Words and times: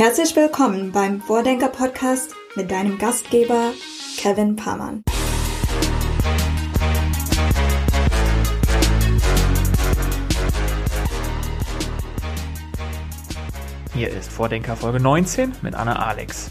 Herzlich 0.00 0.34
willkommen 0.34 0.92
beim 0.92 1.20
Vordenker 1.20 1.68
Podcast 1.68 2.34
mit 2.56 2.70
deinem 2.70 2.96
Gastgeber 2.96 3.74
Kevin 4.16 4.56
Pamann. 4.56 5.02
Hier 13.92 14.08
ist 14.08 14.32
Vordenker 14.32 14.74
Folge 14.74 15.00
19 15.00 15.52
mit 15.60 15.74
Anna 15.74 15.96
Alex. 15.96 16.50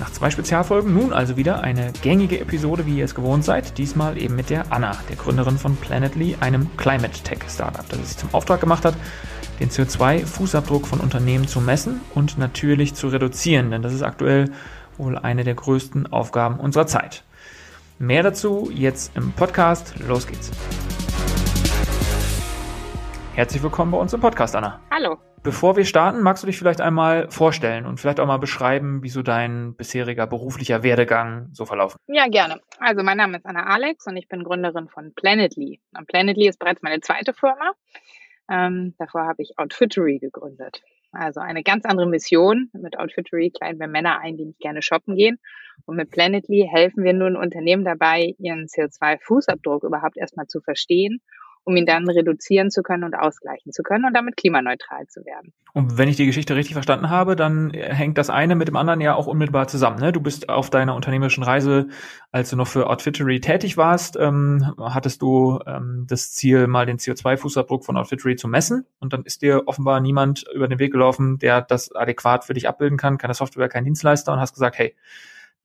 Nach 0.00 0.10
zwei 0.10 0.30
Spezialfolgen 0.30 0.92
nun 0.92 1.12
also 1.12 1.36
wieder 1.36 1.60
eine 1.60 1.92
gängige 2.02 2.40
Episode, 2.40 2.84
wie 2.84 2.98
ihr 2.98 3.04
es 3.04 3.14
gewohnt 3.14 3.44
seid. 3.44 3.78
Diesmal 3.78 4.18
eben 4.18 4.34
mit 4.34 4.50
der 4.50 4.72
Anna, 4.72 4.96
der 5.08 5.14
Gründerin 5.14 5.56
von 5.56 5.76
Planetly, 5.76 6.38
einem 6.40 6.76
Climate 6.76 7.22
Tech 7.22 7.38
Startup, 7.48 7.88
das 7.88 8.08
sich 8.08 8.16
zum 8.16 8.34
Auftrag 8.34 8.60
gemacht 8.60 8.84
hat, 8.84 8.94
den 9.60 9.70
CO2-Fußabdruck 9.70 10.86
von 10.86 11.00
Unternehmen 11.00 11.48
zu 11.48 11.60
messen 11.60 12.00
und 12.14 12.38
natürlich 12.38 12.94
zu 12.94 13.08
reduzieren, 13.08 13.70
denn 13.70 13.82
das 13.82 13.92
ist 13.92 14.02
aktuell 14.02 14.50
wohl 14.98 15.16
eine 15.16 15.44
der 15.44 15.54
größten 15.54 16.12
Aufgaben 16.12 16.60
unserer 16.60 16.86
Zeit. 16.86 17.24
Mehr 17.98 18.22
dazu 18.22 18.70
jetzt 18.72 19.16
im 19.16 19.32
Podcast. 19.32 19.94
Los 20.06 20.26
geht's. 20.26 20.50
Herzlich 23.34 23.62
willkommen 23.62 23.92
bei 23.92 23.98
uns 23.98 24.12
im 24.12 24.20
Podcast, 24.20 24.56
Anna. 24.56 24.80
Hallo. 24.90 25.18
Bevor 25.42 25.76
wir 25.76 25.84
starten, 25.84 26.22
magst 26.22 26.42
du 26.42 26.48
dich 26.48 26.58
vielleicht 26.58 26.80
einmal 26.80 27.30
vorstellen 27.30 27.86
und 27.86 28.00
vielleicht 28.00 28.18
auch 28.18 28.26
mal 28.26 28.38
beschreiben, 28.38 29.02
wie 29.04 29.08
so 29.08 29.22
dein 29.22 29.76
bisheriger 29.76 30.26
beruflicher 30.26 30.82
Werdegang 30.82 31.50
so 31.52 31.64
verlaufen? 31.64 32.00
Ja, 32.08 32.26
gerne. 32.26 32.60
Also 32.80 33.04
mein 33.04 33.16
Name 33.16 33.36
ist 33.36 33.46
Anna 33.46 33.64
Alex 33.66 34.06
und 34.06 34.16
ich 34.16 34.26
bin 34.26 34.42
Gründerin 34.42 34.88
von 34.88 35.14
Planetly. 35.14 35.80
Und 35.96 36.08
Planetly 36.08 36.48
ist 36.48 36.58
bereits 36.58 36.82
meine 36.82 37.00
zweite 37.00 37.32
Firma. 37.32 37.72
Ähm, 38.50 38.94
davor 38.98 39.26
habe 39.26 39.42
ich 39.42 39.58
Outfittery 39.58 40.18
gegründet. 40.18 40.82
Also 41.12 41.40
eine 41.40 41.62
ganz 41.62 41.84
andere 41.84 42.06
Mission. 42.06 42.70
Mit 42.72 42.98
Outfittery 42.98 43.50
kleiden 43.50 43.80
wir 43.80 43.88
Männer 43.88 44.20
ein, 44.20 44.36
die 44.36 44.44
nicht 44.46 44.60
gerne 44.60 44.82
shoppen 44.82 45.16
gehen. 45.16 45.38
Und 45.84 45.96
mit 45.96 46.10
Planetly 46.10 46.68
helfen 46.70 47.04
wir 47.04 47.12
nun 47.12 47.36
Unternehmen 47.36 47.84
dabei, 47.84 48.34
ihren 48.38 48.66
CO2-Fußabdruck 48.66 49.84
überhaupt 49.84 50.16
erstmal 50.16 50.46
zu 50.46 50.60
verstehen 50.60 51.20
um 51.66 51.76
ihn 51.76 51.84
dann 51.84 52.08
reduzieren 52.08 52.70
zu 52.70 52.82
können 52.82 53.02
und 53.02 53.14
ausgleichen 53.14 53.72
zu 53.72 53.82
können 53.82 54.04
und 54.04 54.14
damit 54.14 54.36
klimaneutral 54.36 55.08
zu 55.08 55.24
werden. 55.24 55.52
Und 55.72 55.98
wenn 55.98 56.08
ich 56.08 56.14
die 56.14 56.24
Geschichte 56.24 56.54
richtig 56.54 56.74
verstanden 56.74 57.10
habe, 57.10 57.34
dann 57.34 57.70
hängt 57.72 58.16
das 58.18 58.30
eine 58.30 58.54
mit 58.54 58.68
dem 58.68 58.76
anderen 58.76 59.00
ja 59.00 59.16
auch 59.16 59.26
unmittelbar 59.26 59.66
zusammen. 59.66 59.98
Ne? 59.98 60.12
Du 60.12 60.20
bist 60.20 60.48
auf 60.48 60.70
deiner 60.70 60.94
unternehmerischen 60.94 61.42
Reise, 61.42 61.88
als 62.30 62.50
du 62.50 62.56
noch 62.56 62.68
für 62.68 62.88
Outfittery 62.88 63.40
tätig 63.40 63.76
warst, 63.76 64.16
ähm, 64.16 64.74
hattest 64.78 65.20
du 65.22 65.58
ähm, 65.66 66.06
das 66.08 66.30
Ziel, 66.30 66.68
mal 66.68 66.86
den 66.86 66.98
CO2-Fußabdruck 66.98 67.84
von 67.84 67.96
Outfittery 67.96 68.36
zu 68.36 68.46
messen. 68.46 68.86
Und 69.00 69.12
dann 69.12 69.24
ist 69.24 69.42
dir 69.42 69.64
offenbar 69.66 70.00
niemand 70.00 70.44
über 70.54 70.68
den 70.68 70.78
Weg 70.78 70.92
gelaufen, 70.92 71.38
der 71.38 71.62
das 71.62 71.92
adäquat 71.92 72.44
für 72.44 72.54
dich 72.54 72.68
abbilden 72.68 72.96
kann, 72.96 73.18
keine 73.18 73.34
Software, 73.34 73.68
kein 73.68 73.84
Dienstleister 73.84 74.32
und 74.32 74.38
hast 74.38 74.54
gesagt, 74.54 74.78
hey, 74.78 74.94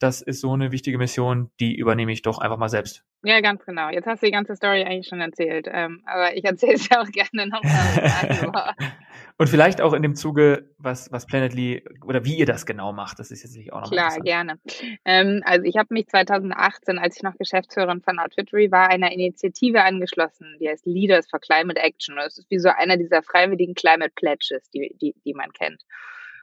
das 0.02 0.22
ist 0.22 0.42
so 0.42 0.52
eine 0.54 0.72
wichtige 0.72 0.98
Mission, 0.98 1.52
die 1.60 1.76
übernehme 1.76 2.12
ich 2.12 2.24
doch 2.24 2.40
einfach 2.40 2.58
mal 2.58 2.70
selbst. 2.70 3.04
Ja, 3.24 3.40
ganz 3.40 3.64
genau. 3.64 3.90
Jetzt 3.90 4.08
hast 4.08 4.24
du 4.24 4.26
die 4.26 4.32
ganze 4.32 4.56
Story 4.56 4.84
eigentlich 4.84 5.08
schon 5.08 5.22
erzählt, 5.22 5.68
ähm, 5.72 6.02
aber 6.06 6.36
ich 6.36 6.44
erzähle 6.44 6.74
es 6.74 6.90
ja 6.92 7.02
auch 7.02 7.12
gerne 7.12 7.48
nochmal. 7.48 8.74
Und 9.38 9.48
vielleicht 9.48 9.80
auch 9.80 9.94
in 9.94 10.02
dem 10.02 10.16
Zuge, 10.16 10.72
was, 10.80 11.12
was 11.12 11.28
Planetly 11.28 11.84
oder 12.04 12.26
wie 12.26 12.36
ihr 12.36 12.48
das 12.48 12.66
genau 12.66 12.94
macht, 12.94 13.20
das 13.20 13.30
ist 13.30 13.44
jetzt 13.44 13.54
sicherlich 13.54 13.74
auch 13.74 13.82
noch 13.82 13.92
Klar, 13.92 14.20
gerne. 14.22 14.60
Ähm, 15.06 15.44
also 15.46 15.66
ich 15.66 15.78
habe 15.78 15.94
mich 15.94 16.08
2018, 16.08 16.98
als 16.98 17.18
ich 17.18 17.24
noch 17.24 17.38
Geschäftsführerin 17.38 18.02
von 18.02 18.18
Outfittery 18.18 18.72
war, 18.72 18.90
einer 18.90 19.12
Initiative 19.12 19.84
angeschlossen, 19.84 20.58
die 20.60 20.68
heißt 20.68 20.88
Leaders 20.88 21.30
for 21.30 21.40
Climate 21.40 21.80
Action. 21.80 22.16
Das 22.16 22.40
ist 22.40 22.50
wie 22.50 22.60
so 22.60 22.70
einer 22.70 22.98
dieser 22.98 23.22
freiwilligen 23.22 23.76
Climate 23.76 24.14
Pledges, 24.16 24.68
die, 24.72 24.96
die, 25.00 25.14
die 25.24 25.34
man 25.36 25.52
kennt. 25.54 25.84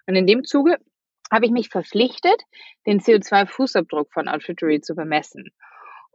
Und 0.06 0.14
in 0.14 0.26
dem 0.26 0.44
Zuge 0.44 0.78
habe 1.30 1.46
ich 1.46 1.52
mich 1.52 1.68
verpflichtet, 1.68 2.42
den 2.86 3.00
CO2-Fußabdruck 3.00 4.12
von 4.12 4.28
Outfittery 4.28 4.80
zu 4.80 4.94
bemessen. 4.94 5.50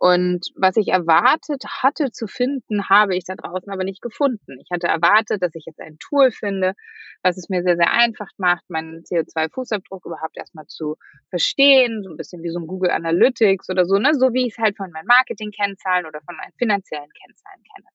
Und 0.03 0.47
was 0.55 0.75
ich 0.75 0.89
erwartet 0.89 1.63
hatte 1.81 2.11
zu 2.11 2.27
finden, 2.27 2.89
habe 2.89 3.15
ich 3.15 3.23
da 3.23 3.35
draußen 3.35 3.71
aber 3.71 3.85
nicht 3.85 4.01
gefunden. 4.01 4.59
Ich 4.59 4.67
hatte 4.69 4.87
erwartet, 4.87 5.41
dass 5.41 5.55
ich 5.55 5.63
jetzt 5.65 5.79
ein 5.79 5.97
Tool 5.97 6.31
finde, 6.31 6.73
was 7.21 7.37
es 7.37 7.47
mir 7.47 7.63
sehr, 7.63 7.77
sehr 7.77 7.89
einfach 7.91 8.27
macht, 8.35 8.69
meinen 8.69 9.03
CO2-Fußabdruck 9.03 10.05
überhaupt 10.05 10.35
erstmal 10.35 10.65
zu 10.67 10.97
verstehen, 11.29 12.03
so 12.03 12.09
ein 12.09 12.17
bisschen 12.17 12.43
wie 12.43 12.49
so 12.49 12.59
ein 12.59 12.67
Google 12.67 12.91
Analytics 12.91 13.69
oder 13.69 13.85
so, 13.85 13.97
ne, 13.97 14.13
so 14.13 14.33
wie 14.33 14.47
ich 14.47 14.57
es 14.57 14.61
halt 14.61 14.75
von 14.75 14.91
meinen 14.91 15.07
Marketing-Kennzahlen 15.07 16.05
oder 16.05 16.19
von 16.25 16.35
meinen 16.35 16.51
finanziellen 16.57 17.09
Kennzahlen 17.23 17.63
kenne. 17.73 17.87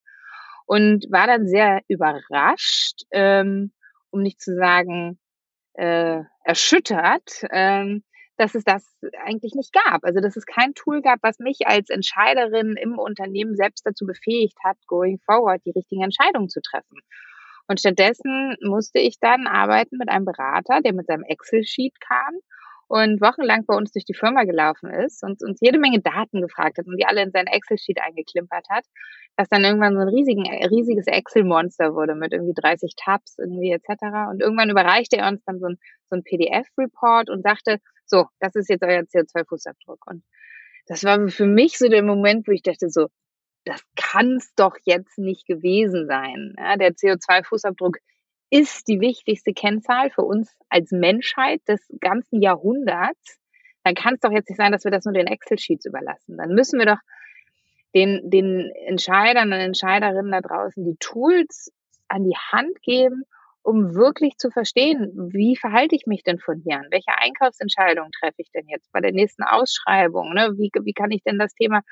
Und 0.65 1.07
war 1.11 1.27
dann 1.27 1.47
sehr 1.47 1.83
überrascht, 1.89 3.03
ähm, 3.11 3.73
um 4.11 4.23
nicht 4.23 4.41
zu 4.41 4.55
sagen, 4.57 5.19
äh, 5.79 6.25
erschüttert, 6.45 7.45
ähm, 7.51 8.03
dass 8.37 8.55
es 8.55 8.65
das 8.65 8.85
eigentlich 9.25 9.55
nicht 9.55 9.73
gab. 9.73 10.05
Also 10.05 10.21
dass 10.21 10.37
es 10.37 10.45
kein 10.45 10.75
Tool 10.75 11.03
gab, 11.03 11.19
was 11.23 11.39
mich 11.39 11.67
als 11.67 11.89
Entscheiderin 11.91 12.77
im 12.77 12.99
Unternehmen 12.99 13.57
selbst 13.57 13.87
dazu 13.87 14.07
befähigt 14.07 14.59
hat, 14.65 14.77
going 14.87 15.19
forward 15.25 15.63
die 15.65 15.71
richtigen 15.71 16.03
Entscheidungen 16.03 16.49
zu 16.49 16.61
treffen. 16.61 16.99
Und 17.69 17.81
stattdessen 17.81 18.57
musste 18.63 18.99
ich 18.99 19.21
dann 19.21 19.47
arbeiten 19.47 19.99
mit 19.99 20.09
einem 20.09 20.25
Berater, 20.25 20.81
der 20.81 20.95
mit 20.95 21.07
seinem 21.07 21.25
Excel-Sheet 21.25 22.01
kam 22.01 22.35
und 22.89 23.21
wochenlang 23.21 23.67
bei 23.67 23.77
uns 23.77 23.93
durch 23.93 24.07
die 24.07 24.15
Firma 24.15 24.45
gelaufen 24.45 24.91
ist 24.91 25.23
und 25.23 25.43
uns 25.43 25.59
jede 25.61 25.79
Menge 25.79 26.01
Daten 26.01 26.41
gefragt 26.41 26.79
hat 26.79 26.87
und 26.87 26.97
die 26.97 27.05
alle 27.05 27.23
in 27.23 27.31
sein 27.31 27.47
Excel-Sheet 27.47 28.01
eingeklimpert 28.01 28.67
hat, 28.71 28.85
was 29.37 29.49
dann 29.49 29.63
irgendwann 29.63 29.95
so 29.95 30.01
ein 30.01 30.09
riesigen, 30.09 30.45
riesiges 30.69 31.07
Excel-Monster 31.07 31.95
wurde 31.95 32.15
mit 32.15 32.33
irgendwie 32.33 32.55
30 32.55 32.95
Tabs 32.97 33.37
irgendwie 33.39 33.73
etc. 33.73 34.31
Und 34.31 34.41
irgendwann 34.41 34.71
überreichte 34.71 35.19
er 35.19 35.29
uns 35.29 35.45
dann 35.45 35.61
so 35.61 35.67
ein, 35.67 35.79
so 36.09 36.17
ein 36.17 36.25
PDF-Report 36.25 37.29
und 37.29 37.43
sagte, 37.43 37.79
so, 38.07 38.27
das 38.41 38.55
ist 38.55 38.71
jetzt 38.71 38.83
euer 38.83 39.03
CO2-Fußabdruck. 39.03 39.99
Und 40.07 40.25
das 40.87 41.05
war 41.05 41.29
für 41.29 41.47
mich 41.47 41.77
so 41.77 41.89
der 41.89 42.03
Moment, 42.03 42.49
wo 42.49 42.53
ich 42.53 42.63
dachte 42.63 42.89
so, 42.89 43.09
das 43.67 43.83
kann's 43.97 44.55
doch 44.57 44.77
jetzt 44.85 45.19
nicht 45.19 45.47
gewesen 45.47 46.07
sein. 46.07 46.55
Ja, 46.57 46.77
der 46.77 46.93
CO2-Fußabdruck 46.93 47.97
ist 48.51 48.89
die 48.89 49.01
wichtigste 49.01 49.53
Kennzahl 49.53 50.11
für 50.11 50.23
uns 50.23 50.55
als 50.69 50.91
Menschheit 50.91 51.61
des 51.69 51.81
ganzen 52.01 52.41
Jahrhunderts, 52.41 53.39
dann 53.85 53.95
kann 53.95 54.15
es 54.15 54.21
doch 54.21 54.33
jetzt 54.33 54.49
nicht 54.49 54.59
sein, 54.59 54.73
dass 54.73 54.85
wir 54.85 54.91
das 54.91 55.05
nur 55.05 55.15
den 55.15 55.27
Excel-Sheets 55.27 55.87
überlassen. 55.87 56.37
Dann 56.37 56.51
müssen 56.51 56.79
wir 56.79 56.87
doch 56.87 57.01
den, 57.95 58.31
den 58.31 58.71
Entscheidern 58.87 59.53
und 59.53 59.61
Entscheiderinnen 59.61 60.33
da 60.33 60.41
draußen 60.41 60.85
die 60.85 60.97
Tools 60.99 61.73
an 62.09 62.25
die 62.25 62.37
Hand 62.53 62.83
geben, 62.83 63.25
um 63.69 63.95
wirklich 63.95 64.39
zu 64.39 64.51
verstehen, 64.51 65.13
wie 65.31 65.55
verhalte 65.55 65.95
ich 65.95 66.07
mich 66.07 66.23
denn 66.23 66.39
von 66.39 66.63
hier 66.65 66.79
an? 66.79 66.87
Welche 66.91 67.13
Einkaufsentscheidung 67.19 68.11
treffe 68.19 68.37
ich 68.39 68.51
denn 68.51 68.67
jetzt 68.67 68.91
bei 68.93 69.01
der 69.01 69.13
nächsten 69.13 69.43
Ausschreibung? 69.43 70.33
Ne? 70.33 70.55
Wie, 70.57 70.71
wie 70.83 70.95
kann 70.95 71.11
ich 71.11 71.23
denn 71.23 71.39
das 71.39 71.55
Thema 71.55 71.83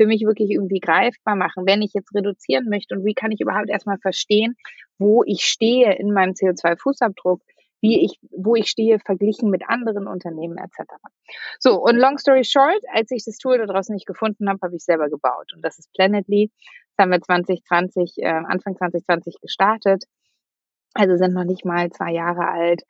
für 0.00 0.06
mich 0.06 0.22
wirklich 0.22 0.50
irgendwie 0.50 0.80
greifbar 0.80 1.36
machen, 1.36 1.66
wenn 1.66 1.82
ich 1.82 1.92
jetzt 1.92 2.14
reduzieren 2.14 2.70
möchte? 2.70 2.94
Und 2.94 3.04
wie 3.04 3.12
kann 3.12 3.32
ich 3.32 3.40
überhaupt 3.40 3.68
erstmal 3.68 3.98
verstehen, 3.98 4.56
wo 4.98 5.24
ich 5.24 5.44
stehe 5.44 5.94
in 5.98 6.10
meinem 6.12 6.32
CO2-Fußabdruck? 6.32 7.42
wie 7.82 8.02
ich, 8.02 8.18
wo 8.30 8.56
ich 8.56 8.68
stehe, 8.68 8.98
verglichen 8.98 9.50
mit 9.50 9.68
anderen 9.68 10.08
Unternehmen 10.08 10.56
etc. 10.56 10.90
So, 11.60 11.78
und 11.78 11.96
long 11.96 12.16
story 12.16 12.42
short, 12.42 12.80
als 12.94 13.10
ich 13.10 13.26
das 13.26 13.36
Tool 13.36 13.58
da 13.58 13.66
draußen 13.66 13.92
nicht 13.92 14.06
gefunden 14.06 14.48
habe, 14.48 14.58
habe 14.62 14.74
ich 14.74 14.82
selber 14.82 15.10
gebaut. 15.10 15.52
Und 15.54 15.62
das 15.62 15.78
ist 15.78 15.92
Planetly. 15.92 16.50
Das 16.96 17.04
haben 17.04 17.12
wir 17.12 17.20
2020, 17.20 18.14
äh, 18.16 18.28
Anfang 18.28 18.76
2020 18.76 19.36
gestartet 19.42 20.04
also 20.96 21.16
sind 21.16 21.34
noch 21.34 21.44
nicht 21.44 21.64
mal 21.64 21.90
zwei 21.90 22.12
Jahre 22.12 22.48
alt, 22.48 22.82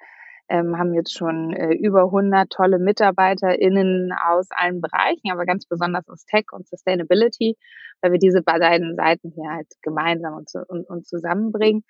ähm, 0.49 0.78
haben 0.78 0.94
jetzt 0.94 1.17
schon 1.17 1.53
äh, 1.53 1.75
über 1.75 2.05
100 2.05 2.50
tolle 2.50 2.78
MitarbeiterInnen 2.78 4.12
aus 4.12 4.47
allen 4.50 4.81
Bereichen, 4.81 5.31
aber 5.33 5.44
ganz 5.44 5.67
besonders 5.67 6.09
aus 6.09 6.25
Tech 6.25 6.47
und 6.53 6.69
Sustainability, 6.69 7.56
weil 8.00 8.12
wir 8.12 8.19
diese 8.19 8.43
beiden 8.43 8.94
Seiten 8.97 9.33
hier 9.34 9.50
halt 9.50 9.69
gemeinsam 9.83 10.34
und, 10.34 10.50
und, 10.69 10.89
und 10.89 11.06
zusammenbringen 11.06 11.83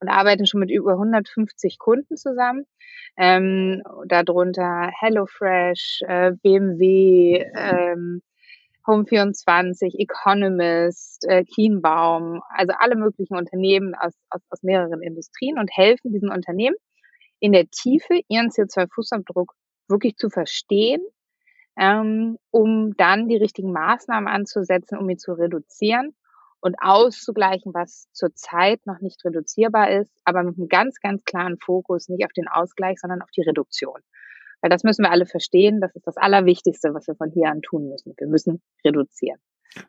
und 0.00 0.08
arbeiten 0.08 0.46
schon 0.46 0.60
mit 0.60 0.70
über 0.70 0.92
150 0.92 1.78
Kunden 1.78 2.16
zusammen. 2.16 2.64
Ähm, 3.16 3.82
darunter 4.06 4.90
HelloFresh, 4.98 6.00
äh, 6.06 6.32
BMW, 6.42 7.44
ähm, 7.54 8.22
Home24, 8.86 9.98
Economist, 9.98 11.24
äh, 11.28 11.44
Kienbaum, 11.44 12.40
also 12.50 12.72
alle 12.78 12.96
möglichen 12.96 13.36
Unternehmen 13.36 13.94
aus, 13.94 14.14
aus, 14.30 14.40
aus 14.50 14.62
mehreren 14.62 15.02
Industrien 15.02 15.58
und 15.58 15.70
helfen 15.72 16.12
diesen 16.12 16.30
Unternehmen 16.30 16.76
in 17.40 17.52
der 17.52 17.68
Tiefe 17.68 18.20
ihren 18.28 18.48
CO2-Fußabdruck 18.48 19.52
wirklich 19.88 20.16
zu 20.16 20.30
verstehen, 20.30 21.00
ähm, 21.78 22.38
um 22.50 22.94
dann 22.96 23.28
die 23.28 23.36
richtigen 23.36 23.72
Maßnahmen 23.72 24.28
anzusetzen, 24.28 24.98
um 24.98 25.08
ihn 25.08 25.18
zu 25.18 25.32
reduzieren 25.32 26.14
und 26.60 26.76
auszugleichen, 26.80 27.72
was 27.74 28.08
zurzeit 28.12 28.84
noch 28.86 29.00
nicht 29.00 29.24
reduzierbar 29.24 29.90
ist, 29.90 30.12
aber 30.24 30.42
mit 30.42 30.58
einem 30.58 30.68
ganz, 30.68 31.00
ganz 31.00 31.24
klaren 31.24 31.58
Fokus 31.58 32.08
nicht 32.08 32.24
auf 32.24 32.32
den 32.32 32.48
Ausgleich, 32.48 32.98
sondern 33.00 33.22
auf 33.22 33.30
die 33.30 33.42
Reduktion. 33.42 34.00
Weil 34.60 34.70
das 34.70 34.84
müssen 34.84 35.02
wir 35.02 35.10
alle 35.10 35.26
verstehen. 35.26 35.80
Das 35.80 35.94
ist 35.94 36.06
das 36.06 36.16
Allerwichtigste, 36.16 36.92
was 36.94 37.06
wir 37.06 37.14
von 37.14 37.30
hier 37.30 37.50
an 37.50 37.62
tun 37.62 37.88
müssen. 37.88 38.14
Wir 38.18 38.28
müssen 38.28 38.60
reduzieren. 38.84 39.38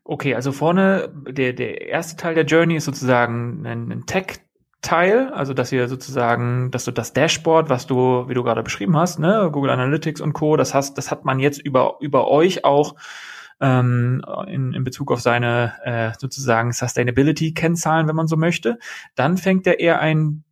Okay, 0.04 0.36
also 0.36 0.52
vorne, 0.52 1.12
der, 1.28 1.54
der 1.54 1.82
erste 1.82 2.16
Teil 2.16 2.36
der 2.36 2.46
Journey 2.46 2.76
ist 2.76 2.86
sozusagen 2.86 3.66
ein, 3.66 3.92
ein 3.92 4.06
Tech 4.06 4.42
Teil, 4.82 5.30
also 5.30 5.54
dass 5.54 5.72
ihr 5.72 5.88
sozusagen, 5.88 6.72
dass 6.72 6.86
du 6.86 6.92
das 6.92 7.14
Dashboard, 7.14 7.70
was 7.70 7.86
du, 7.86 8.28
wie 8.28 8.34
du 8.34 8.44
gerade 8.44 8.64
beschrieben 8.64 8.98
hast, 8.98 9.20
ne, 9.20 9.50
Google 9.52 9.70
Analytics 9.70 10.22
und 10.22 10.34
Co., 10.34 10.58
das 10.58 10.74
hast, 10.74 10.98
das 10.98 11.12
hat 11.12 11.24
man 11.24 11.40
jetzt 11.40 11.60
über 11.60 11.98
über 12.00 12.28
euch 12.28 12.66
auch 12.66 12.96
ähm, 13.60 14.24
in, 14.48 14.74
in 14.74 14.84
Bezug 14.84 15.12
auf 15.12 15.22
seine 15.22 15.74
äh, 15.84 16.12
sozusagen 16.18 16.72
Sustainability-Kennzahlen, 16.72 18.08
wenn 18.08 18.16
man 18.16 18.28
so 18.28 18.38
möchte. 18.38 18.80
Dann 19.14 19.38
fängt 19.38 19.68
er 19.68 19.80
eher 19.80 20.00
ein 20.00 20.44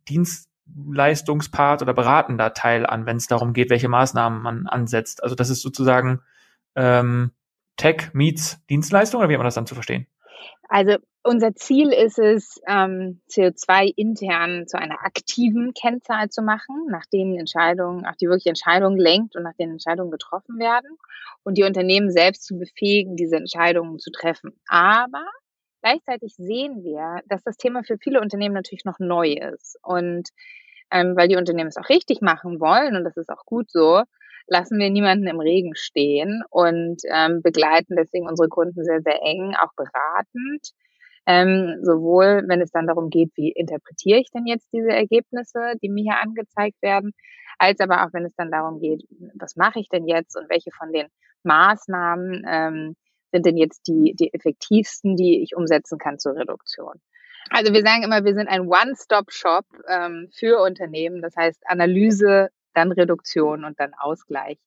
Dienstleistungspart 0.74 1.82
oder 1.82 1.94
beratender 1.94 2.52
Teil 2.52 2.86
an, 2.86 3.06
wenn 3.06 3.16
es 3.16 3.26
darum 3.26 3.52
geht, 3.52 3.70
welche 3.70 3.88
Maßnahmen 3.88 4.42
man 4.42 4.66
ansetzt. 4.66 5.22
Also 5.22 5.34
das 5.34 5.50
ist 5.50 5.62
sozusagen 5.62 6.20
ähm, 6.74 7.32
Tech 7.76 8.10
meets 8.12 8.64
Dienstleistung 8.68 9.20
oder 9.20 9.28
wie 9.28 9.34
hat 9.34 9.38
man 9.38 9.46
das 9.46 9.54
dann 9.54 9.66
zu 9.66 9.74
verstehen? 9.74 10.06
Also 10.68 10.96
unser 11.22 11.54
Ziel 11.54 11.92
ist 11.92 12.18
es, 12.18 12.60
ähm, 12.66 13.20
CO2 13.30 13.92
intern 13.96 14.66
zu 14.66 14.78
einer 14.78 15.04
aktiven 15.04 15.74
Kennzahl 15.74 16.30
zu 16.30 16.42
machen, 16.42 16.86
nach 16.88 17.04
denen 17.06 17.38
Entscheidungen, 17.38 18.06
auch 18.06 18.14
die 18.16 18.26
wirklich 18.26 18.46
Entscheidungen 18.46 18.98
lenkt 18.98 19.36
und 19.36 19.42
nach 19.42 19.54
denen 19.58 19.72
Entscheidungen 19.72 20.10
getroffen 20.10 20.58
werden 20.58 20.96
und 21.42 21.58
die 21.58 21.64
Unternehmen 21.64 22.10
selbst 22.10 22.44
zu 22.44 22.58
befähigen, 22.58 23.16
diese 23.16 23.36
Entscheidungen 23.36 23.98
zu 23.98 24.10
treffen. 24.10 24.52
Aber 24.68 25.24
gleichzeitig 25.82 26.34
sehen 26.36 26.82
wir, 26.82 27.20
dass 27.26 27.42
das 27.42 27.56
Thema 27.56 27.82
für 27.84 27.98
viele 27.98 28.20
Unternehmen 28.20 28.54
natürlich 28.54 28.84
noch 28.84 28.98
neu 28.98 29.32
ist 29.32 29.78
und 29.82 30.28
ähm, 30.92 31.14
weil 31.16 31.28
die 31.28 31.36
Unternehmen 31.36 31.68
es 31.68 31.76
auch 31.76 31.88
richtig 31.88 32.20
machen 32.20 32.60
wollen 32.60 32.96
und 32.96 33.04
das 33.04 33.16
ist 33.16 33.30
auch 33.30 33.44
gut 33.44 33.70
so, 33.70 34.02
lassen 34.46 34.78
wir 34.78 34.90
niemanden 34.90 35.26
im 35.28 35.40
Regen 35.40 35.74
stehen 35.76 36.42
und 36.50 37.02
ähm, 37.08 37.42
begleiten 37.42 37.96
deswegen 37.96 38.28
unsere 38.28 38.48
Kunden 38.48 38.84
sehr, 38.84 39.00
sehr 39.02 39.22
eng, 39.22 39.54
auch 39.60 39.72
beratend. 39.76 40.72
Ähm, 41.26 41.78
sowohl 41.82 42.44
wenn 42.48 42.60
es 42.60 42.72
dann 42.72 42.86
darum 42.86 43.10
geht, 43.10 43.30
wie 43.36 43.52
interpretiere 43.52 44.18
ich 44.18 44.30
denn 44.30 44.46
jetzt 44.46 44.72
diese 44.72 44.88
Ergebnisse, 44.90 45.74
die 45.82 45.88
mir 45.88 46.02
hier 46.02 46.20
angezeigt 46.20 46.80
werden, 46.82 47.12
als 47.58 47.78
aber 47.80 48.04
auch 48.04 48.12
wenn 48.12 48.24
es 48.24 48.34
dann 48.36 48.50
darum 48.50 48.80
geht, 48.80 49.04
was 49.34 49.54
mache 49.54 49.80
ich 49.80 49.88
denn 49.88 50.08
jetzt 50.08 50.36
und 50.36 50.48
welche 50.48 50.70
von 50.72 50.92
den 50.92 51.08
Maßnahmen 51.44 52.44
ähm, 52.48 52.96
sind 53.32 53.46
denn 53.46 53.56
jetzt 53.56 53.86
die, 53.86 54.14
die 54.14 54.32
effektivsten, 54.32 55.16
die 55.16 55.42
ich 55.42 55.56
umsetzen 55.56 55.98
kann 55.98 56.18
zur 56.18 56.36
Reduktion. 56.36 57.00
Also 57.50 57.72
wir 57.72 57.82
sagen 57.82 58.02
immer, 58.02 58.24
wir 58.24 58.34
sind 58.34 58.48
ein 58.48 58.68
One-Stop-Shop 58.68 59.64
ähm, 59.88 60.28
für 60.32 60.60
Unternehmen. 60.60 61.22
Das 61.22 61.36
heißt 61.36 61.62
Analyse, 61.66 62.50
dann 62.74 62.92
Reduktion 62.92 63.64
und 63.64 63.80
dann 63.80 63.92
Ausgleich. 63.94 64.58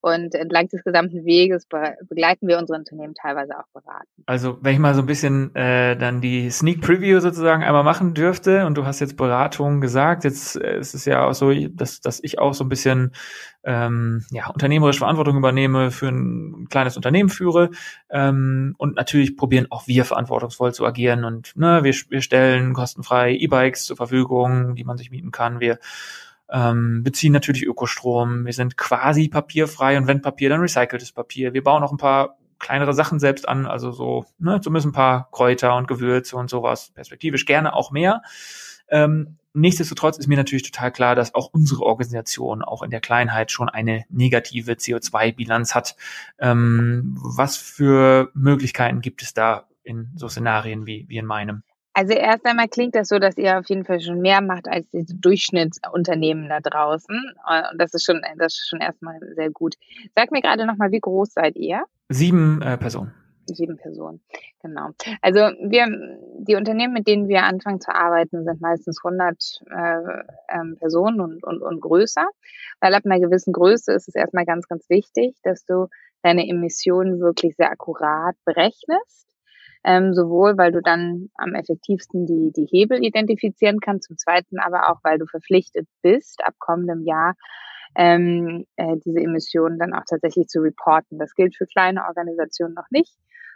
Und 0.00 0.34
entlang 0.34 0.68
des 0.68 0.84
gesamten 0.84 1.24
Weges 1.24 1.66
begleiten 2.08 2.46
wir 2.46 2.58
unsere 2.58 2.78
Unternehmen 2.78 3.14
teilweise 3.14 3.58
auch 3.58 3.66
beraten. 3.72 4.22
Also 4.26 4.58
wenn 4.60 4.74
ich 4.74 4.78
mal 4.78 4.94
so 4.94 5.00
ein 5.00 5.06
bisschen 5.06 5.54
äh, 5.56 5.96
dann 5.96 6.20
die 6.20 6.50
Sneak 6.50 6.82
Preview 6.82 7.18
sozusagen 7.18 7.64
einmal 7.64 7.82
machen 7.82 8.14
dürfte 8.14 8.64
und 8.66 8.78
du 8.78 8.86
hast 8.86 9.00
jetzt 9.00 9.16
Beratung 9.16 9.80
gesagt, 9.80 10.22
jetzt 10.22 10.54
äh, 10.54 10.78
ist 10.78 10.94
es 10.94 11.04
ja 11.04 11.26
auch 11.26 11.34
so, 11.34 11.52
dass, 11.52 12.00
dass 12.00 12.22
ich 12.22 12.38
auch 12.38 12.54
so 12.54 12.64
ein 12.64 12.68
bisschen 12.68 13.12
ähm, 13.64 14.24
ja, 14.30 14.48
unternehmerische 14.50 15.00
Verantwortung 15.00 15.36
übernehme, 15.36 15.90
für 15.90 16.08
ein 16.08 16.68
kleines 16.70 16.96
Unternehmen 16.96 17.28
führe 17.28 17.70
ähm, 18.08 18.74
und 18.78 18.94
natürlich 18.94 19.36
probieren 19.36 19.66
auch 19.70 19.88
wir 19.88 20.04
verantwortungsvoll 20.04 20.72
zu 20.72 20.86
agieren 20.86 21.24
und 21.24 21.56
ne, 21.56 21.82
wir, 21.82 21.94
wir 22.08 22.22
stellen 22.22 22.72
kostenfrei 22.72 23.34
E-Bikes 23.34 23.84
zur 23.84 23.96
Verfügung, 23.96 24.76
die 24.76 24.84
man 24.84 24.96
sich 24.96 25.10
mieten 25.10 25.32
kann. 25.32 25.58
Wir 25.58 25.78
ähm, 26.50 27.02
beziehen 27.02 27.32
natürlich 27.32 27.64
Ökostrom, 27.64 28.46
wir 28.46 28.52
sind 28.52 28.76
quasi 28.76 29.28
papierfrei 29.28 29.98
und 29.98 30.06
wenn 30.06 30.22
Papier, 30.22 30.48
dann 30.48 30.60
recyceltes 30.60 31.12
Papier. 31.12 31.52
Wir 31.52 31.62
bauen 31.62 31.82
auch 31.82 31.92
ein 31.92 31.98
paar 31.98 32.38
kleinere 32.58 32.94
Sachen 32.94 33.18
selbst 33.18 33.48
an, 33.48 33.66
also 33.66 33.92
so, 33.92 34.24
ne, 34.38 34.60
zumindest 34.60 34.88
ein 34.88 34.92
paar 34.92 35.30
Kräuter 35.30 35.76
und 35.76 35.88
Gewürze 35.88 36.36
und 36.36 36.50
sowas, 36.50 36.90
perspektivisch 36.94 37.46
gerne 37.46 37.74
auch 37.74 37.90
mehr. 37.90 38.22
Ähm, 38.88 39.36
nichtsdestotrotz 39.52 40.18
ist 40.18 40.26
mir 40.26 40.36
natürlich 40.36 40.70
total 40.70 40.92
klar, 40.92 41.14
dass 41.14 41.34
auch 41.34 41.50
unsere 41.52 41.82
Organisation 41.82 42.62
auch 42.62 42.82
in 42.82 42.90
der 42.90 43.00
Kleinheit 43.00 43.52
schon 43.52 43.68
eine 43.68 44.04
negative 44.08 44.72
CO2-Bilanz 44.72 45.74
hat. 45.74 45.96
Ähm, 46.38 47.16
was 47.20 47.56
für 47.56 48.30
Möglichkeiten 48.34 49.00
gibt 49.00 49.22
es 49.22 49.34
da 49.34 49.68
in 49.82 50.10
so 50.16 50.28
Szenarien 50.28 50.86
wie, 50.86 51.06
wie 51.08 51.18
in 51.18 51.26
meinem? 51.26 51.62
Also 51.98 52.12
erst 52.12 52.46
einmal 52.46 52.68
klingt 52.68 52.94
das 52.94 53.08
so, 53.08 53.18
dass 53.18 53.36
ihr 53.38 53.58
auf 53.58 53.68
jeden 53.68 53.84
Fall 53.84 54.00
schon 54.00 54.20
mehr 54.20 54.40
macht 54.40 54.68
als 54.68 54.88
diese 54.90 55.16
Durchschnittsunternehmen 55.16 56.48
da 56.48 56.60
draußen. 56.60 57.16
Und 57.16 57.80
das 57.80 57.92
ist 57.92 58.04
schon, 58.04 58.22
das 58.36 58.54
ist 58.54 58.68
schon 58.68 58.80
erstmal 58.80 59.18
sehr 59.34 59.50
gut. 59.50 59.74
Sag 60.14 60.30
mir 60.30 60.40
gerade 60.40 60.64
nochmal, 60.64 60.92
wie 60.92 61.00
groß 61.00 61.32
seid 61.32 61.56
ihr? 61.56 61.82
Sieben 62.08 62.62
äh, 62.62 62.78
Personen. 62.78 63.12
Sieben 63.46 63.78
Personen, 63.78 64.20
genau. 64.62 64.90
Also 65.22 65.40
wir, 65.40 65.88
die 66.38 66.54
Unternehmen, 66.54 66.92
mit 66.92 67.08
denen 67.08 67.26
wir 67.26 67.42
anfangen 67.42 67.80
zu 67.80 67.92
arbeiten, 67.92 68.44
sind 68.44 68.60
meistens 68.60 69.00
100 69.02 69.62
äh, 69.68 70.56
ähm, 70.56 70.76
Personen 70.78 71.20
und, 71.20 71.42
und, 71.42 71.62
und 71.62 71.80
größer. 71.80 72.28
Weil 72.78 72.94
ab 72.94 73.02
einer 73.06 73.18
gewissen 73.18 73.52
Größe 73.52 73.92
ist 73.92 74.06
es 74.06 74.14
erstmal 74.14 74.44
ganz, 74.44 74.68
ganz 74.68 74.88
wichtig, 74.88 75.34
dass 75.42 75.64
du 75.64 75.88
deine 76.22 76.48
Emissionen 76.48 77.18
wirklich 77.18 77.56
sehr 77.56 77.72
akkurat 77.72 78.36
berechnest 78.44 79.28
ähm, 79.84 80.14
sowohl 80.14 80.56
weil 80.58 80.72
du 80.72 80.80
dann 80.80 81.28
am 81.34 81.54
effektivsten 81.54 82.26
die, 82.26 82.52
die 82.54 82.66
Hebel 82.66 83.04
identifizieren 83.04 83.80
kannst, 83.80 84.08
zum 84.08 84.16
Zweiten 84.18 84.58
aber 84.58 84.90
auch, 84.90 84.98
weil 85.02 85.18
du 85.18 85.26
verpflichtet 85.26 85.88
bist, 86.02 86.44
ab 86.44 86.54
kommendem 86.58 87.02
Jahr 87.04 87.34
ähm, 87.94 88.66
äh, 88.76 88.96
diese 89.04 89.20
Emissionen 89.20 89.78
dann 89.78 89.94
auch 89.94 90.04
tatsächlich 90.08 90.48
zu 90.48 90.60
reporten. 90.60 91.18
Das 91.18 91.34
gilt 91.34 91.56
für 91.56 91.66
kleine 91.66 92.04
Organisationen 92.06 92.74
noch 92.74 92.90
nicht, 92.90 93.14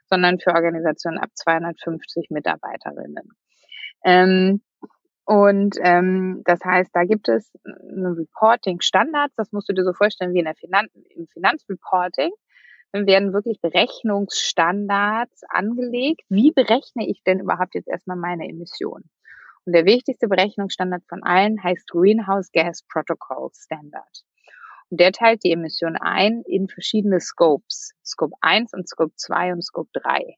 sondern 0.09 0.39
für 0.41 0.55
Organisationen 0.55 1.19
ab 1.19 1.31
250 1.35 2.31
Mitarbeiterinnen. 2.31 3.29
Ähm, 4.05 4.63
und 5.25 5.77
ähm, 5.81 6.43
das 6.45 6.61
heißt, 6.65 6.91
da 6.93 7.05
gibt 7.05 7.29
es 7.29 7.53
eine 7.65 8.17
Reporting-Standards, 8.17 9.35
das 9.37 9.53
musst 9.53 9.69
du 9.69 9.73
dir 9.73 9.85
so 9.85 9.93
vorstellen 9.93 10.35
wie 10.35 10.41
in 10.41 10.47
der 10.47 10.57
Finan 10.57 10.89
im 11.15 11.29
Finanzreporting 11.29 12.33
werden 12.93 13.33
wirklich 13.33 13.61
Berechnungsstandards 13.61 15.43
angelegt. 15.49 16.23
Wie 16.29 16.53
berechne 16.53 17.09
ich 17.09 17.23
denn 17.25 17.41
überhaupt 17.41 17.75
jetzt 17.75 17.89
erstmal 17.89 18.17
meine 18.17 18.49
Emissionen? 18.49 19.11
Und 19.65 19.75
der 19.75 19.87
wichtigste 19.87 20.29
Berechnungsstandard 20.29 21.05
von 21.09 21.23
allen 21.23 21.63
heißt 21.63 21.89
Greenhouse 21.89 22.51
Gas 22.53 22.83
Protocol 22.83 23.51
Standard. 23.55 24.25
Und 24.91 25.01
der 25.01 25.13
teilt 25.13 25.45
die 25.45 25.53
Emissionen 25.53 25.97
ein 25.97 26.43
in 26.47 26.69
verschiedene 26.69 27.21
Scopes. 27.21 27.93
Scope 28.05 28.35
1 28.41 28.75
und 28.75 28.89
Scope 28.89 29.15
2 29.17 29.53
und 29.53 29.63
Scope 29.63 29.89
3. 29.95 30.37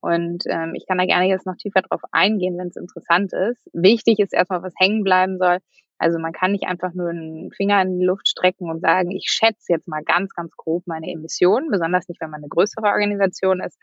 Und 0.00 0.42
ähm, 0.48 0.74
ich 0.74 0.84
kann 0.86 0.98
da 0.98 1.04
gerne 1.06 1.28
jetzt 1.28 1.46
noch 1.46 1.56
tiefer 1.56 1.80
drauf 1.82 2.00
eingehen, 2.10 2.58
wenn 2.58 2.68
es 2.68 2.76
interessant 2.76 3.32
ist. 3.32 3.62
Wichtig 3.72 4.18
ist 4.18 4.34
erstmal, 4.34 4.62
was 4.62 4.74
hängen 4.76 5.04
bleiben 5.04 5.38
soll, 5.38 5.58
also 6.02 6.18
man 6.18 6.32
kann 6.32 6.50
nicht 6.50 6.64
einfach 6.64 6.92
nur 6.94 7.10
einen 7.10 7.52
Finger 7.52 7.80
in 7.80 8.00
die 8.00 8.04
Luft 8.04 8.26
strecken 8.26 8.68
und 8.68 8.80
sagen, 8.80 9.12
ich 9.12 9.28
schätze 9.30 9.72
jetzt 9.72 9.86
mal 9.86 10.02
ganz, 10.02 10.34
ganz 10.34 10.50
grob 10.56 10.84
meine 10.86 11.10
Emissionen, 11.10 11.70
besonders 11.70 12.08
nicht, 12.08 12.20
wenn 12.20 12.30
man 12.30 12.40
eine 12.40 12.48
größere 12.48 12.86
Organisation 12.86 13.60
ist, 13.60 13.78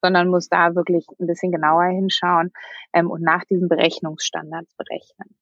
sondern 0.00 0.28
muss 0.28 0.48
da 0.48 0.76
wirklich 0.76 1.06
ein 1.18 1.26
bisschen 1.26 1.50
genauer 1.50 1.86
hinschauen 1.86 2.52
ähm, 2.92 3.10
und 3.10 3.22
nach 3.22 3.44
diesen 3.44 3.68
Berechnungsstandards 3.68 4.72
berechnen. 4.76 5.34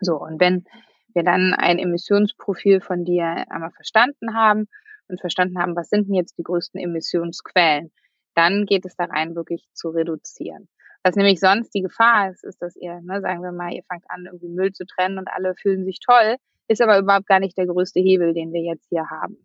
So, 0.00 0.16
und 0.18 0.40
wenn 0.40 0.64
wir 1.12 1.24
dann 1.24 1.52
ein 1.52 1.78
Emissionsprofil 1.78 2.80
von 2.80 3.04
dir 3.04 3.44
einmal 3.50 3.72
verstanden 3.72 4.34
haben 4.34 4.66
und 5.08 5.20
verstanden 5.20 5.58
haben, 5.58 5.76
was 5.76 5.90
sind 5.90 6.08
denn 6.08 6.14
jetzt 6.14 6.38
die 6.38 6.42
größten 6.42 6.80
Emissionsquellen, 6.80 7.92
dann 8.34 8.64
geht 8.64 8.86
es 8.86 8.96
da 8.96 9.04
rein, 9.04 9.34
wirklich 9.34 9.68
zu 9.74 9.90
reduzieren. 9.90 10.68
Was 11.02 11.16
nämlich 11.16 11.40
sonst 11.40 11.74
die 11.74 11.82
Gefahr 11.82 12.30
ist, 12.30 12.44
ist, 12.44 12.60
dass 12.60 12.76
ihr, 12.76 13.00
ne, 13.02 13.20
sagen 13.20 13.42
wir 13.42 13.52
mal, 13.52 13.72
ihr 13.72 13.82
fangt 13.88 14.04
an, 14.08 14.26
irgendwie 14.26 14.48
Müll 14.48 14.72
zu 14.72 14.84
trennen 14.84 15.18
und 15.18 15.28
alle 15.28 15.54
fühlen 15.54 15.84
sich 15.84 15.98
toll, 16.00 16.36
ist 16.68 16.82
aber 16.82 16.98
überhaupt 16.98 17.26
gar 17.26 17.40
nicht 17.40 17.56
der 17.56 17.66
größte 17.66 18.00
Hebel, 18.00 18.34
den 18.34 18.52
wir 18.52 18.62
jetzt 18.62 18.86
hier 18.90 19.08
haben. 19.08 19.38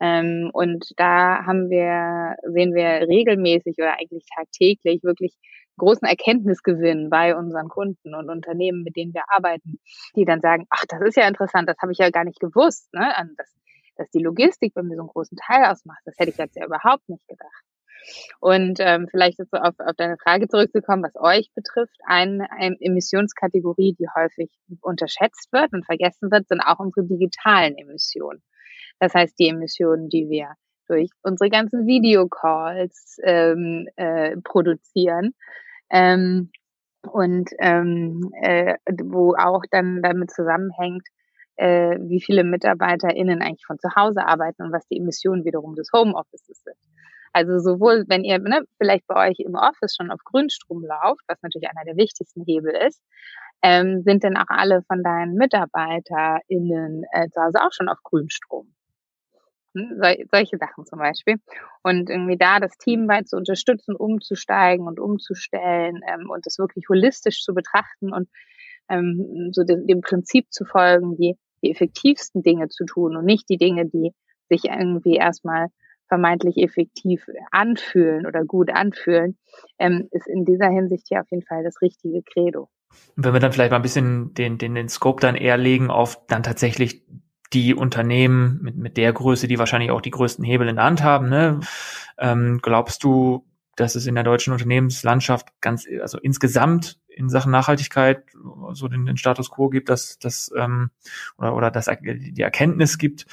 Ähm, 0.00 0.50
und 0.52 0.92
da 0.96 1.44
haben 1.44 1.70
wir, 1.70 2.36
sehen 2.52 2.74
wir 2.74 3.08
regelmäßig 3.08 3.76
oder 3.78 3.98
eigentlich 3.98 4.24
tagtäglich 4.34 5.02
wirklich 5.02 5.34
großen 5.78 6.06
Erkenntnisgewinn 6.06 7.10
bei 7.10 7.36
unseren 7.36 7.68
Kunden 7.68 8.14
und 8.14 8.30
Unternehmen, 8.30 8.82
mit 8.82 8.96
denen 8.96 9.14
wir 9.14 9.24
arbeiten, 9.28 9.78
die 10.14 10.24
dann 10.24 10.40
sagen, 10.40 10.66
ach, 10.70 10.84
das 10.88 11.00
ist 11.02 11.16
ja 11.16 11.26
interessant, 11.28 11.68
das 11.68 11.78
habe 11.82 11.92
ich 11.92 11.98
ja 11.98 12.10
gar 12.10 12.24
nicht 12.24 12.40
gewusst, 12.40 12.92
ne? 12.94 13.12
dass, 13.36 13.54
dass 13.96 14.10
die 14.10 14.22
Logistik 14.22 14.74
bei 14.74 14.82
mir 14.82 14.96
so 14.96 15.02
einen 15.02 15.08
großen 15.08 15.36
Teil 15.36 15.64
ausmacht. 15.64 16.00
Das 16.04 16.14
hätte 16.18 16.30
ich 16.30 16.38
jetzt 16.38 16.56
ja 16.56 16.66
überhaupt 16.66 17.08
nicht 17.08 17.26
gedacht. 17.28 17.65
Und 18.40 18.78
ähm, 18.80 19.08
vielleicht 19.10 19.38
jetzt 19.38 19.50
so 19.50 19.58
auf, 19.58 19.74
auf 19.78 19.96
deine 19.96 20.16
Frage 20.18 20.48
zurückzukommen, 20.48 21.02
was 21.02 21.16
euch 21.16 21.50
betrifft, 21.54 21.96
eine, 22.04 22.50
eine 22.50 22.76
Emissionskategorie, 22.80 23.96
die 23.98 24.06
häufig 24.14 24.50
unterschätzt 24.80 25.52
wird 25.52 25.72
und 25.72 25.84
vergessen 25.84 26.30
wird, 26.30 26.48
sind 26.48 26.60
auch 26.60 26.78
unsere 26.78 27.06
digitalen 27.06 27.76
Emissionen. 27.76 28.42
Das 29.00 29.14
heißt, 29.14 29.38
die 29.38 29.48
Emissionen, 29.48 30.08
die 30.08 30.28
wir 30.28 30.54
durch 30.88 31.10
unsere 31.22 31.50
ganzen 31.50 31.86
Videocalls 31.86 33.18
ähm, 33.24 33.88
äh, 33.96 34.36
produzieren. 34.42 35.34
Ähm, 35.90 36.50
und 37.02 37.50
ähm, 37.60 38.32
äh, 38.42 38.74
wo 39.04 39.34
auch 39.34 39.62
dann 39.70 40.02
damit 40.02 40.30
zusammenhängt, 40.30 41.06
äh, 41.56 41.98
wie 42.00 42.20
viele 42.20 42.44
MitarbeiterInnen 42.44 43.42
eigentlich 43.42 43.66
von 43.66 43.78
zu 43.78 43.88
Hause 43.94 44.26
arbeiten 44.26 44.62
und 44.62 44.72
was 44.72 44.86
die 44.88 44.98
Emissionen 44.98 45.44
wiederum 45.44 45.74
des 45.74 45.90
Homeoffices 45.92 46.62
sind. 46.64 46.76
Also 47.36 47.58
sowohl, 47.58 48.06
wenn 48.08 48.24
ihr 48.24 48.38
ne, 48.38 48.62
vielleicht 48.78 49.06
bei 49.06 49.28
euch 49.28 49.40
im 49.40 49.56
Office 49.56 49.94
schon 49.94 50.10
auf 50.10 50.20
Grünstrom 50.24 50.82
lauft, 50.82 51.20
was 51.28 51.36
natürlich 51.42 51.68
einer 51.68 51.84
der 51.84 51.98
wichtigsten 51.98 52.42
Hebel 52.46 52.72
ist, 52.88 53.02
ähm, 53.60 54.00
sind 54.04 54.24
denn 54.24 54.38
auch 54.38 54.48
alle 54.48 54.80
von 54.88 55.02
deinen 55.02 55.34
MitarbeiterInnen 55.34 57.04
äh, 57.12 57.28
zu 57.28 57.42
Hause 57.42 57.58
auch 57.60 57.72
schon 57.72 57.90
auf 57.90 57.98
Grünstrom? 58.02 58.72
Hm, 59.74 59.98
sol 60.02 60.16
solche 60.32 60.56
Sachen 60.56 60.86
zum 60.86 60.98
Beispiel. 60.98 61.36
Und 61.82 62.08
irgendwie 62.08 62.38
da 62.38 62.58
das 62.58 62.78
Team 62.78 63.06
bei 63.06 63.20
zu 63.20 63.36
unterstützen, 63.36 63.94
umzusteigen 63.94 64.86
und 64.86 64.98
umzustellen 64.98 66.00
ähm, 66.08 66.30
und 66.30 66.46
das 66.46 66.58
wirklich 66.58 66.86
holistisch 66.88 67.42
zu 67.42 67.52
betrachten 67.52 68.14
und 68.14 68.30
ähm, 68.88 69.50
so 69.52 69.62
dem, 69.62 69.86
dem 69.86 70.00
Prinzip 70.00 70.50
zu 70.54 70.64
folgen, 70.64 71.18
die, 71.18 71.36
die 71.62 71.70
effektivsten 71.70 72.42
Dinge 72.42 72.68
zu 72.68 72.86
tun 72.86 73.14
und 73.14 73.26
nicht 73.26 73.46
die 73.50 73.58
Dinge, 73.58 73.84
die 73.84 74.14
sich 74.48 74.64
irgendwie 74.64 75.16
erstmal 75.16 75.66
vermeintlich 76.08 76.56
effektiv 76.58 77.26
anfühlen 77.50 78.26
oder 78.26 78.44
gut 78.44 78.70
anfühlen, 78.70 79.36
ähm, 79.78 80.08
ist 80.10 80.26
in 80.26 80.44
dieser 80.44 80.68
Hinsicht 80.68 81.06
hier 81.08 81.20
auf 81.20 81.30
jeden 81.30 81.44
Fall 81.44 81.64
das 81.64 81.80
richtige 81.82 82.22
Credo. 82.22 82.68
Und 83.16 83.24
wenn 83.24 83.32
wir 83.32 83.40
dann 83.40 83.52
vielleicht 83.52 83.70
mal 83.70 83.76
ein 83.76 83.82
bisschen 83.82 84.34
den, 84.34 84.58
den, 84.58 84.74
den 84.74 84.88
Scope 84.88 85.20
dann 85.20 85.34
eher 85.34 85.56
legen 85.56 85.90
auf 85.90 86.26
dann 86.26 86.42
tatsächlich 86.42 87.04
die 87.52 87.74
Unternehmen 87.74 88.58
mit, 88.62 88.76
mit 88.76 88.96
der 88.96 89.12
Größe, 89.12 89.48
die 89.48 89.58
wahrscheinlich 89.58 89.90
auch 89.90 90.00
die 90.00 90.10
größten 90.10 90.44
Hebel 90.44 90.68
in 90.68 90.76
der 90.76 90.84
Hand 90.84 91.02
haben, 91.02 91.28
ne? 91.28 91.60
ähm, 92.18 92.60
glaubst 92.62 93.04
du, 93.04 93.44
dass 93.76 93.94
es 93.94 94.06
in 94.06 94.14
der 94.14 94.24
deutschen 94.24 94.52
Unternehmenslandschaft 94.52 95.48
ganz, 95.60 95.86
also 96.00 96.18
insgesamt 96.18 96.98
in 97.08 97.28
Sachen 97.28 97.52
Nachhaltigkeit 97.52 98.24
so 98.72 98.88
den, 98.88 99.06
den 99.06 99.16
Status 99.16 99.50
quo 99.50 99.68
gibt, 99.68 99.88
dass 99.88 100.18
das 100.18 100.50
ähm, 100.56 100.90
oder, 101.38 101.54
oder 101.54 101.70
dass 101.70 101.88
die 102.02 102.42
Erkenntnis 102.42 102.98
gibt, 102.98 103.26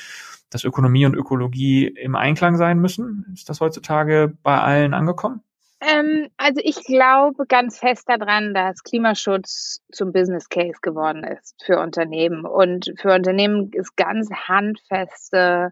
dass 0.49 0.63
Ökonomie 0.63 1.05
und 1.05 1.15
Ökologie 1.15 1.87
im 1.87 2.15
Einklang 2.15 2.57
sein 2.57 2.79
müssen? 2.79 3.25
Ist 3.33 3.49
das 3.49 3.59
heutzutage 3.59 4.37
bei 4.43 4.59
allen 4.59 4.93
angekommen? 4.93 5.41
Ähm, 5.81 6.29
also 6.37 6.61
ich 6.63 6.81
glaube 6.83 7.45
ganz 7.47 7.79
fest 7.79 8.07
daran, 8.07 8.53
dass 8.53 8.83
Klimaschutz 8.83 9.81
zum 9.91 10.13
Business 10.13 10.47
Case 10.47 10.79
geworden 10.81 11.23
ist 11.23 11.61
für 11.65 11.79
Unternehmen 11.79 12.45
und 12.45 12.93
für 12.97 13.13
Unternehmen 13.13 13.71
es 13.77 13.95
ganz 13.95 14.29
handfeste 14.31 15.71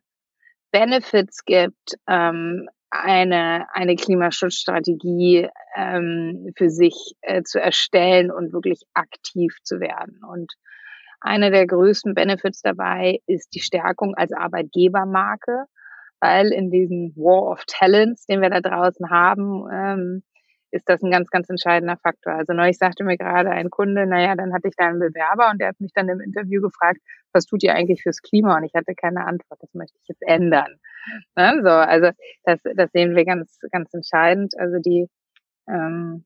Benefits 0.72 1.46
gibt, 1.46 1.98
ähm, 2.08 2.68
eine, 2.92 3.68
eine 3.74 3.96
Klimaschutzstrategie 3.96 5.50
ähm, 5.76 6.52
für 6.58 6.70
sich 6.70 7.14
äh, 7.22 7.44
zu 7.44 7.60
erstellen 7.60 8.32
und 8.32 8.54
wirklich 8.54 8.84
aktiv 8.94 9.56
zu 9.64 9.80
werden. 9.80 10.22
Und 10.30 10.54
einer 11.22 11.52
der 11.52 11.68
größten 11.68 12.14
Benefits 12.14 12.62
dabei 12.62 13.20
ist 13.28 13.56
die 13.56 13.62
Stärkung 13.62 14.16
als 14.16 14.34
Arbeitgebermarke 14.34 15.66
weil 16.22 16.54
in 16.54 16.70
diesem 16.70 17.14
War 17.16 17.52
of 17.52 17.64
Talents, 17.66 18.26
den 18.28 18.42
wir 18.42 18.50
da 18.50 18.62
draußen 18.62 19.10
haben, 19.10 19.66
ähm, 19.74 20.24
ist 20.70 20.88
das 20.88 21.02
ein 21.02 21.12
ganz, 21.12 21.30
ganz 21.30 21.50
entscheidender 21.50 21.98
Faktor. 21.98 22.34
Also 22.34 22.54
neulich 22.54 22.78
sagte 22.78 23.04
mir 23.04 23.18
gerade 23.18 23.50
ein 23.50 23.70
Kunde, 23.70 24.06
naja, 24.06 24.36
dann 24.36 24.54
hatte 24.54 24.70
ich 24.70 24.76
da 24.78 24.88
einen 24.88 25.00
Bewerber 25.00 25.50
und 25.52 25.60
der 25.60 25.70
hat 25.70 25.82
mich 25.82 25.92
dann 25.94 26.08
im 26.08 26.22
Interview 26.22 26.62
gefragt, 26.62 27.00
was 27.34 27.46
tut 27.46 27.64
ihr 27.64 27.74
eigentlich 27.74 28.04
fürs 28.04 28.22
Klima? 28.22 28.56
Und 28.56 28.64
ich 28.64 28.74
hatte 28.74 28.94
keine 28.96 29.26
Antwort, 29.26 29.60
das 29.62 29.74
möchte 29.74 29.98
ich 30.02 30.08
jetzt 30.08 30.22
ändern. 30.22 30.78
Ne? 31.36 31.62
So, 31.63 31.70
also 31.70 32.10
das, 32.43 32.60
das 32.75 32.91
sehen 32.91 33.15
wir 33.15 33.25
ganz, 33.25 33.58
ganz 33.72 33.93
entscheidend. 33.93 34.53
Also 34.58 34.77
die 34.79 35.08
ähm, 35.67 36.25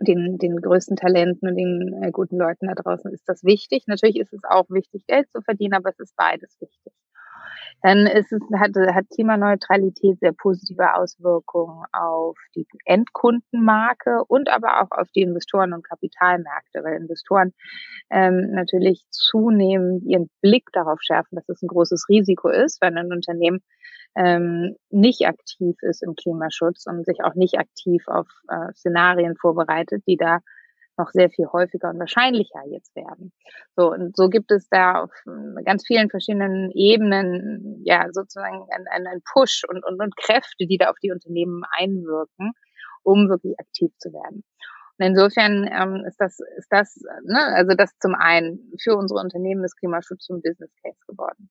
den, 0.00 0.38
den 0.38 0.56
größten 0.56 0.96
Talenten 0.96 1.48
und 1.48 1.56
den 1.56 2.02
äh, 2.02 2.10
guten 2.10 2.38
Leuten 2.38 2.68
da 2.68 2.74
draußen 2.74 3.12
ist 3.12 3.28
das 3.28 3.44
wichtig. 3.44 3.84
Natürlich 3.86 4.18
ist 4.18 4.32
es 4.32 4.44
auch 4.44 4.66
wichtig, 4.70 5.04
Geld 5.06 5.30
zu 5.30 5.42
verdienen, 5.42 5.74
aber 5.74 5.90
es 5.90 5.98
ist 5.98 6.16
beides 6.16 6.56
wichtig 6.60 6.92
dann 7.82 8.06
ist 8.06 8.32
es, 8.32 8.40
hat, 8.58 8.74
hat 8.74 9.10
Klimaneutralität 9.14 10.18
sehr 10.20 10.32
positive 10.32 10.94
Auswirkungen 10.94 11.84
auf 11.92 12.36
die 12.54 12.66
Endkundenmarke 12.84 14.24
und 14.26 14.50
aber 14.50 14.82
auch 14.82 14.90
auf 14.90 15.08
die 15.14 15.22
Investoren 15.22 15.72
und 15.72 15.86
Kapitalmärkte, 15.86 16.84
weil 16.84 16.96
Investoren 16.96 17.52
ähm, 18.10 18.52
natürlich 18.52 19.04
zunehmend 19.10 20.04
ihren 20.04 20.28
Blick 20.42 20.68
darauf 20.72 21.00
schärfen, 21.00 21.36
dass 21.36 21.48
es 21.48 21.62
ein 21.62 21.68
großes 21.68 22.08
Risiko 22.08 22.48
ist, 22.48 22.80
wenn 22.80 22.98
ein 22.98 23.12
Unternehmen 23.12 23.60
ähm, 24.16 24.76
nicht 24.90 25.26
aktiv 25.26 25.76
ist 25.82 26.02
im 26.02 26.16
Klimaschutz 26.16 26.86
und 26.86 27.06
sich 27.06 27.22
auch 27.24 27.34
nicht 27.34 27.58
aktiv 27.58 28.02
auf 28.08 28.26
äh, 28.48 28.72
Szenarien 28.74 29.36
vorbereitet, 29.36 30.02
die 30.06 30.16
da 30.16 30.40
noch 31.00 31.10
sehr 31.10 31.30
viel 31.30 31.46
häufiger 31.52 31.90
und 31.90 31.98
wahrscheinlicher 31.98 32.62
jetzt 32.70 32.94
werden. 32.94 33.32
So, 33.76 33.90
und 33.90 34.16
so 34.16 34.28
gibt 34.28 34.50
es 34.50 34.68
da 34.68 35.02
auf 35.02 35.10
ganz 35.64 35.86
vielen 35.86 36.10
verschiedenen 36.10 36.70
Ebenen, 36.72 37.80
ja, 37.84 38.08
sozusagen 38.12 38.66
einen, 38.70 38.86
einen 38.88 39.22
Push 39.32 39.62
und, 39.68 39.84
und, 39.84 40.00
und 40.00 40.16
Kräfte, 40.16 40.66
die 40.66 40.78
da 40.78 40.90
auf 40.90 40.98
die 41.02 41.12
Unternehmen 41.12 41.62
einwirken, 41.78 42.52
um 43.02 43.28
wirklich 43.28 43.58
aktiv 43.58 43.90
zu 43.98 44.12
werden. 44.12 44.44
Und 44.98 45.06
insofern 45.06 45.66
ähm, 45.72 46.04
ist 46.06 46.20
das, 46.20 46.40
ist 46.58 46.68
das, 46.70 47.00
ne, 47.24 47.40
also 47.54 47.74
das 47.74 47.96
zum 48.00 48.14
einen 48.14 48.70
für 48.82 48.96
unsere 48.96 49.20
Unternehmen 49.20 49.64
ist 49.64 49.78
Klimaschutz 49.78 50.24
zum 50.26 50.42
Business 50.42 50.70
Case 50.82 51.00
geworden. 51.08 51.48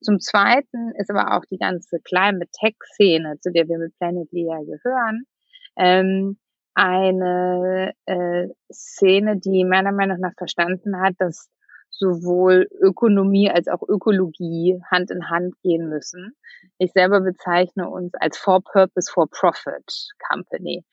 Zum 0.00 0.18
Zweiten 0.18 0.92
ist 0.96 1.10
aber 1.10 1.36
auch 1.36 1.44
die 1.44 1.58
ganze 1.58 2.00
Climate 2.00 2.50
Tech 2.58 2.74
Szene, 2.94 3.38
zu 3.40 3.52
der 3.52 3.68
wir 3.68 3.78
mit 3.78 3.96
Planetly 3.98 4.46
ja 4.46 4.58
gehören, 4.58 5.24
ähm, 5.76 6.38
eine 6.78 7.92
äh, 8.06 8.46
Szene, 8.72 9.36
die 9.36 9.64
meiner 9.64 9.90
Meinung 9.90 10.20
nach 10.20 10.34
verstanden 10.38 11.00
hat, 11.00 11.14
dass 11.18 11.50
sowohl 11.90 12.68
Ökonomie 12.80 13.50
als 13.50 13.66
auch 13.66 13.82
Ökologie 13.88 14.80
Hand 14.88 15.10
in 15.10 15.28
Hand 15.28 15.54
gehen 15.62 15.88
müssen. 15.88 16.36
Ich 16.78 16.92
selber 16.92 17.20
bezeichne 17.20 17.88
uns 17.90 18.12
als 18.20 18.38
For 18.38 18.62
Purpose, 18.62 19.10
For 19.12 19.28
Profit 19.28 20.08
Company. 20.30 20.84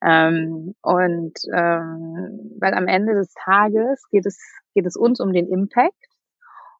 Ähm, 0.00 0.76
und 0.82 1.32
ähm, 1.52 2.52
weil 2.60 2.74
am 2.74 2.86
Ende 2.86 3.14
des 3.14 3.34
Tages 3.34 4.04
geht 4.12 4.26
es, 4.26 4.38
geht 4.74 4.86
es 4.86 4.94
uns 4.94 5.18
um 5.18 5.32
den 5.32 5.48
Impact. 5.48 6.06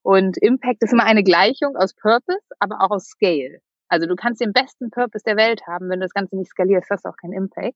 Und 0.03 0.37
Impact 0.37 0.85
ist 0.85 0.93
immer 0.93 1.05
eine 1.05 1.25
Gleichung 1.25 1.75
aus 1.75 1.95
Purpose, 1.95 2.39
aber 2.61 2.81
auch 2.81 2.91
aus 2.93 3.07
Scale. 3.07 3.59
Also 3.89 4.07
du 4.07 4.15
kannst 4.15 4.41
den 4.41 4.53
besten 4.53 4.91
Purpose 4.91 5.25
der 5.27 5.37
Welt 5.37 5.63
haben, 5.67 5.89
wenn 5.89 5.99
du 5.99 6.05
das 6.05 6.15
Ganze 6.15 6.37
nicht 6.37 6.51
skalierst, 6.51 6.91
hast 6.91 7.05
du 7.05 7.09
auch 7.09 7.17
keinen 7.21 7.33
Impact. 7.33 7.75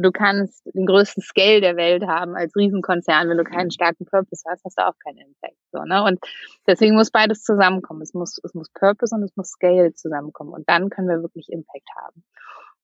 Du 0.00 0.12
kannst 0.12 0.64
den 0.74 0.86
größten 0.86 1.24
Scale 1.24 1.60
der 1.60 1.76
Welt 1.76 2.06
haben 2.06 2.36
als 2.36 2.54
Riesenkonzern. 2.54 3.28
Wenn 3.28 3.36
du 3.36 3.42
keinen 3.42 3.72
starken 3.72 4.06
Purpose 4.06 4.44
hast, 4.48 4.64
hast 4.64 4.78
du 4.78 4.86
auch 4.86 4.94
keinen 5.04 5.18
Impact. 5.18 5.58
So, 5.72 5.82
ne? 5.82 6.04
Und 6.04 6.20
deswegen 6.68 6.94
muss 6.94 7.10
beides 7.10 7.42
zusammenkommen. 7.42 8.02
Es 8.02 8.14
muss, 8.14 8.38
es 8.44 8.54
muss 8.54 8.70
Purpose 8.70 9.12
und 9.12 9.24
es 9.24 9.34
muss 9.36 9.48
Scale 9.48 9.92
zusammenkommen. 9.94 10.52
Und 10.52 10.68
dann 10.68 10.88
können 10.88 11.08
wir 11.08 11.20
wirklich 11.20 11.48
Impact 11.50 11.88
haben. 11.96 12.22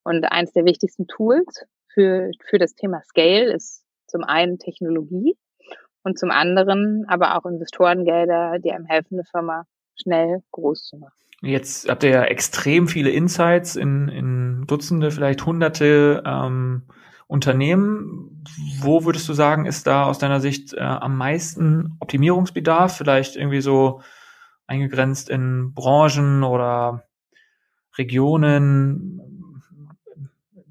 Und 0.03 0.25
eins 0.25 0.51
der 0.51 0.65
wichtigsten 0.65 1.07
Tools 1.07 1.65
für, 1.93 2.31
für 2.49 2.59
das 2.59 2.75
Thema 2.75 3.01
Scale 3.03 3.53
ist 3.53 3.85
zum 4.07 4.25
einen 4.25 4.59
Technologie 4.59 5.37
und 6.03 6.19
zum 6.19 6.31
anderen 6.31 7.05
aber 7.07 7.37
auch 7.37 7.45
Investorengelder, 7.45 8.59
die 8.59 8.73
einem 8.73 8.85
helfen, 8.85 9.15
eine 9.15 9.23
Firma 9.23 9.63
schnell 9.95 10.43
groß 10.51 10.83
zu 10.83 10.97
machen. 10.97 11.13
Jetzt 11.41 11.89
habt 11.89 12.03
ihr 12.03 12.09
ja 12.09 12.23
extrem 12.23 12.87
viele 12.87 13.09
Insights 13.09 13.75
in, 13.75 14.07
in 14.07 14.54
Dutzende, 14.67 15.11
vielleicht 15.11 15.45
Hunderte 15.45 16.23
ähm, 16.25 16.83
Unternehmen. 17.27 18.43
Wo 18.81 19.05
würdest 19.05 19.27
du 19.27 19.33
sagen, 19.33 19.65
ist 19.65 19.87
da 19.87 20.05
aus 20.05 20.19
deiner 20.19 20.39
Sicht 20.39 20.73
äh, 20.73 20.79
am 20.79 21.17
meisten 21.17 21.97
Optimierungsbedarf? 21.99 22.95
Vielleicht 22.97 23.35
irgendwie 23.35 23.61
so 23.61 24.01
eingegrenzt 24.67 25.29
in 25.29 25.73
Branchen 25.73 26.43
oder 26.43 27.03
Regionen, 27.97 29.61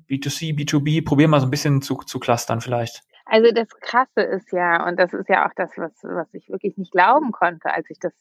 B2C, 0.09 0.55
B2B? 0.57 1.05
Probier 1.05 1.29
mal 1.29 1.41
so 1.41 1.47
ein 1.47 1.51
bisschen 1.51 1.83
zu, 1.83 1.97
zu 1.97 2.21
clustern 2.21 2.61
vielleicht. 2.61 3.03
Also 3.27 3.51
das 3.53 3.69
Krasse 3.81 4.21
ist 4.21 4.53
ja, 4.53 4.87
und 4.87 4.99
das 4.99 5.13
ist 5.13 5.29
ja 5.29 5.47
auch 5.47 5.55
das, 5.57 5.71
was, 5.77 5.93
was 6.03 6.33
ich 6.35 6.49
wirklich 6.51 6.77
nicht 6.77 6.93
glauben 6.93 7.33
konnte, 7.33 7.73
als 7.73 7.89
ich 7.89 7.99
das 7.99 8.13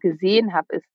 gesehen 0.00 0.52
habe, 0.52 0.74
ist, 0.74 0.88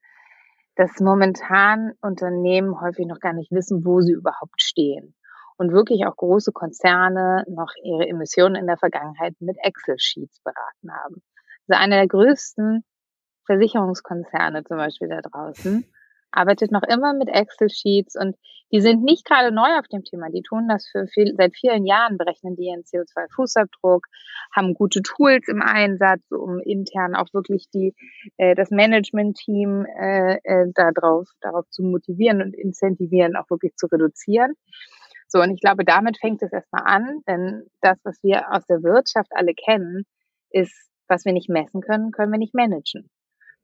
dass 0.75 0.99
momentan 0.99 1.93
Unternehmen 2.01 2.79
häufig 2.81 3.05
noch 3.07 3.19
gar 3.19 3.33
nicht 3.33 3.51
wissen, 3.51 3.85
wo 3.85 4.01
sie 4.01 4.13
überhaupt 4.13 4.61
stehen 4.61 5.15
und 5.57 5.71
wirklich 5.71 6.05
auch 6.05 6.15
große 6.15 6.51
Konzerne 6.51 7.45
noch 7.47 7.71
ihre 7.83 8.07
Emissionen 8.07 8.55
in 8.55 8.67
der 8.67 8.77
Vergangenheit 8.77 9.35
mit 9.39 9.57
Excel-Sheets 9.61 10.41
beraten 10.41 10.91
haben. 10.91 11.23
Also 11.67 11.81
einer 11.81 11.95
der 11.97 12.07
größten 12.07 12.83
Versicherungskonzerne 13.45 14.63
zum 14.63 14.77
Beispiel 14.77 15.07
da 15.07 15.21
draußen 15.21 15.85
arbeitet 16.35 16.71
noch 16.71 16.83
immer 16.83 17.13
mit 17.13 17.29
Excel-Sheets 17.29 18.15
und 18.15 18.35
die 18.71 18.81
sind 18.81 19.03
nicht 19.03 19.25
gerade 19.25 19.53
neu 19.53 19.77
auf 19.77 19.87
dem 19.87 20.03
Thema. 20.03 20.29
Die 20.29 20.41
tun 20.41 20.67
das 20.67 20.87
für 20.87 21.07
viel, 21.07 21.33
seit 21.37 21.55
vielen 21.55 21.85
Jahren, 21.85 22.17
berechnen 22.17 22.55
die 22.55 22.65
ihren 22.65 22.81
CO2-Fußabdruck, 22.81 24.01
haben 24.55 24.73
gute 24.73 25.01
Tools 25.01 25.47
im 25.47 25.61
Einsatz, 25.61 26.21
um 26.31 26.59
intern 26.59 27.15
auch 27.15 27.31
wirklich 27.33 27.69
die, 27.73 27.95
äh, 28.37 28.55
das 28.55 28.71
Management-Team 28.71 29.85
äh, 29.85 30.39
äh, 30.43 30.65
darauf, 30.73 31.29
darauf 31.41 31.69
zu 31.69 31.83
motivieren 31.83 32.41
und 32.41 32.55
incentivieren, 32.55 33.35
auch 33.35 33.49
wirklich 33.49 33.75
zu 33.75 33.87
reduzieren. 33.87 34.55
So, 35.27 35.41
und 35.41 35.51
ich 35.51 35.61
glaube, 35.61 35.85
damit 35.85 36.17
fängt 36.19 36.41
es 36.41 36.51
erstmal 36.51 36.83
an, 36.85 37.21
denn 37.27 37.67
das, 37.81 37.97
was 38.03 38.21
wir 38.23 38.51
aus 38.51 38.65
der 38.65 38.83
Wirtschaft 38.83 39.31
alle 39.31 39.53
kennen, 39.53 40.05
ist, 40.49 40.73
was 41.07 41.25
wir 41.25 41.33
nicht 41.33 41.49
messen 41.49 41.81
können, 41.81 42.11
können 42.11 42.31
wir 42.31 42.39
nicht 42.39 42.53
managen. 42.53 43.09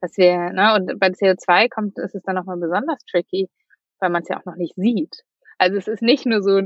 Was 0.01 0.17
wir, 0.17 0.51
ne, 0.51 0.75
und 0.75 0.99
bei 0.99 1.07
CO2 1.07 1.69
kommt, 1.69 1.97
ist 1.99 2.15
es 2.15 2.23
dann 2.23 2.35
nochmal 2.35 2.57
besonders 2.57 3.05
tricky, 3.05 3.49
weil 3.99 4.09
man 4.09 4.23
es 4.23 4.29
ja 4.29 4.39
auch 4.39 4.45
noch 4.45 4.55
nicht 4.55 4.75
sieht. 4.75 5.23
Also 5.61 5.77
es 5.77 5.87
ist 5.87 6.01
nicht 6.01 6.25
nur 6.25 6.41
so, 6.41 6.59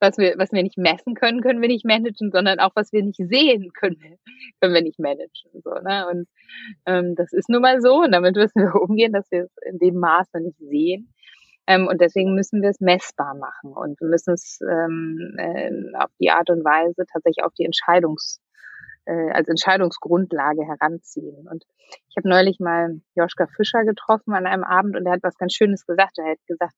was 0.00 0.18
wir, 0.18 0.34
was 0.36 0.52
wir 0.52 0.62
nicht 0.62 0.76
messen 0.76 1.14
können, 1.14 1.40
können 1.40 1.62
wir 1.62 1.68
nicht 1.68 1.86
managen, 1.86 2.30
sondern 2.30 2.60
auch 2.60 2.72
was 2.74 2.92
wir 2.92 3.02
nicht 3.02 3.16
sehen 3.16 3.72
können, 3.72 4.18
können 4.60 4.74
wir 4.74 4.82
nicht 4.82 4.98
managen. 4.98 5.62
So, 5.64 5.70
ne? 5.70 6.06
Und 6.10 6.28
ähm, 6.84 7.14
das 7.16 7.32
ist 7.32 7.48
nun 7.48 7.62
mal 7.62 7.80
so 7.80 8.02
und 8.02 8.12
damit 8.12 8.36
müssen 8.36 8.60
wir 8.60 8.74
umgehen, 8.82 9.14
dass 9.14 9.30
wir 9.30 9.44
es 9.44 9.56
in 9.66 9.78
dem 9.78 9.94
Maße 9.98 10.40
nicht 10.40 10.58
sehen. 10.58 11.10
Ähm, 11.66 11.86
und 11.86 12.02
deswegen 12.02 12.34
müssen 12.34 12.60
wir 12.60 12.68
es 12.68 12.80
messbar 12.80 13.34
machen 13.34 13.72
und 13.72 13.98
wir 13.98 14.08
müssen 14.08 14.34
es 14.34 14.58
ähm, 14.60 15.36
äh, 15.38 15.70
auf 15.96 16.10
die 16.20 16.30
Art 16.30 16.50
und 16.50 16.62
Weise 16.62 17.06
tatsächlich 17.10 17.42
auf 17.42 17.54
die 17.54 17.64
Entscheidungs 17.64 18.40
äh, 19.06 19.30
als 19.30 19.48
Entscheidungsgrundlage 19.48 20.66
heranziehen. 20.66 21.48
Und 21.48 21.64
ich 22.08 22.16
habe 22.16 22.28
neulich 22.28 22.58
mal 22.60 23.00
Joschka 23.14 23.46
Fischer 23.46 23.84
getroffen 23.84 24.34
an 24.34 24.46
einem 24.46 24.64
Abend 24.64 24.96
und 24.96 25.06
er 25.06 25.12
hat 25.12 25.22
was 25.22 25.36
ganz 25.36 25.54
Schönes 25.54 25.86
gesagt. 25.86 26.18
Er 26.18 26.32
hat 26.32 26.46
gesagt, 26.46 26.74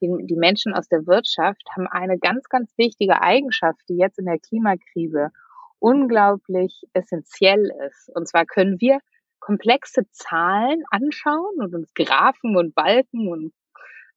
die, 0.00 0.10
die 0.26 0.36
Menschen 0.36 0.74
aus 0.74 0.88
der 0.88 1.06
Wirtschaft 1.06 1.62
haben 1.74 1.86
eine 1.86 2.18
ganz, 2.18 2.48
ganz 2.48 2.72
wichtige 2.76 3.22
Eigenschaft, 3.22 3.80
die 3.88 3.96
jetzt 3.96 4.18
in 4.18 4.26
der 4.26 4.38
Klimakrise 4.38 5.30
unglaublich 5.78 6.82
essentiell 6.92 7.70
ist. 7.86 8.10
Und 8.14 8.28
zwar 8.28 8.44
können 8.44 8.80
wir 8.80 8.98
komplexe 9.40 10.02
Zahlen 10.10 10.82
anschauen 10.90 11.60
und 11.60 11.74
uns 11.74 11.94
Graphen 11.94 12.56
und 12.56 12.74
Balken 12.74 13.28
und 13.28 13.52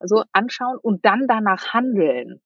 so 0.02 0.24
anschauen 0.32 0.78
und 0.82 1.06
dann 1.06 1.28
danach 1.28 1.74
handeln. 1.74 2.42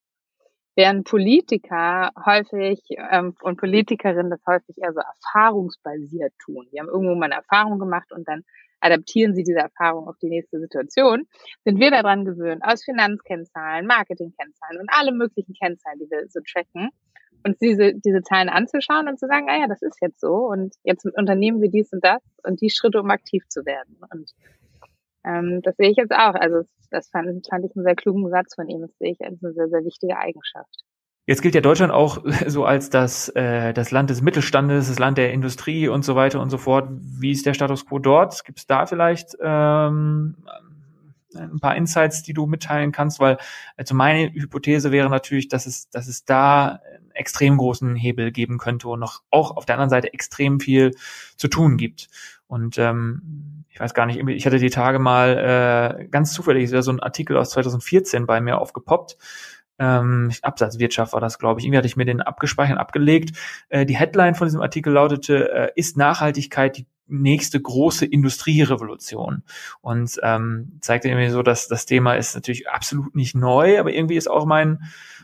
Während 0.75 1.07
Politiker 1.07 2.11
häufig 2.25 2.81
ähm, 3.11 3.35
und 3.41 3.57
Politikerinnen 3.57 4.31
das 4.31 4.41
häufig 4.47 4.77
eher 4.79 4.93
so 4.93 5.01
erfahrungsbasiert 5.01 6.33
tun. 6.43 6.67
Die 6.71 6.79
haben 6.79 6.87
irgendwo 6.87 7.13
mal 7.15 7.25
eine 7.25 7.35
Erfahrung 7.35 7.77
gemacht 7.77 8.11
und 8.11 8.27
dann 8.27 8.43
adaptieren 8.83 9.33
sie 9.33 9.43
diese 9.43 9.59
Erfahrung 9.59 10.07
auf 10.07 10.17
die 10.21 10.29
nächste 10.29 10.59
Situation, 10.59 11.25
sind 11.63 11.79
wir 11.79 11.89
daran 11.89 12.25
gewöhnt, 12.25 12.63
aus 12.63 12.83
Finanzkennzahlen, 12.83 13.87
Marketingkennzahlen 13.87 14.79
und 14.79 14.89
alle 14.91 15.13
möglichen 15.13 15.53
Kennzahlen, 15.53 15.99
die 15.99 16.09
wir 16.09 16.27
so 16.27 16.41
tracken, 16.41 16.89
uns 17.45 17.57
diese, 17.59 17.93
diese 17.93 18.21
Zahlen 18.23 18.49
anzuschauen 18.49 19.07
und 19.07 19.19
zu 19.19 19.27
sagen, 19.27 19.47
ah 19.49 19.57
ja, 19.57 19.67
das 19.67 19.81
ist 19.81 19.97
jetzt 20.01 20.19
so 20.19 20.47
und 20.47 20.75
jetzt 20.83 21.05
unternehmen 21.05 21.61
wir 21.61 21.69
dies 21.69 21.91
und 21.93 22.03
das 22.03 22.21
und 22.43 22.61
die 22.61 22.69
Schritte, 22.69 22.99
um 22.99 23.09
aktiv 23.09 23.43
zu 23.47 23.65
werden. 23.65 23.97
Und 24.11 24.31
ähm, 25.25 25.61
das 25.63 25.75
sehe 25.77 25.89
ich 25.89 25.97
jetzt 25.97 26.11
auch. 26.11 26.35
Also 26.35 26.63
das 26.91 27.09
fand, 27.09 27.47
fand 27.47 27.65
ich 27.65 27.75
einen 27.75 27.85
sehr 27.85 27.95
klugen 27.95 28.29
Satz 28.29 28.55
von 28.55 28.67
ihm. 28.69 28.81
Das 28.81 28.97
sehe 28.99 29.11
ich 29.11 29.21
als 29.21 29.43
eine 29.43 29.53
sehr, 29.53 29.69
sehr 29.69 29.83
wichtige 29.83 30.17
Eigenschaft. 30.17 30.83
Jetzt 31.25 31.41
gilt 31.41 31.55
ja 31.55 31.61
Deutschland 31.61 31.93
auch 31.93 32.23
so 32.47 32.65
als 32.65 32.89
das, 32.89 33.29
äh, 33.29 33.73
das 33.73 33.91
Land 33.91 34.09
des 34.09 34.21
Mittelstandes, 34.21 34.89
das 34.89 34.99
Land 34.99 35.17
der 35.17 35.31
Industrie 35.33 35.87
und 35.87 36.03
so 36.03 36.15
weiter 36.15 36.41
und 36.41 36.49
so 36.49 36.57
fort. 36.57 36.89
Wie 36.91 37.31
ist 37.31 37.45
der 37.45 37.53
Status 37.53 37.85
quo 37.85 37.99
dort? 37.99 38.43
Gibt 38.45 38.59
es 38.59 38.67
da 38.67 38.85
vielleicht 38.85 39.37
ähm, 39.41 40.35
ein 41.35 41.59
paar 41.59 41.75
Insights, 41.75 42.23
die 42.23 42.33
du 42.33 42.45
mitteilen 42.45 42.91
kannst? 42.91 43.19
Weil 43.19 43.37
also 43.77 43.95
meine 43.95 44.31
Hypothese 44.33 44.91
wäre 44.91 45.09
natürlich, 45.09 45.47
dass 45.47 45.65
es, 45.65 45.89
dass 45.89 46.07
es 46.07 46.25
da 46.25 46.79
einen 46.95 47.11
extrem 47.11 47.57
großen 47.57 47.95
Hebel 47.95 48.31
geben 48.31 48.57
könnte 48.57 48.89
und 48.89 48.99
noch 48.99 49.23
auch 49.31 49.55
auf 49.55 49.65
der 49.65 49.75
anderen 49.75 49.89
Seite 49.89 50.13
extrem 50.13 50.59
viel 50.59 50.91
zu 51.37 51.47
tun 51.47 51.77
gibt. 51.77 52.09
Und 52.53 52.77
ähm, 52.77 53.63
ich 53.69 53.79
weiß 53.79 53.95
gar 53.95 54.05
nicht, 54.05 54.19
ich 54.19 54.45
hatte 54.45 54.60
die 54.60 54.69
Tage 54.69 55.00
mal 55.00 55.98
äh, 56.00 56.05
ganz 56.05 56.33
zufällig 56.33 56.69
so 56.69 56.91
ein 56.91 57.00
Artikel 57.00 57.36
aus 57.36 57.50
2014 57.50 58.27
bei 58.27 58.41
mir 58.41 58.60
aufgepoppt. 58.60 59.17
Ähm, 59.79 60.31
Absatzwirtschaft 60.43 61.13
war 61.13 61.19
das, 61.19 61.39
glaube 61.39 61.60
ich. 61.60 61.65
Irgendwie 61.65 61.79
hatte 61.79 61.88
ich 61.88 61.98
mir 61.98 62.05
den 62.05 62.22
abgespeichert, 62.22 62.77
abgelegt. 62.77 63.36
Äh, 63.69 63.88
die 63.88 63.98
Headline 63.98 64.36
von 64.36 64.45
diesem 64.45 64.62
Artikel 64.62 64.93
lautete, 64.93 65.51
äh, 65.51 65.72
ist 65.75 65.98
Nachhaltigkeit 65.98 66.77
die 66.77 66.86
nächste 67.07 67.60
große 67.60 68.05
Industrierevolution 68.05 69.41
und 69.81 70.19
ähm, 70.22 70.77
zeigte 70.81 71.07
irgendwie 71.07 71.29
so, 71.29 71.41
dass 71.41 71.67
das 71.67 71.88
Thema 71.88 72.13
ist 72.13 72.36
natürlich 72.36 72.69
absolut 72.69 73.15
nicht 73.15 73.33
neu, 73.36 73.79
aber 73.79 73.93
irgendwie 73.93 74.15
ist 74.15 74.29
auch 74.29 74.45
mein 74.45 74.83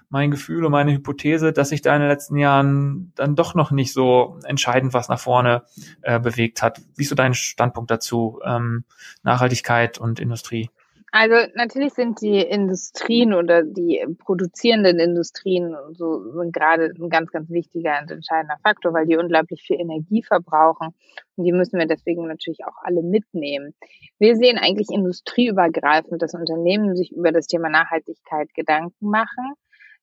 mein 0.10 0.32
Gefühl 0.32 0.66
und 0.66 0.72
meine 0.72 0.92
Hypothese, 0.92 1.54
dass 1.54 1.70
sich 1.70 1.82
da 1.82 1.96
in 1.96 2.02
den 2.02 2.10
letzten 2.10 2.38
Jahren 2.38 3.14
dann 3.16 3.36
doch 3.36 3.54
noch 3.56 3.72
nicht 3.72 3.94
so 3.94 4.38
entscheidend 4.46 4.94
was 4.94 5.08
nach 5.08 5.20
vorne 5.20 5.64
äh, 6.02 6.20
bewegt 6.20 6.62
hat. 6.62 6.82
Wie 6.96 7.04
ist 7.04 7.10
so 7.10 7.16
dein 7.16 7.34
Standpunkt 7.36 7.92
dazu, 7.92 8.40
ähm, 8.44 8.84
Nachhaltigkeit 9.24 10.00
und 10.00 10.20
Industrie? 10.20 10.70
Also 11.12 11.36
natürlich 11.56 11.94
sind 11.94 12.22
die 12.22 12.40
Industrien 12.40 13.34
oder 13.34 13.64
die 13.64 14.06
produzierenden 14.20 15.00
Industrien 15.00 15.76
so 15.94 16.32
sind 16.34 16.54
gerade 16.54 16.94
ein 17.00 17.10
ganz, 17.10 17.32
ganz 17.32 17.50
wichtiger 17.50 18.00
und 18.02 18.12
entscheidender 18.12 18.58
Faktor, 18.62 18.94
weil 18.94 19.08
die 19.08 19.18
unglaublich 19.18 19.64
viel 19.64 19.80
Energie 19.80 20.22
verbrauchen. 20.22 20.90
Und 21.36 21.46
die 21.46 21.52
müssen 21.52 21.80
wir 21.80 21.88
deswegen 21.88 22.28
natürlich 22.28 22.64
auch 22.66 22.76
alle 22.84 23.02
mitnehmen. 23.02 23.74
Wir 24.20 24.36
sehen 24.36 24.60
eigentlich 24.60 24.90
industrieübergreifend, 24.92 26.22
dass 26.22 26.36
Unternehmen 26.36 26.96
sich 26.96 27.12
über 27.12 27.32
das 27.32 27.48
Thema 27.48 27.70
Nachhaltigkeit 27.70 28.54
Gedanken 28.54 29.10
machen 29.10 29.56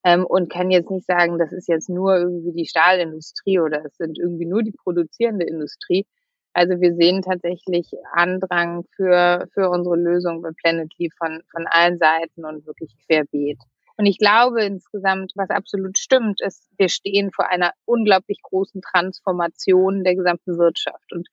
ähm, 0.07 0.25
und 0.25 0.49
kann 0.49 0.71
jetzt 0.71 0.89
nicht 0.89 1.05
sagen, 1.05 1.37
das 1.37 1.51
ist 1.51 1.67
jetzt 1.67 1.89
nur 1.89 2.15
irgendwie 2.15 2.53
die 2.53 2.65
Stahlindustrie 2.65 3.59
oder 3.59 3.83
es 3.83 3.97
sind 3.97 4.17
irgendwie 4.17 4.45
nur 4.45 4.63
die 4.63 4.71
produzierende 4.71 5.45
Industrie. 5.45 6.07
Also 6.53 6.79
wir 6.79 6.95
sehen 6.95 7.21
tatsächlich 7.21 7.91
Andrang 8.13 8.85
für, 8.95 9.49
für 9.53 9.69
unsere 9.69 9.97
Lösung 9.97 10.41
bei 10.41 10.51
Planetly 10.61 11.09
von, 11.17 11.41
von 11.51 11.67
allen 11.67 11.97
Seiten 11.97 12.45
und 12.45 12.65
wirklich 12.65 12.95
querbeet. 13.05 13.59
Und 13.97 14.05
ich 14.05 14.17
glaube 14.17 14.63
insgesamt, 14.63 15.33
was 15.35 15.49
absolut 15.49 15.97
stimmt, 15.97 16.39
ist, 16.41 16.69
wir 16.77 16.87
stehen 16.87 17.31
vor 17.33 17.49
einer 17.49 17.73
unglaublich 17.83 18.39
großen 18.41 18.81
Transformation 18.81 20.05
der 20.05 20.15
gesamten 20.15 20.57
Wirtschaft. 20.57 21.11
Und 21.11 21.27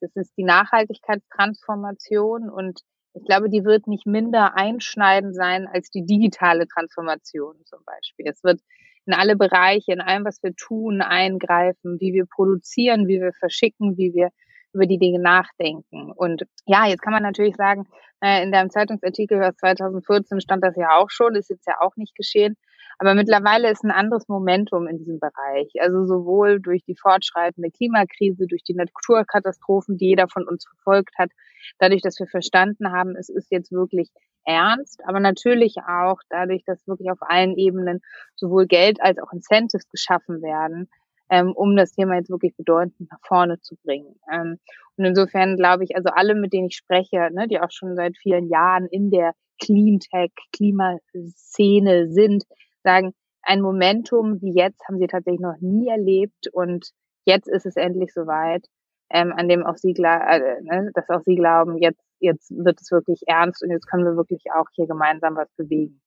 das 0.00 0.14
ist 0.14 0.36
die 0.36 0.44
Nachhaltigkeitstransformation 0.44 2.48
und 2.48 2.80
ich 3.14 3.24
glaube, 3.24 3.48
die 3.48 3.64
wird 3.64 3.86
nicht 3.86 4.06
minder 4.06 4.56
einschneidend 4.56 5.34
sein 5.34 5.66
als 5.66 5.90
die 5.90 6.04
digitale 6.04 6.66
Transformation 6.66 7.54
zum 7.64 7.80
Beispiel. 7.84 8.26
Es 8.28 8.42
wird 8.42 8.60
in 9.06 9.14
alle 9.14 9.36
Bereiche, 9.36 9.92
in 9.92 10.00
allem, 10.00 10.24
was 10.24 10.42
wir 10.42 10.54
tun, 10.54 11.00
eingreifen, 11.00 12.00
wie 12.00 12.12
wir 12.12 12.26
produzieren, 12.26 13.06
wie 13.06 13.20
wir 13.20 13.32
verschicken, 13.32 13.96
wie 13.96 14.14
wir 14.14 14.30
über 14.72 14.86
die 14.86 14.98
Dinge 14.98 15.20
nachdenken. 15.20 16.10
Und 16.10 16.42
ja, 16.66 16.86
jetzt 16.86 17.02
kann 17.02 17.12
man 17.12 17.22
natürlich 17.22 17.54
sagen, 17.54 17.86
äh, 18.20 18.42
in 18.42 18.50
deinem 18.50 18.70
Zeitungsartikel 18.70 19.42
aus 19.42 19.56
2014 19.56 20.40
stand 20.40 20.64
das 20.64 20.76
ja 20.76 20.96
auch 20.96 21.10
schon, 21.10 21.36
ist 21.36 21.50
jetzt 21.50 21.66
ja 21.66 21.80
auch 21.80 21.96
nicht 21.96 22.16
geschehen. 22.16 22.56
Aber 22.98 23.14
mittlerweile 23.14 23.70
ist 23.70 23.84
ein 23.84 23.90
anderes 23.90 24.28
Momentum 24.28 24.86
in 24.86 24.98
diesem 24.98 25.18
Bereich. 25.18 25.70
Also 25.80 26.04
sowohl 26.06 26.60
durch 26.60 26.84
die 26.84 26.96
fortschreitende 26.96 27.70
Klimakrise, 27.70 28.46
durch 28.46 28.62
die 28.62 28.74
Naturkatastrophen, 28.74 29.96
die 29.96 30.06
jeder 30.08 30.28
von 30.28 30.46
uns 30.46 30.66
verfolgt 30.66 31.14
hat, 31.18 31.30
dadurch, 31.78 32.02
dass 32.02 32.18
wir 32.18 32.26
verstanden 32.26 32.92
haben, 32.92 33.16
es 33.16 33.28
ist 33.28 33.50
jetzt 33.50 33.72
wirklich 33.72 34.10
ernst, 34.46 35.00
aber 35.06 35.20
natürlich 35.20 35.76
auch 35.88 36.18
dadurch, 36.28 36.64
dass 36.64 36.86
wirklich 36.86 37.10
auf 37.10 37.18
allen 37.20 37.56
Ebenen 37.56 38.00
sowohl 38.36 38.66
Geld 38.66 39.00
als 39.00 39.18
auch 39.18 39.32
Incentives 39.32 39.88
geschaffen 39.88 40.42
werden, 40.42 40.88
ähm, 41.30 41.52
um 41.54 41.76
das 41.76 41.92
Thema 41.92 42.16
jetzt 42.16 42.30
wirklich 42.30 42.54
bedeutend 42.56 43.10
nach 43.10 43.20
vorne 43.22 43.58
zu 43.60 43.76
bringen. 43.82 44.16
Ähm, 44.30 44.58
und 44.96 45.04
insofern 45.04 45.56
glaube 45.56 45.84
ich, 45.84 45.96
also 45.96 46.10
alle, 46.10 46.34
mit 46.34 46.52
denen 46.52 46.66
ich 46.66 46.76
spreche, 46.76 47.30
ne, 47.32 47.48
die 47.48 47.60
auch 47.60 47.70
schon 47.70 47.96
seit 47.96 48.16
vielen 48.18 48.48
Jahren 48.48 48.86
in 48.86 49.10
der 49.10 49.32
Cleantech, 49.60 50.32
Klimaszene 50.52 52.10
sind, 52.10 52.44
sagen, 52.84 53.12
ein 53.42 53.60
Momentum 53.60 54.40
wie 54.40 54.54
jetzt 54.54 54.80
haben 54.88 54.98
sie 54.98 55.06
tatsächlich 55.06 55.40
noch 55.40 55.56
nie 55.60 55.88
erlebt 55.88 56.48
und 56.52 56.90
jetzt 57.26 57.48
ist 57.48 57.66
es 57.66 57.76
endlich 57.76 58.12
soweit, 58.12 58.66
ähm, 59.10 59.32
an 59.36 59.48
dem 59.48 59.64
auch 59.64 59.76
sie, 59.76 59.92
äh, 59.92 60.62
ne, 60.62 60.90
dass 60.94 61.08
auch 61.10 61.22
sie 61.24 61.36
glauben, 61.36 61.78
jetzt, 61.78 62.02
jetzt 62.20 62.50
wird 62.50 62.80
es 62.80 62.90
wirklich 62.90 63.22
ernst 63.26 63.62
und 63.62 63.70
jetzt 63.70 63.86
können 63.86 64.04
wir 64.04 64.16
wirklich 64.16 64.44
auch 64.54 64.66
hier 64.74 64.86
gemeinsam 64.86 65.36
was 65.36 65.48
bewegen. 65.56 66.00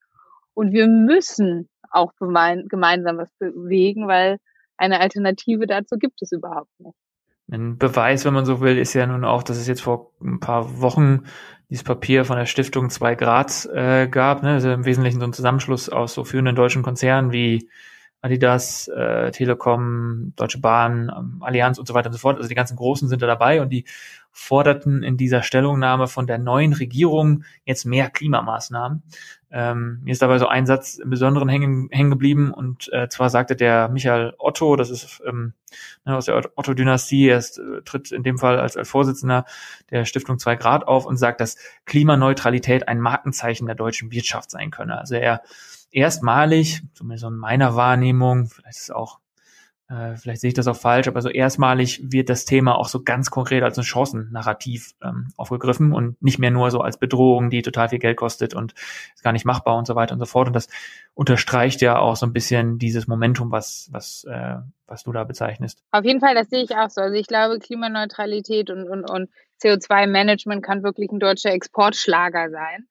Und 0.53 0.71
wir 0.73 0.87
müssen 0.87 1.69
auch 1.91 2.11
gemeinsam 2.19 3.17
was 3.17 3.31
bewegen, 3.39 4.07
weil 4.07 4.37
eine 4.77 4.99
Alternative 4.99 5.67
dazu 5.67 5.97
gibt 5.97 6.21
es 6.21 6.31
überhaupt 6.31 6.71
nicht. 6.79 6.97
Ein 7.49 7.77
Beweis, 7.77 8.25
wenn 8.25 8.33
man 8.33 8.45
so 8.45 8.59
will, 8.59 8.77
ist 8.77 8.93
ja 8.93 9.05
nun 9.07 9.23
auch, 9.23 9.41
dass 9.41 9.57
es 9.57 9.67
jetzt 9.67 9.81
vor 9.81 10.11
ein 10.21 10.39
paar 10.39 10.81
Wochen 10.81 11.23
dieses 11.69 11.83
Papier 11.83 12.25
von 12.25 12.37
der 12.37 12.45
Stiftung 12.45 12.89
2 12.89 13.15
Grad 13.15 13.65
äh, 13.73 14.07
gab, 14.07 14.43
ne? 14.43 14.53
also 14.53 14.71
im 14.71 14.85
Wesentlichen 14.85 15.19
so 15.19 15.25
ein 15.25 15.33
Zusammenschluss 15.33 15.89
aus 15.89 16.13
so 16.13 16.23
führenden 16.23 16.55
deutschen 16.55 16.83
Konzernen 16.83 17.31
wie 17.31 17.69
Adidas, 18.21 18.87
äh, 18.87 19.31
Telekom, 19.31 20.33
Deutsche 20.35 20.59
Bahn, 20.59 21.11
ähm, 21.15 21.43
Allianz 21.43 21.77
und 21.77 21.87
so 21.87 21.93
weiter 21.93 22.07
und 22.07 22.13
so 22.13 22.19
fort. 22.19 22.37
Also 22.37 22.49
die 22.49 22.55
ganzen 22.55 22.75
Großen 22.75 23.07
sind 23.07 23.21
da 23.21 23.27
dabei 23.27 23.61
und 23.61 23.69
die 23.69 23.85
forderten 24.31 25.03
in 25.03 25.17
dieser 25.17 25.41
Stellungnahme 25.43 26.07
von 26.07 26.27
der 26.27 26.37
neuen 26.37 26.73
Regierung 26.73 27.43
jetzt 27.65 27.85
mehr 27.85 28.09
Klimamaßnahmen. 28.09 29.03
Ähm, 29.49 30.01
mir 30.03 30.11
ist 30.11 30.21
dabei 30.21 30.39
so 30.39 30.47
ein 30.47 30.65
Satz 30.65 30.95
im 30.95 31.09
Besonderen 31.09 31.47
hängen, 31.47 31.89
hängen 31.91 32.11
geblieben 32.11 32.53
und 32.53 32.91
äh, 32.91 33.07
zwar 33.07 33.29
sagte 33.29 33.55
der 33.55 33.87
Michael 33.87 34.33
Otto, 34.37 34.75
das 34.75 34.89
ist 34.89 35.21
ähm, 35.25 35.53
ne, 36.05 36.17
aus 36.17 36.25
der 36.25 36.35
Otto-Dynastie, 36.55 37.29
er 37.29 37.37
ist, 37.37 37.57
äh, 37.57 37.81
tritt 37.83 38.11
in 38.11 38.23
dem 38.23 38.37
Fall 38.37 38.59
als, 38.59 38.75
als 38.75 38.89
Vorsitzender 38.89 39.45
der 39.89 40.05
Stiftung 40.05 40.37
2 40.37 40.55
Grad 40.57 40.87
auf 40.87 41.05
und 41.05 41.17
sagt, 41.17 41.39
dass 41.39 41.57
Klimaneutralität 41.85 42.87
ein 42.87 42.99
Markenzeichen 42.99 43.67
der 43.67 43.75
deutschen 43.75 44.11
Wirtschaft 44.11 44.51
sein 44.51 44.69
könne. 44.69 44.99
Also 44.99 45.15
er 45.15 45.41
erstmalig, 45.91 46.81
zumindest 46.93 47.25
in 47.25 47.35
meiner 47.35 47.75
Wahrnehmung, 47.75 48.47
vielleicht 48.47 48.79
ist 48.79 48.93
auch 48.93 49.19
äh, 49.89 50.17
vielleicht 50.17 50.41
sehe 50.41 50.49
ich 50.49 50.53
das 50.53 50.67
auch 50.67 50.75
falsch, 50.75 51.07
aber 51.07 51.21
so 51.21 51.29
erstmalig 51.29 52.01
wird 52.03 52.29
das 52.29 52.43
Thema 52.43 52.75
auch 52.75 52.89
so 52.89 53.03
ganz 53.03 53.31
konkret 53.31 53.63
als 53.63 53.77
ein 53.77 53.85
Chancennarrativ 53.85 54.91
ähm, 55.01 55.29
aufgegriffen 55.37 55.93
und 55.93 56.21
nicht 56.21 56.39
mehr 56.39 56.51
nur 56.51 56.71
so 56.71 56.81
als 56.81 56.97
Bedrohung, 56.97 57.49
die 57.49 57.61
total 57.61 57.87
viel 57.87 57.99
Geld 57.99 58.17
kostet 58.17 58.53
und 58.53 58.73
ist 59.15 59.23
gar 59.23 59.31
nicht 59.31 59.45
machbar 59.45 59.77
und 59.77 59.87
so 59.87 59.95
weiter 59.95 60.13
und 60.13 60.19
so 60.19 60.25
fort. 60.25 60.47
Und 60.47 60.53
das 60.53 60.67
unterstreicht 61.13 61.81
ja 61.81 61.99
auch 61.99 62.17
so 62.17 62.25
ein 62.25 62.33
bisschen 62.33 62.79
dieses 62.79 63.07
Momentum, 63.07 63.49
was, 63.49 63.87
was, 63.93 64.25
äh, 64.25 64.57
was 64.87 65.03
du 65.03 65.13
da 65.13 65.23
bezeichnest. 65.23 65.81
Auf 65.91 66.03
jeden 66.03 66.19
Fall, 66.19 66.35
das 66.35 66.49
sehe 66.49 66.63
ich 66.63 66.75
auch 66.75 66.89
so. 66.89 66.99
Also 66.99 67.15
ich 67.15 67.27
glaube, 67.27 67.57
Klimaneutralität 67.59 68.69
und, 68.69 68.89
und, 68.89 69.09
und 69.09 69.29
CO2-Management 69.63 70.63
kann 70.63 70.83
wirklich 70.83 71.11
ein 71.11 71.19
deutscher 71.19 71.53
Exportschlager 71.53 72.49
sein 72.49 72.87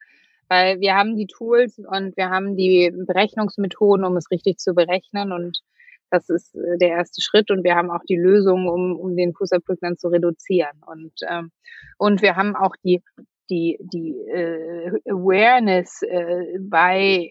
weil 0.49 0.81
wir 0.81 0.95
haben 0.95 1.17
die 1.17 1.27
Tools 1.27 1.79
und 1.79 2.17
wir 2.17 2.31
haben 2.31 2.57
die 2.57 2.93
Berechnungsmethoden, 2.95 4.05
um 4.05 4.17
es 4.17 4.31
richtig 4.31 4.59
zu 4.59 4.75
berechnen 4.75 5.33
und 5.33 5.61
das 6.11 6.29
ist 6.29 6.55
äh, 6.55 6.79
der 6.79 6.91
erste 6.91 7.21
Schritt 7.21 7.51
und 7.51 7.65
wir 7.65 7.75
haben 7.75 7.91
auch 7.91 8.05
die 8.09 8.17
Lösung, 8.17 8.69
um, 8.69 8.97
um 8.97 9.17
den 9.17 9.35
Fußabdruck 9.35 9.79
dann 9.81 9.97
zu 9.97 10.09
reduzieren. 10.09 10.81
Und, 10.87 11.13
ähm, 11.29 11.51
und 11.99 12.23
wir 12.23 12.37
haben 12.37 12.55
auch 12.55 12.75
die, 12.85 13.03
die, 13.51 13.79
die 13.81 14.13
äh, 14.29 14.91
Awareness 15.09 16.03
äh, 16.03 16.59
bei, 16.61 17.31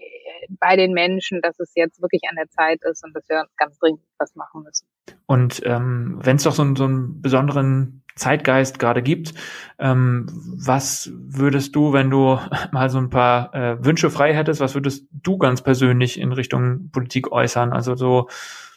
bei 0.60 0.76
den 0.76 0.94
Menschen, 0.94 1.42
dass 1.42 1.60
es 1.60 1.74
jetzt 1.76 2.02
wirklich 2.02 2.22
an 2.30 2.36
der 2.36 2.50
Zeit 2.50 2.80
ist 2.84 3.04
und 3.04 3.16
dass 3.16 3.28
wir 3.30 3.46
ganz 3.58 3.78
dringend 3.80 4.02
was 4.18 4.36
machen 4.36 4.64
müssen. 4.64 4.88
Und 5.26 5.62
ähm, 5.66 6.20
wenn 6.22 6.38
es 6.38 6.44
doch 6.44 6.54
so, 6.54 6.76
so 6.76 6.86
einen 6.86 7.22
besonderen 7.22 8.04
Zeitgeist 8.16 8.80
gerade 8.80 9.02
gibt, 9.02 9.34
ähm, 9.78 10.28
was 10.32 11.12
würdest 11.14 11.76
du, 11.76 11.92
wenn 11.94 12.10
du 12.10 12.40
mal 12.72 12.90
so 12.90 12.98
ein 12.98 13.10
paar 13.10 13.54
äh, 13.54 13.84
Wünsche 13.84 14.10
frei 14.10 14.34
hättest, 14.34 14.62
was 14.62 14.74
würdest 14.74 15.08
du 15.12 15.38
ganz 15.38 15.62
persönlich 15.62 16.20
in 16.20 16.32
Richtung 16.32 16.90
Politik 16.92 17.32
äußern? 17.32 17.74
Also 17.74 17.96
so 17.96 18.30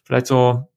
vielleicht 0.04 0.26
so 0.26 0.68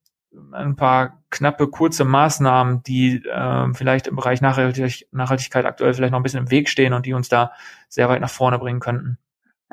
ein 0.51 0.75
paar 0.75 1.21
knappe, 1.29 1.67
kurze 1.67 2.05
Maßnahmen, 2.05 2.83
die 2.83 3.23
äh, 3.25 3.73
vielleicht 3.73 4.07
im 4.07 4.15
Bereich 4.15 4.41
Nachhaltig 4.41 5.07
Nachhaltigkeit 5.11 5.65
aktuell 5.65 5.93
vielleicht 5.93 6.11
noch 6.11 6.19
ein 6.19 6.23
bisschen 6.23 6.43
im 6.43 6.51
Weg 6.51 6.69
stehen 6.69 6.93
und 6.93 7.05
die 7.05 7.13
uns 7.13 7.29
da 7.29 7.51
sehr 7.89 8.09
weit 8.09 8.21
nach 8.21 8.29
vorne 8.29 8.59
bringen 8.59 8.79
könnten? 8.79 9.17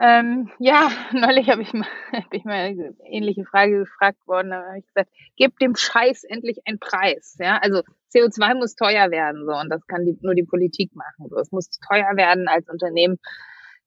Ähm, 0.00 0.50
ja, 0.58 0.90
neulich 1.12 1.50
habe 1.50 1.62
ich 1.62 1.72
mal, 1.72 1.86
hab 2.12 2.32
ich 2.32 2.44
mal 2.44 2.54
eine 2.54 2.94
ähnliche 3.04 3.44
Frage 3.44 3.80
gefragt 3.80 4.26
worden, 4.26 4.50
da 4.50 4.64
habe 4.64 4.78
ich 4.78 4.86
gesagt, 4.86 5.10
gebt 5.36 5.60
dem 5.60 5.76
Scheiß 5.76 6.24
endlich 6.24 6.66
einen 6.66 6.78
Preis. 6.78 7.36
Ja, 7.40 7.58
also 7.58 7.82
CO2 8.14 8.54
muss 8.54 8.74
teuer 8.74 9.10
werden, 9.10 9.44
so, 9.46 9.52
und 9.52 9.68
das 9.70 9.86
kann 9.86 10.04
die, 10.04 10.16
nur 10.22 10.34
die 10.34 10.44
Politik 10.44 10.94
machen. 10.94 11.28
So. 11.28 11.36
Es 11.38 11.52
muss 11.52 11.68
teuer 11.88 12.16
werden 12.16 12.48
als 12.48 12.68
Unternehmen, 12.68 13.18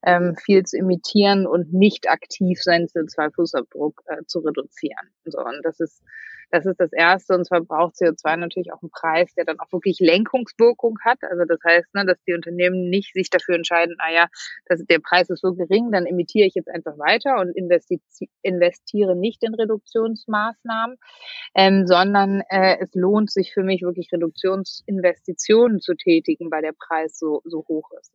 ähm, 0.04 0.36
viel 0.36 0.64
zu 0.64 0.76
imitieren 0.76 1.46
und 1.46 1.72
nicht 1.72 2.08
aktiv 2.08 2.60
seinen 2.60 2.86
CO2-Fußabdruck 2.86 4.00
äh, 4.06 4.24
zu 4.26 4.40
reduzieren. 4.40 5.10
So, 5.24 5.38
und 5.38 5.60
das 5.62 5.80
ist, 5.80 6.02
das 6.52 6.66
ist 6.66 6.78
das 6.78 6.92
Erste. 6.92 7.34
Und 7.34 7.46
zwar 7.46 7.62
braucht 7.62 7.94
CO2 7.96 8.36
natürlich 8.36 8.72
auch 8.72 8.82
einen 8.82 8.90
Preis, 8.90 9.32
der 9.34 9.46
dann 9.46 9.58
auch 9.58 9.72
wirklich 9.72 9.98
Lenkungswirkung 10.00 10.98
hat. 11.02 11.18
Also 11.22 11.44
das 11.46 11.58
heißt, 11.66 11.94
ne, 11.94 12.04
dass 12.04 12.22
die 12.26 12.34
Unternehmen 12.34 12.90
nicht 12.90 13.14
sich 13.14 13.30
dafür 13.30 13.54
entscheiden, 13.54 13.96
ah 13.98 14.12
ja, 14.12 14.26
das, 14.66 14.84
der 14.84 14.98
Preis 14.98 15.30
ist 15.30 15.40
so 15.40 15.54
gering, 15.54 15.90
dann 15.90 16.04
imitiere 16.04 16.46
ich 16.46 16.54
jetzt 16.54 16.68
einfach 16.68 16.98
weiter 16.98 17.40
und 17.40 17.56
investiere 17.56 19.16
nicht 19.16 19.42
in 19.42 19.54
Reduktionsmaßnahmen, 19.54 20.98
ähm, 21.54 21.86
sondern 21.86 22.42
äh, 22.50 22.76
es 22.80 22.90
lohnt 22.94 23.30
sich 23.30 23.54
für 23.54 23.62
mich 23.62 23.80
wirklich 23.80 24.10
Reduktionsinvestitionen 24.12 25.80
zu 25.80 25.94
tätigen, 25.94 26.50
weil 26.50 26.62
der 26.62 26.74
Preis 26.78 27.18
so, 27.18 27.40
so 27.44 27.64
hoch 27.66 27.90
ist. 27.98 28.12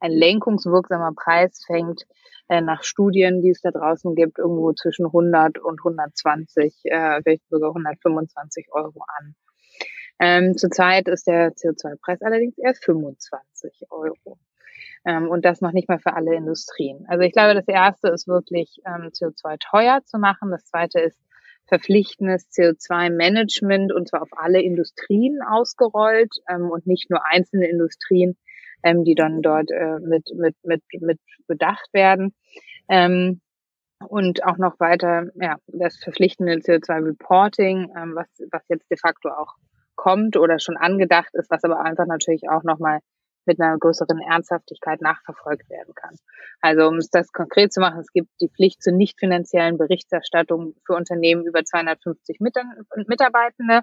Ein 0.00 0.12
lenkungswirksamer 0.12 1.12
Preis 1.14 1.62
fängt 1.66 2.06
äh, 2.48 2.60
nach 2.60 2.82
Studien, 2.82 3.42
die 3.42 3.50
es 3.50 3.60
da 3.60 3.70
draußen 3.70 4.14
gibt, 4.14 4.38
irgendwo 4.38 4.72
zwischen 4.72 5.06
100 5.06 5.58
und 5.58 5.80
120, 5.80 6.74
äh, 6.84 7.22
vielleicht 7.22 7.48
sogar 7.48 7.70
125 7.70 8.68
Euro 8.72 9.04
an. 9.18 9.34
Ähm, 10.18 10.56
zurzeit 10.56 11.08
ist 11.08 11.26
der 11.26 11.52
CO2-Preis 11.52 12.22
allerdings 12.22 12.56
erst 12.58 12.84
25 12.84 13.86
Euro. 13.90 14.38
Ähm, 15.04 15.28
und 15.28 15.44
das 15.44 15.60
noch 15.60 15.72
nicht 15.72 15.88
mal 15.88 15.98
für 15.98 16.14
alle 16.14 16.34
Industrien. 16.34 17.04
Also 17.08 17.22
ich 17.22 17.32
glaube, 17.32 17.54
das 17.54 17.68
erste 17.68 18.08
ist 18.08 18.26
wirklich 18.26 18.80
ähm, 18.86 19.10
CO2 19.10 19.56
teuer 19.58 20.00
zu 20.04 20.18
machen. 20.18 20.50
Das 20.50 20.64
zweite 20.64 21.00
ist 21.00 21.20
verpflichtendes 21.66 22.48
CO2-Management 22.50 23.92
und 23.92 24.08
zwar 24.08 24.22
auf 24.22 24.30
alle 24.36 24.62
Industrien 24.62 25.40
ausgerollt 25.42 26.34
ähm, 26.48 26.70
und 26.70 26.86
nicht 26.86 27.10
nur 27.10 27.24
einzelne 27.26 27.68
Industrien, 27.68 28.36
ähm, 28.82 29.04
die 29.04 29.14
dann 29.14 29.42
dort 29.42 29.70
äh, 29.70 29.98
mit, 30.00 30.30
mit, 30.34 30.56
mit, 30.64 30.82
mit 31.00 31.20
bedacht 31.46 31.88
werden. 31.92 32.34
Ähm, 32.88 33.40
und 34.08 34.44
auch 34.44 34.58
noch 34.58 34.78
weiter, 34.78 35.30
ja, 35.36 35.56
das 35.68 35.96
verpflichtende 35.96 36.54
CO2-Reporting, 36.54 37.92
ähm, 37.96 38.14
was, 38.14 38.26
was 38.50 38.62
jetzt 38.68 38.90
de 38.90 38.98
facto 38.98 39.30
auch 39.30 39.54
kommt 39.94 40.36
oder 40.36 40.58
schon 40.58 40.76
angedacht 40.76 41.30
ist, 41.32 41.50
was 41.50 41.64
aber 41.64 41.80
einfach 41.80 42.06
natürlich 42.06 42.48
auch 42.50 42.62
nochmal 42.62 43.00
mit 43.46 43.60
einer 43.60 43.78
größeren 43.78 44.20
Ernsthaftigkeit 44.20 45.00
nachverfolgt 45.00 45.70
werden 45.70 45.94
kann. 45.94 46.16
Also 46.60 46.88
um 46.88 46.96
es 46.96 47.08
das 47.10 47.32
konkret 47.32 47.72
zu 47.72 47.80
machen, 47.80 48.00
es 48.00 48.12
gibt 48.12 48.28
die 48.40 48.48
Pflicht 48.48 48.82
zur 48.82 48.92
nicht 48.92 49.18
finanziellen 49.18 49.78
Berichterstattung 49.78 50.74
für 50.84 50.94
Unternehmen 50.94 51.46
über 51.46 51.64
250 51.64 52.40
Mitarbeitende 52.40 53.82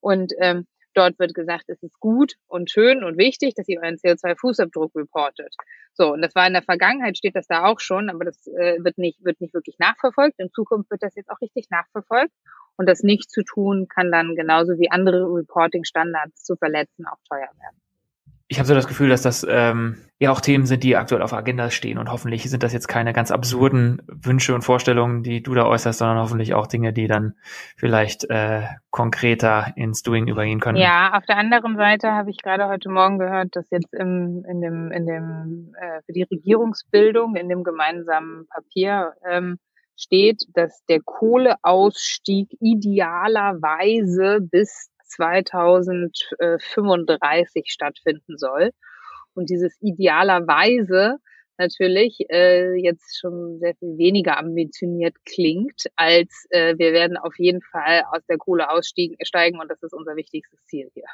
und 0.00 0.32
ähm, 0.38 0.66
Dort 0.96 1.18
wird 1.18 1.34
gesagt, 1.34 1.64
es 1.68 1.82
ist 1.82 2.00
gut 2.00 2.36
und 2.46 2.70
schön 2.70 3.04
und 3.04 3.18
wichtig, 3.18 3.54
dass 3.54 3.68
ihr 3.68 3.80
euren 3.82 3.96
CO2-Fußabdruck 3.96 4.96
reportet. 4.96 5.54
So, 5.92 6.14
und 6.14 6.22
das 6.22 6.34
war 6.34 6.46
in 6.46 6.54
der 6.54 6.62
Vergangenheit, 6.62 7.18
steht 7.18 7.36
das 7.36 7.46
da 7.46 7.66
auch 7.66 7.80
schon, 7.80 8.08
aber 8.08 8.24
das 8.24 8.46
äh, 8.46 8.82
wird 8.82 8.96
nicht, 8.96 9.22
wird 9.22 9.40
nicht 9.42 9.52
wirklich 9.52 9.78
nachverfolgt. 9.78 10.38
In 10.38 10.50
Zukunft 10.50 10.90
wird 10.90 11.02
das 11.02 11.14
jetzt 11.14 11.30
auch 11.30 11.40
richtig 11.42 11.68
nachverfolgt. 11.68 12.32
Und 12.78 12.88
das 12.88 13.02
nicht 13.02 13.30
zu 13.30 13.42
tun, 13.42 13.88
kann 13.88 14.10
dann 14.10 14.36
genauso 14.36 14.78
wie 14.78 14.90
andere 14.90 15.24
Reporting-Standards 15.24 16.44
zu 16.44 16.56
verletzen 16.56 17.06
auch 17.06 17.18
teuer 17.28 17.50
werden 17.60 17.80
ich 18.48 18.58
habe 18.58 18.68
so 18.68 18.74
das 18.74 18.86
Gefühl, 18.86 19.08
dass 19.08 19.22
das 19.22 19.44
ähm, 19.48 19.96
ja 20.20 20.30
auch 20.30 20.40
Themen 20.40 20.66
sind, 20.66 20.84
die 20.84 20.96
aktuell 20.96 21.22
auf 21.22 21.32
Agenda 21.32 21.70
stehen 21.70 21.98
und 21.98 22.12
hoffentlich 22.12 22.48
sind 22.48 22.62
das 22.62 22.72
jetzt 22.72 22.86
keine 22.86 23.12
ganz 23.12 23.32
absurden 23.32 24.02
Wünsche 24.06 24.54
und 24.54 24.62
Vorstellungen, 24.62 25.24
die 25.24 25.42
du 25.42 25.54
da 25.54 25.66
äußerst, 25.66 25.98
sondern 25.98 26.18
hoffentlich 26.18 26.54
auch 26.54 26.68
Dinge, 26.68 26.92
die 26.92 27.08
dann 27.08 27.34
vielleicht 27.76 28.30
äh, 28.30 28.62
konkreter 28.90 29.72
ins 29.74 30.02
Doing 30.02 30.28
übergehen 30.28 30.60
können. 30.60 30.78
Ja, 30.78 31.14
auf 31.14 31.26
der 31.26 31.38
anderen 31.38 31.76
Seite 31.76 32.12
habe 32.12 32.30
ich 32.30 32.38
gerade 32.40 32.68
heute 32.68 32.88
Morgen 32.88 33.18
gehört, 33.18 33.56
dass 33.56 33.68
jetzt 33.70 33.92
im, 33.92 34.44
in 34.48 34.60
dem, 34.60 34.92
in 34.92 35.06
dem 35.06 35.74
äh, 35.80 36.02
für 36.06 36.12
die 36.12 36.22
Regierungsbildung 36.22 37.34
in 37.34 37.48
dem 37.48 37.64
gemeinsamen 37.64 38.46
Papier 38.48 39.14
ähm, 39.28 39.58
steht, 39.96 40.44
dass 40.54 40.84
der 40.88 41.00
Kohleausstieg 41.00 42.56
idealerweise 42.60 44.38
bis 44.40 44.90
2035 45.06 47.66
stattfinden 47.68 48.38
soll. 48.38 48.70
Und 49.34 49.50
dieses 49.50 49.76
idealerweise 49.80 51.18
natürlich 51.58 52.18
äh, 52.30 52.74
jetzt 52.74 53.18
schon 53.18 53.58
sehr 53.58 53.74
viel 53.76 53.96
weniger 53.98 54.38
ambitioniert 54.38 55.14
klingt, 55.24 55.86
als 55.96 56.46
äh, 56.50 56.76
wir 56.78 56.92
werden 56.92 57.16
auf 57.16 57.38
jeden 57.38 57.62
Fall 57.62 58.02
aus 58.10 58.24
der 58.28 58.38
Kohle 58.38 58.70
aussteigen 58.70 59.60
und 59.60 59.70
das 59.70 59.82
ist 59.82 59.92
unser 59.92 60.16
wichtigstes 60.16 60.64
Ziel 60.66 60.90
hier. 60.94 61.06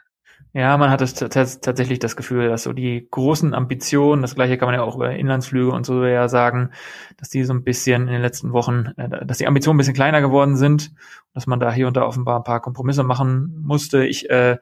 Ja, 0.54 0.76
man 0.76 0.90
hat 0.90 1.00
es 1.00 1.14
tatsächlich 1.14 1.98
das 1.98 2.14
Gefühl, 2.14 2.48
dass 2.48 2.64
so 2.64 2.74
die 2.74 3.08
großen 3.10 3.54
Ambitionen, 3.54 4.20
das 4.20 4.34
gleiche 4.34 4.58
kann 4.58 4.66
man 4.66 4.74
ja 4.74 4.82
auch 4.82 4.96
über 4.96 5.10
Inlandsflüge 5.10 5.72
und 5.72 5.86
so 5.86 6.04
ja 6.04 6.28
sagen, 6.28 6.72
dass 7.16 7.30
die 7.30 7.44
so 7.44 7.54
ein 7.54 7.64
bisschen 7.64 8.02
in 8.02 8.12
den 8.12 8.22
letzten 8.22 8.52
Wochen, 8.52 8.92
äh, 8.98 9.24
dass 9.24 9.38
die 9.38 9.46
Ambitionen 9.46 9.76
ein 9.76 9.78
bisschen 9.78 9.94
kleiner 9.94 10.20
geworden 10.20 10.56
sind, 10.56 10.92
dass 11.32 11.46
man 11.46 11.58
da 11.58 11.72
hier 11.72 11.86
und 11.86 11.96
da 11.96 12.04
offenbar 12.04 12.38
ein 12.38 12.44
paar 12.44 12.60
Kompromisse 12.60 13.02
machen 13.02 13.62
musste. 13.62 14.04
Ich 14.04 14.28
äh, 14.28 14.58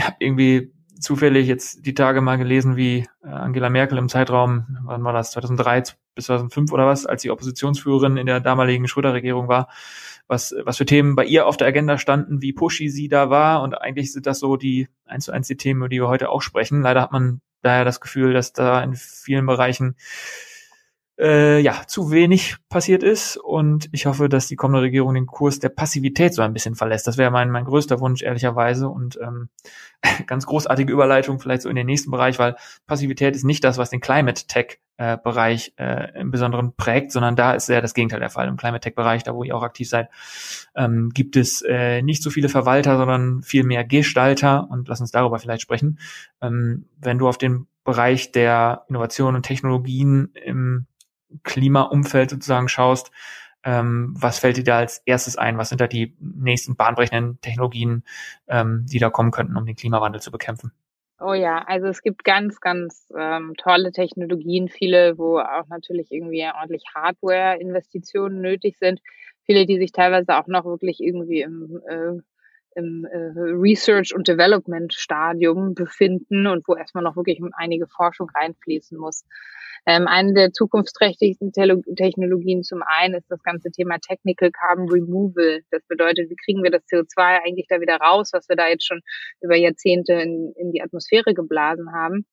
habe 0.00 0.16
irgendwie 0.20 0.72
zufällig 1.00 1.46
jetzt 1.46 1.86
die 1.86 1.94
Tage 1.94 2.20
mal 2.20 2.36
gelesen, 2.36 2.76
wie 2.76 3.06
äh, 3.22 3.28
Angela 3.28 3.70
Merkel 3.70 3.98
im 3.98 4.08
Zeitraum, 4.08 4.78
wann 4.84 5.04
war 5.04 5.12
das, 5.12 5.32
2003 5.32 5.94
bis 6.14 6.26
2005 6.26 6.72
oder 6.72 6.86
was, 6.86 7.06
als 7.06 7.22
die 7.22 7.30
Oppositionsführerin 7.30 8.16
in 8.16 8.26
der 8.26 8.40
damaligen 8.40 8.88
Schröder-Regierung 8.88 9.48
war, 9.48 9.68
was, 10.26 10.54
was 10.64 10.76
für 10.76 10.86
Themen 10.86 11.14
bei 11.16 11.24
ihr 11.24 11.46
auf 11.46 11.56
der 11.56 11.68
Agenda 11.68 11.98
standen, 11.98 12.42
wie 12.42 12.52
pushy 12.52 12.88
sie 12.88 13.08
da 13.08 13.30
war. 13.30 13.62
Und 13.62 13.80
eigentlich 13.80 14.12
sind 14.12 14.26
das 14.26 14.40
so 14.40 14.56
die 14.56 14.88
eins 15.06 15.24
zu 15.24 15.32
eins 15.32 15.46
die 15.48 15.56
Themen, 15.56 15.80
über 15.80 15.88
die 15.88 16.00
wir 16.00 16.08
heute 16.08 16.28
auch 16.28 16.42
sprechen. 16.42 16.82
Leider 16.82 17.00
hat 17.00 17.12
man 17.12 17.40
daher 17.62 17.84
das 17.84 18.00
Gefühl, 18.00 18.32
dass 18.32 18.52
da 18.52 18.82
in 18.82 18.94
vielen 18.94 19.46
Bereichen 19.46 19.96
äh, 21.18 21.58
ja, 21.60 21.82
zu 21.86 22.10
wenig 22.10 22.56
passiert 22.68 23.02
ist. 23.02 23.36
Und 23.36 23.88
ich 23.92 24.06
hoffe, 24.06 24.28
dass 24.28 24.46
die 24.46 24.56
kommende 24.56 24.82
Regierung 24.82 25.14
den 25.14 25.26
Kurs 25.26 25.58
der 25.58 25.68
Passivität 25.68 26.34
so 26.34 26.42
ein 26.42 26.52
bisschen 26.52 26.76
verlässt. 26.76 27.06
Das 27.06 27.18
wäre 27.18 27.30
mein, 27.30 27.50
mein 27.50 27.64
größter 27.64 28.00
Wunsch, 28.00 28.22
ehrlicherweise. 28.22 28.88
Und 28.88 29.18
ähm, 29.20 29.48
ganz 30.26 30.46
großartige 30.46 30.92
Überleitung 30.92 31.40
vielleicht 31.40 31.62
so 31.62 31.68
in 31.68 31.76
den 31.76 31.86
nächsten 31.86 32.10
Bereich, 32.10 32.38
weil 32.38 32.56
Passivität 32.86 33.34
ist 33.34 33.44
nicht 33.44 33.64
das, 33.64 33.78
was 33.78 33.90
den 33.90 34.00
Climate 34.00 34.46
Tech 34.46 34.78
äh, 34.96 35.16
Bereich 35.16 35.72
äh, 35.76 36.18
im 36.18 36.30
Besonderen 36.30 36.74
prägt, 36.74 37.12
sondern 37.12 37.36
da 37.36 37.52
ist 37.52 37.68
ja 37.68 37.80
das 37.80 37.94
Gegenteil 37.94 38.20
der 38.20 38.30
Fall. 38.30 38.48
Im 38.48 38.56
Climate 38.56 38.80
Tech 38.80 38.94
Bereich, 38.94 39.22
da 39.22 39.34
wo 39.34 39.44
ihr 39.44 39.56
auch 39.56 39.62
aktiv 39.62 39.88
seid, 39.88 40.08
ähm, 40.74 41.10
gibt 41.14 41.36
es 41.36 41.62
äh, 41.62 42.02
nicht 42.02 42.22
so 42.22 42.30
viele 42.30 42.48
Verwalter, 42.48 42.96
sondern 42.96 43.42
viel 43.42 43.64
mehr 43.64 43.84
Gestalter. 43.84 44.68
Und 44.70 44.88
lass 44.88 45.00
uns 45.00 45.10
darüber 45.10 45.38
vielleicht 45.38 45.62
sprechen. 45.62 45.98
Ähm, 46.40 46.86
wenn 47.00 47.18
du 47.18 47.28
auf 47.28 47.38
den 47.38 47.66
Bereich 47.84 48.32
der 48.32 48.84
Innovation 48.88 49.34
und 49.34 49.44
Technologien 49.44 50.32
im 50.44 50.86
Klimaumfeld 51.44 52.30
sozusagen 52.30 52.68
schaust, 52.68 53.10
Ähm, 53.64 54.14
was 54.18 54.38
fällt 54.38 54.56
dir 54.56 54.64
da 54.64 54.78
als 54.78 55.02
erstes 55.06 55.36
ein? 55.36 55.58
Was 55.58 55.70
sind 55.70 55.80
da 55.80 55.88
die 55.88 56.16
nächsten 56.20 56.76
bahnbrechenden 56.76 57.40
Technologien, 57.42 58.04
ähm, 58.48 58.86
die 58.88 58.98
da 59.00 59.10
kommen 59.10 59.32
könnten, 59.32 59.56
um 59.56 59.66
den 59.66 59.76
Klimawandel 59.76 60.22
zu 60.22 60.30
bekämpfen? 60.30 60.72
Oh 61.20 61.32
ja, 61.34 61.64
also 61.66 61.88
es 61.88 62.02
gibt 62.02 62.22
ganz, 62.22 62.60
ganz 62.60 63.12
ähm, 63.16 63.54
tolle 63.58 63.90
Technologien, 63.90 64.68
viele, 64.68 65.18
wo 65.18 65.40
auch 65.40 65.66
natürlich 65.68 66.12
irgendwie 66.12 66.44
ordentlich 66.46 66.84
Hardware-Investitionen 66.94 68.40
nötig 68.40 68.78
sind, 68.78 69.00
viele, 69.42 69.66
die 69.66 69.78
sich 69.78 69.90
teilweise 69.90 70.36
auch 70.38 70.46
noch 70.46 70.64
wirklich 70.64 71.00
irgendwie 71.00 71.40
im, 71.42 71.80
äh, 71.88 72.20
im 72.78 73.04
äh, 73.04 73.16
Research- 73.16 74.14
und 74.14 74.28
Development-Stadium 74.28 75.74
befinden 75.74 76.46
und 76.46 76.66
wo 76.68 76.76
erstmal 76.76 77.04
noch 77.04 77.16
wirklich 77.16 77.40
einige 77.56 77.86
Forschung 77.88 78.30
reinfließen 78.34 78.96
muss. 78.96 79.24
Ähm, 79.86 80.06
eine 80.06 80.34
der 80.34 80.52
zukunftsträchtigsten 80.52 81.52
Technologien 81.52 82.62
zum 82.62 82.82
einen 82.86 83.14
ist 83.14 83.30
das 83.30 83.42
ganze 83.42 83.70
Thema 83.70 83.98
Technical 83.98 84.50
Carbon 84.50 84.88
Removal. 84.88 85.62
Das 85.70 85.82
bedeutet, 85.86 86.30
wie 86.30 86.36
kriegen 86.36 86.62
wir 86.62 86.70
das 86.70 86.82
CO2 86.86 87.42
eigentlich 87.44 87.66
da 87.68 87.80
wieder 87.80 87.96
raus, 87.96 88.30
was 88.32 88.48
wir 88.48 88.56
da 88.56 88.68
jetzt 88.68 88.86
schon 88.86 89.00
über 89.40 89.56
Jahrzehnte 89.56 90.14
in, 90.14 90.52
in 90.56 90.72
die 90.72 90.82
Atmosphäre 90.82 91.34
geblasen 91.34 91.92
haben. 91.92 92.26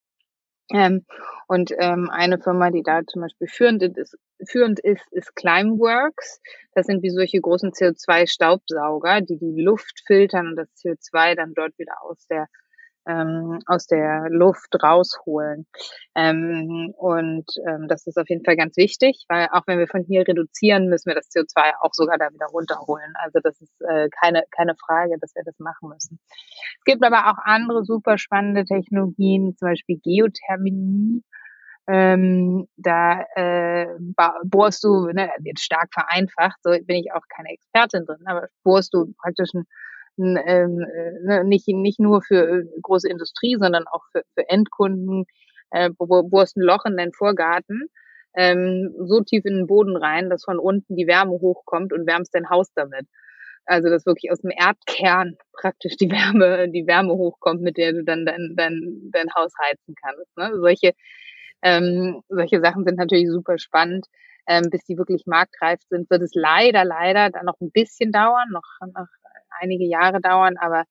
Ähm, 0.72 1.06
und 1.46 1.72
ähm, 1.78 2.10
eine 2.10 2.38
Firma, 2.38 2.70
die 2.70 2.82
da 2.82 3.02
zum 3.06 3.22
Beispiel 3.22 3.46
führend 3.48 3.82
ist, 3.82 4.16
führend 4.44 4.80
ist, 4.80 5.06
ist 5.12 5.34
Climeworks. 5.36 6.40
Das 6.74 6.86
sind 6.86 7.02
wie 7.02 7.10
solche 7.10 7.40
großen 7.40 7.72
CO2-Staubsauger, 7.72 9.20
die 9.20 9.38
die 9.38 9.62
Luft 9.62 10.02
filtern 10.06 10.48
und 10.48 10.56
das 10.56 10.68
CO2 10.76 11.34
dann 11.34 11.54
dort 11.54 11.78
wieder 11.78 12.02
aus 12.02 12.26
der 12.26 12.46
ähm, 13.06 13.60
aus 13.66 13.86
der 13.86 14.26
Luft 14.30 14.74
rausholen. 14.82 15.66
Ähm, 16.14 16.92
und 16.96 17.46
ähm, 17.66 17.88
das 17.88 18.06
ist 18.06 18.18
auf 18.18 18.28
jeden 18.28 18.44
Fall 18.44 18.56
ganz 18.56 18.76
wichtig, 18.76 19.24
weil 19.28 19.48
auch 19.52 19.62
wenn 19.66 19.78
wir 19.78 19.86
von 19.86 20.02
hier 20.02 20.26
reduzieren, 20.26 20.88
müssen 20.88 21.08
wir 21.08 21.14
das 21.14 21.30
CO2 21.30 21.74
auch 21.80 21.92
sogar 21.92 22.18
da 22.18 22.32
wieder 22.32 22.46
runterholen. 22.46 23.14
Also 23.22 23.38
das 23.42 23.60
ist 23.60 23.80
äh, 23.82 24.08
keine, 24.20 24.44
keine 24.50 24.74
Frage, 24.74 25.16
dass 25.20 25.34
wir 25.34 25.44
das 25.44 25.58
machen 25.58 25.88
müssen. 25.88 26.18
Es 26.78 26.84
gibt 26.84 27.04
aber 27.04 27.30
auch 27.30 27.38
andere 27.44 27.84
super 27.84 28.18
spannende 28.18 28.64
Technologien, 28.64 29.56
zum 29.56 29.68
Beispiel 29.68 30.00
Geothermie. 30.02 31.22
Ähm, 31.88 32.66
da 32.76 33.24
äh, 33.36 33.86
bohrst 34.44 34.82
du, 34.82 35.06
ne, 35.12 35.30
jetzt 35.44 35.62
stark 35.62 35.92
vereinfacht, 35.94 36.58
so 36.62 36.70
bin 36.70 36.96
ich 36.96 37.12
auch 37.12 37.22
keine 37.34 37.50
Expertin 37.50 38.04
drin, 38.06 38.26
aber 38.26 38.48
bohrst 38.64 38.92
du 38.92 39.14
praktisch 39.22 39.54
ein 39.54 39.66
ähm, 40.18 40.80
äh, 40.80 41.12
ne, 41.22 41.44
nicht, 41.44 41.68
nicht 41.68 42.00
nur 42.00 42.22
für 42.22 42.48
äh, 42.48 42.64
große 42.82 43.08
Industrie, 43.08 43.56
sondern 43.60 43.86
auch 43.86 44.02
für, 44.12 44.22
für 44.34 44.48
Endkunden, 44.48 45.26
äh, 45.70 45.90
bohrst 45.98 46.56
ein 46.56 46.62
Loch 46.62 46.84
in 46.86 46.96
deinen 46.96 47.12
Vorgarten, 47.12 47.88
ähm, 48.34 48.94
so 49.06 49.22
tief 49.22 49.44
in 49.44 49.56
den 49.56 49.66
Boden 49.66 49.96
rein, 49.96 50.30
dass 50.30 50.44
von 50.44 50.58
unten 50.58 50.96
die 50.96 51.06
Wärme 51.06 51.32
hochkommt 51.32 51.92
und 51.92 52.06
wärmst 52.06 52.34
dein 52.34 52.50
Haus 52.50 52.72
damit. 52.74 53.06
Also 53.66 53.88
dass 53.90 54.06
wirklich 54.06 54.30
aus 54.30 54.40
dem 54.40 54.52
Erdkern 54.52 55.36
praktisch 55.52 55.96
die 55.96 56.10
Wärme, 56.10 56.68
die 56.70 56.86
Wärme 56.86 57.14
hochkommt, 57.14 57.62
mit 57.62 57.76
der 57.76 57.92
du 57.92 58.04
dann 58.04 58.24
dein, 58.24 58.54
dein, 58.56 59.10
dein 59.12 59.34
Haus 59.34 59.52
heizen 59.62 59.94
kannst. 60.00 60.36
Ne? 60.36 60.52
Solche, 60.60 60.92
ähm, 61.62 62.22
solche 62.28 62.60
Sachen 62.60 62.84
sind 62.84 62.98
natürlich 62.98 63.28
super 63.30 63.58
spannend. 63.58 64.06
Ähm, 64.48 64.70
bis 64.70 64.84
die 64.84 64.96
wirklich 64.96 65.24
marktreif 65.26 65.80
sind, 65.90 66.08
wird 66.08 66.22
es 66.22 66.30
leider, 66.34 66.84
leider 66.84 67.30
dann 67.30 67.46
noch 67.46 67.60
ein 67.60 67.72
bisschen 67.72 68.12
dauern, 68.12 68.48
noch, 68.50 68.62
noch 68.94 69.08
einige 69.60 69.84
Jahre 69.84 70.20
dauern, 70.20 70.56
aber 70.56 70.84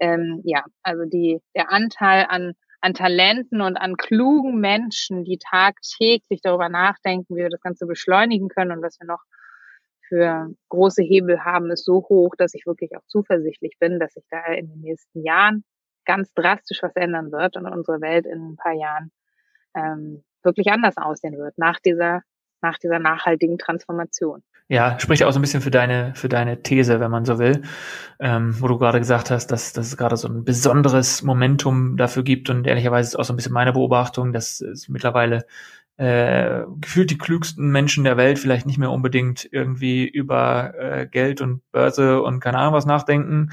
ähm, 0.00 0.40
ja, 0.44 0.64
also 0.82 1.04
die, 1.04 1.40
der 1.54 1.70
Anteil 1.72 2.26
an, 2.28 2.52
an 2.80 2.94
Talenten 2.94 3.60
und 3.60 3.76
an 3.76 3.96
klugen 3.96 4.60
Menschen, 4.60 5.24
die 5.24 5.38
tagtäglich 5.38 6.40
darüber 6.42 6.68
nachdenken, 6.68 7.36
wie 7.36 7.42
wir 7.42 7.50
das 7.50 7.60
Ganze 7.60 7.86
beschleunigen 7.86 8.48
können 8.48 8.72
und 8.72 8.82
was 8.82 8.98
wir 9.00 9.06
noch 9.06 9.22
für 10.08 10.48
große 10.70 11.02
Hebel 11.02 11.44
haben, 11.44 11.70
ist 11.70 11.84
so 11.84 12.06
hoch, 12.08 12.34
dass 12.36 12.54
ich 12.54 12.66
wirklich 12.66 12.96
auch 12.96 13.04
zuversichtlich 13.06 13.76
bin, 13.78 14.00
dass 14.00 14.14
sich 14.14 14.24
da 14.30 14.44
in 14.46 14.68
den 14.68 14.80
nächsten 14.80 15.22
Jahren 15.22 15.64
ganz 16.04 16.32
drastisch 16.34 16.82
was 16.82 16.96
ändern 16.96 17.30
wird 17.30 17.56
und 17.56 17.66
unsere 17.66 18.00
Welt 18.00 18.26
in 18.26 18.52
ein 18.52 18.56
paar 18.56 18.72
Jahren 18.72 19.12
ähm, 19.74 20.22
wirklich 20.42 20.70
anders 20.70 20.96
aussehen 20.96 21.36
wird 21.38 21.58
nach 21.58 21.80
dieser 21.80 22.22
nach 22.62 22.78
dieser 22.78 22.98
nachhaltigen 22.98 23.58
Transformation. 23.58 24.42
Ja, 24.68 25.00
spricht 25.00 25.24
auch 25.24 25.32
so 25.32 25.40
ein 25.40 25.42
bisschen 25.42 25.62
für 25.62 25.72
deine, 25.72 26.14
für 26.14 26.28
deine 26.28 26.62
These, 26.62 27.00
wenn 27.00 27.10
man 27.10 27.24
so 27.24 27.40
will, 27.40 27.62
ähm, 28.20 28.54
wo 28.60 28.68
du 28.68 28.78
gerade 28.78 29.00
gesagt 29.00 29.30
hast, 29.30 29.48
dass, 29.48 29.72
dass 29.72 29.88
es 29.88 29.96
gerade 29.96 30.16
so 30.16 30.28
ein 30.28 30.44
besonderes 30.44 31.22
Momentum 31.22 31.96
dafür 31.96 32.22
gibt 32.22 32.50
und 32.50 32.68
ehrlicherweise 32.68 33.08
ist 33.08 33.16
auch 33.16 33.24
so 33.24 33.32
ein 33.32 33.36
bisschen 33.36 33.52
meine 33.52 33.72
Beobachtung, 33.72 34.32
dass 34.32 34.60
es 34.60 34.88
mittlerweile 34.88 35.44
äh, 35.96 36.62
gefühlt 36.80 37.10
die 37.10 37.18
klügsten 37.18 37.72
Menschen 37.72 38.04
der 38.04 38.16
Welt 38.16 38.38
vielleicht 38.38 38.64
nicht 38.64 38.78
mehr 38.78 38.92
unbedingt 38.92 39.48
irgendwie 39.50 40.06
über 40.06 40.72
äh, 40.78 41.06
Geld 41.06 41.40
und 41.40 41.68
Börse 41.72 42.22
und 42.22 42.38
keine 42.38 42.58
Ahnung 42.58 42.74
was 42.74 42.86
nachdenken, 42.86 43.50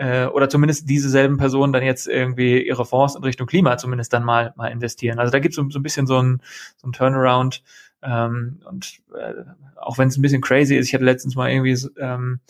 äh, 0.00 0.26
oder 0.26 0.48
zumindest 0.48 0.88
diese 0.88 1.10
selben 1.10 1.36
Personen 1.36 1.74
dann 1.74 1.82
jetzt 1.82 2.08
irgendwie 2.08 2.66
ihre 2.66 2.86
Fonds 2.86 3.14
in 3.14 3.22
Richtung 3.22 3.46
Klima 3.46 3.76
zumindest 3.76 4.12
dann 4.14 4.24
mal 4.24 4.54
mal 4.56 4.68
investieren. 4.68 5.18
Also 5.18 5.30
da 5.30 5.40
gibt 5.40 5.52
es 5.52 5.56
so, 5.56 5.68
so 5.68 5.78
ein 5.78 5.82
bisschen 5.82 6.06
so 6.06 6.20
ein, 6.22 6.40
so 6.78 6.88
ein 6.88 6.92
Turnaround, 6.92 7.62
ähm, 8.02 8.60
und 8.64 9.00
äh, 9.14 9.34
auch 9.76 9.98
wenn 9.98 10.08
es 10.08 10.16
ein 10.16 10.22
bisschen 10.22 10.40
crazy 10.40 10.76
ist, 10.76 10.88
ich 10.88 10.94
hatte 10.94 11.04
letztens 11.04 11.36
mal 11.36 11.50
irgendwie 11.50 11.78
ähm, 11.98 12.40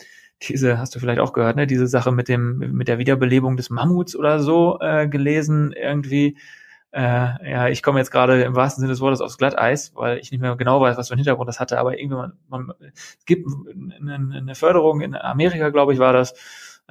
diese, 0.41 0.77
hast 0.77 0.95
du 0.95 0.99
vielleicht 0.99 1.19
auch 1.19 1.33
gehört, 1.33 1.57
ne, 1.57 1.67
diese 1.67 1.87
Sache 1.87 2.13
mit 2.13 2.29
dem, 2.29 2.57
mit 2.57 2.87
der 2.87 2.99
Wiederbelebung 2.99 3.57
des 3.57 3.69
Mammuts 3.69 4.15
oder 4.15 4.39
so 4.39 4.79
äh, 4.79 5.07
gelesen, 5.07 5.73
irgendwie. 5.73 6.37
Äh, 6.93 7.51
ja, 7.51 7.67
ich 7.69 7.83
komme 7.83 7.99
jetzt 7.99 8.11
gerade 8.11 8.43
im 8.43 8.55
wahrsten 8.55 8.81
Sinne 8.81 8.91
des 8.91 8.99
Wortes 8.99 9.21
aufs 9.21 9.37
Glatteis, 9.37 9.93
weil 9.95 10.17
ich 10.17 10.31
nicht 10.31 10.41
mehr 10.41 10.55
genau 10.57 10.81
weiß, 10.81 10.97
was 10.97 11.07
für 11.07 11.13
einen 11.13 11.19
Hintergrund 11.19 11.47
das 11.47 11.59
hatte, 11.61 11.79
aber 11.79 11.97
irgendwie 11.97 12.17
man, 12.17 12.33
man 12.49 12.73
es 12.93 13.25
gibt 13.25 13.47
eine, 14.01 14.37
eine 14.37 14.55
Förderung 14.55 14.99
in 14.99 15.15
Amerika, 15.15 15.69
glaube 15.69 15.93
ich, 15.93 15.99
war 15.99 16.11
das, 16.11 16.33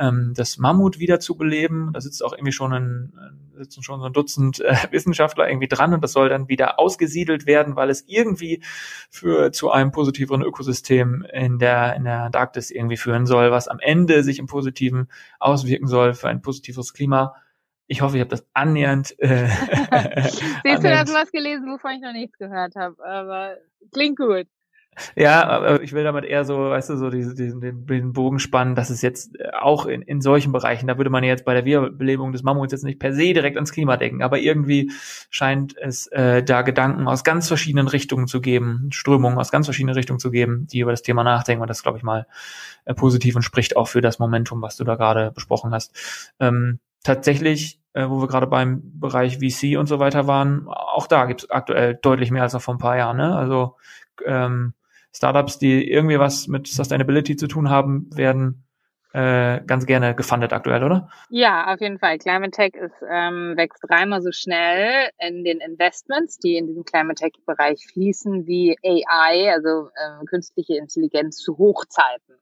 ähm, 0.00 0.32
das 0.34 0.58
Mammut 0.58 0.98
wieder 0.98 1.20
zu 1.20 1.36
beleben. 1.36 1.90
Da 1.92 2.00
sitzt 2.00 2.24
auch 2.24 2.32
irgendwie 2.32 2.52
schon 2.52 2.72
ein, 2.72 3.12
sitzen 3.54 3.82
schon 3.82 4.00
so 4.00 4.06
ein 4.06 4.12
Dutzend 4.12 4.60
äh, 4.60 4.74
Wissenschaftler 4.90 5.48
irgendwie 5.48 5.68
dran 5.68 5.94
und 5.94 6.02
das 6.02 6.12
soll 6.12 6.28
dann 6.28 6.48
wieder 6.48 6.78
ausgesiedelt 6.78 7.46
werden, 7.46 7.76
weil 7.76 7.90
es 7.90 8.04
irgendwie 8.08 8.62
für 9.10 9.52
zu 9.52 9.70
einem 9.70 9.92
positiveren 9.92 10.42
Ökosystem 10.42 11.24
in 11.32 11.58
der 11.58 11.94
in 11.94 12.04
der 12.04 12.24
Antarktis 12.24 12.70
irgendwie 12.70 12.96
führen 12.96 13.26
soll, 13.26 13.50
was 13.50 13.68
am 13.68 13.78
Ende 13.78 14.24
sich 14.24 14.38
im 14.38 14.46
Positiven 14.46 15.08
auswirken 15.38 15.86
soll 15.86 16.14
für 16.14 16.28
ein 16.28 16.42
positives 16.42 16.94
Klima. 16.94 17.34
Ich 17.86 18.02
hoffe, 18.02 18.16
ich 18.16 18.20
habe 18.20 18.30
das 18.30 18.46
annähernd. 18.54 19.18
Äh, 19.18 19.46
Siehst 19.48 20.42
annähernd. 20.64 20.84
du, 20.84 20.96
hast 20.96 21.14
was 21.14 21.32
gelesen, 21.32 21.66
wovon 21.66 21.92
ich 21.92 22.00
noch 22.00 22.12
nichts 22.12 22.38
gehört 22.38 22.76
habe, 22.76 23.04
aber 23.04 23.56
klingt 23.92 24.16
gut. 24.16 24.46
Ja, 25.16 25.78
ich 25.80 25.92
will 25.92 26.04
damit 26.04 26.24
eher 26.24 26.44
so, 26.44 26.70
weißt 26.70 26.90
du, 26.90 26.96
so 26.96 27.10
diesen, 27.10 27.34
diesen 27.34 27.60
den 27.60 28.12
Bogen 28.12 28.38
spannen, 28.38 28.74
dass 28.74 28.90
es 28.90 29.02
jetzt 29.02 29.38
äh, 29.38 29.50
auch 29.60 29.86
in, 29.86 30.02
in 30.02 30.20
solchen 30.20 30.52
Bereichen, 30.52 30.86
da 30.86 30.96
würde 30.96 31.10
man 31.10 31.24
jetzt 31.24 31.44
bei 31.44 31.54
der 31.54 31.64
Wiederbelebung 31.64 32.32
des 32.32 32.42
Mammuts 32.42 32.72
jetzt 32.72 32.84
nicht 32.84 32.98
per 32.98 33.12
se 33.12 33.32
direkt 33.32 33.56
ans 33.56 33.72
Klima 33.72 33.96
denken, 33.96 34.22
aber 34.22 34.38
irgendwie 34.38 34.90
scheint 35.30 35.76
es 35.76 36.06
äh, 36.08 36.42
da 36.42 36.62
Gedanken 36.62 37.08
aus 37.08 37.24
ganz 37.24 37.48
verschiedenen 37.48 37.88
Richtungen 37.88 38.26
zu 38.26 38.40
geben, 38.40 38.88
Strömungen 38.90 39.38
aus 39.38 39.50
ganz 39.50 39.66
verschiedenen 39.66 39.94
Richtungen 39.94 40.18
zu 40.18 40.30
geben, 40.30 40.66
die 40.66 40.80
über 40.80 40.90
das 40.90 41.02
Thema 41.02 41.24
nachdenken 41.24 41.62
und 41.62 41.70
das 41.70 41.82
glaube 41.82 41.98
ich 41.98 42.04
mal 42.04 42.26
äh, 42.84 42.94
positiv 42.94 43.36
und 43.36 43.42
spricht 43.42 43.76
auch 43.76 43.88
für 43.88 44.00
das 44.00 44.18
Momentum, 44.18 44.62
was 44.62 44.76
du 44.76 44.84
da 44.84 44.96
gerade 44.96 45.32
besprochen 45.32 45.72
hast. 45.72 45.94
Ähm, 46.40 46.80
tatsächlich, 47.02 47.80
äh, 47.92 48.08
wo 48.08 48.20
wir 48.20 48.28
gerade 48.28 48.46
beim 48.46 48.82
Bereich 49.00 49.38
VC 49.38 49.78
und 49.78 49.86
so 49.86 49.98
weiter 49.98 50.26
waren, 50.26 50.68
auch 50.68 51.06
da 51.06 51.26
gibt 51.26 51.42
es 51.42 51.50
aktuell 51.50 51.98
deutlich 52.00 52.30
mehr 52.30 52.42
als 52.42 52.52
noch 52.52 52.62
vor 52.62 52.74
ein 52.74 52.78
paar 52.78 52.96
Jahren. 52.96 53.16
Ne? 53.16 53.34
Also 53.34 53.76
ähm, 54.24 54.74
Startups, 55.14 55.58
die 55.58 55.90
irgendwie 55.90 56.18
was 56.18 56.48
mit 56.48 56.68
Sustainability 56.68 57.36
zu 57.36 57.48
tun 57.48 57.68
haben, 57.68 58.08
werden 58.14 58.64
äh, 59.12 59.60
ganz 59.66 59.86
gerne 59.86 60.14
gefundet 60.14 60.52
aktuell, 60.52 60.84
oder? 60.84 61.08
Ja, 61.30 61.72
auf 61.72 61.80
jeden 61.80 61.98
Fall. 61.98 62.18
Climate 62.18 62.52
Tech 62.52 62.74
ist, 62.74 62.94
ähm, 63.10 63.56
wächst 63.56 63.82
dreimal 63.82 64.22
so 64.22 64.30
schnell 64.30 65.10
in 65.18 65.42
den 65.42 65.58
Investments, 65.58 66.38
die 66.38 66.56
in 66.56 66.68
diesen 66.68 66.84
Climate 66.84 67.20
Tech-Bereich 67.20 67.84
fließen, 67.92 68.46
wie 68.46 68.76
AI, 68.84 69.52
also 69.52 69.88
ähm, 70.00 70.26
künstliche 70.26 70.76
Intelligenz 70.76 71.38
zu 71.38 71.58
Hochzeiten. 71.58 72.36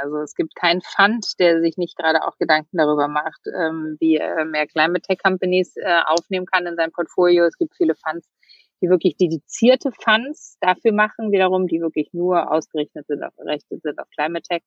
Also 0.00 0.18
es 0.18 0.34
gibt 0.34 0.54
keinen 0.54 0.82
Fund, 0.82 1.38
der 1.38 1.60
sich 1.60 1.76
nicht 1.76 1.96
gerade 1.96 2.22
auch 2.24 2.38
Gedanken 2.38 2.78
darüber 2.78 3.08
macht, 3.08 3.40
ähm, 3.58 3.96
wie 3.98 4.16
er 4.16 4.44
mehr 4.44 4.66
Climate 4.66 5.02
Tech 5.02 5.18
Companies 5.22 5.76
äh, 5.76 6.00
aufnehmen 6.06 6.46
kann 6.46 6.66
in 6.66 6.76
sein 6.76 6.92
Portfolio. 6.92 7.44
Es 7.44 7.58
gibt 7.58 7.74
viele 7.74 7.94
Funds, 7.94 8.28
die 8.84 8.90
wirklich 8.90 9.16
dedizierte 9.16 9.92
Funds 9.92 10.58
dafür 10.60 10.92
machen, 10.92 11.32
wiederum, 11.32 11.66
die 11.66 11.80
wirklich 11.80 12.10
nur 12.12 12.52
ausgerichtet 12.52 13.06
sind, 13.06 13.22
auf, 13.22 13.32
errichtet 13.38 13.80
sind 13.82 13.98
auf 13.98 14.08
Climate 14.10 14.42
Tech. 14.42 14.62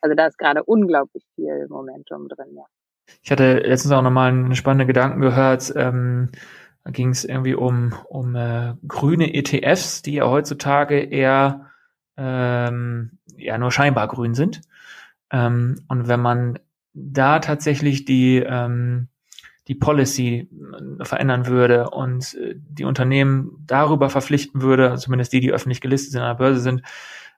Also 0.00 0.16
da 0.16 0.26
ist 0.26 0.38
gerade 0.38 0.64
unglaublich 0.64 1.24
viel 1.34 1.66
Momentum 1.68 2.28
drin, 2.28 2.56
ja. 2.56 2.64
Ich 3.22 3.30
hatte 3.30 3.58
letztens 3.58 3.92
auch 3.92 4.02
nochmal 4.02 4.30
einen 4.30 4.54
spannenden 4.54 4.86
Gedanken 4.86 5.20
gehört, 5.20 5.72
ähm, 5.76 6.30
da 6.84 6.90
ging 6.90 7.10
es 7.10 7.24
irgendwie 7.26 7.54
um, 7.54 7.92
um 8.08 8.34
äh, 8.34 8.74
grüne 8.86 9.34
ETFs, 9.34 10.00
die 10.00 10.14
ja 10.14 10.30
heutzutage 10.30 11.00
eher 11.00 11.66
ähm, 12.16 13.18
ja 13.36 13.58
nur 13.58 13.70
scheinbar 13.70 14.08
grün 14.08 14.34
sind. 14.34 14.62
Ähm, 15.30 15.76
und 15.88 16.08
wenn 16.08 16.20
man 16.20 16.58
da 16.94 17.40
tatsächlich 17.40 18.06
die 18.06 18.38
ähm, 18.38 19.08
die 19.68 19.74
Policy 19.74 20.48
äh, 21.00 21.04
verändern 21.04 21.46
würde 21.46 21.90
und 21.90 22.34
äh, 22.34 22.54
die 22.56 22.84
Unternehmen 22.84 23.62
darüber 23.66 24.10
verpflichten 24.10 24.62
würde, 24.62 24.96
zumindest 24.96 25.32
die, 25.32 25.40
die 25.40 25.52
öffentlich 25.52 25.80
gelistet 25.80 26.12
sind 26.12 26.22
an 26.22 26.36
der 26.36 26.44
Börse 26.44 26.60
sind, 26.60 26.82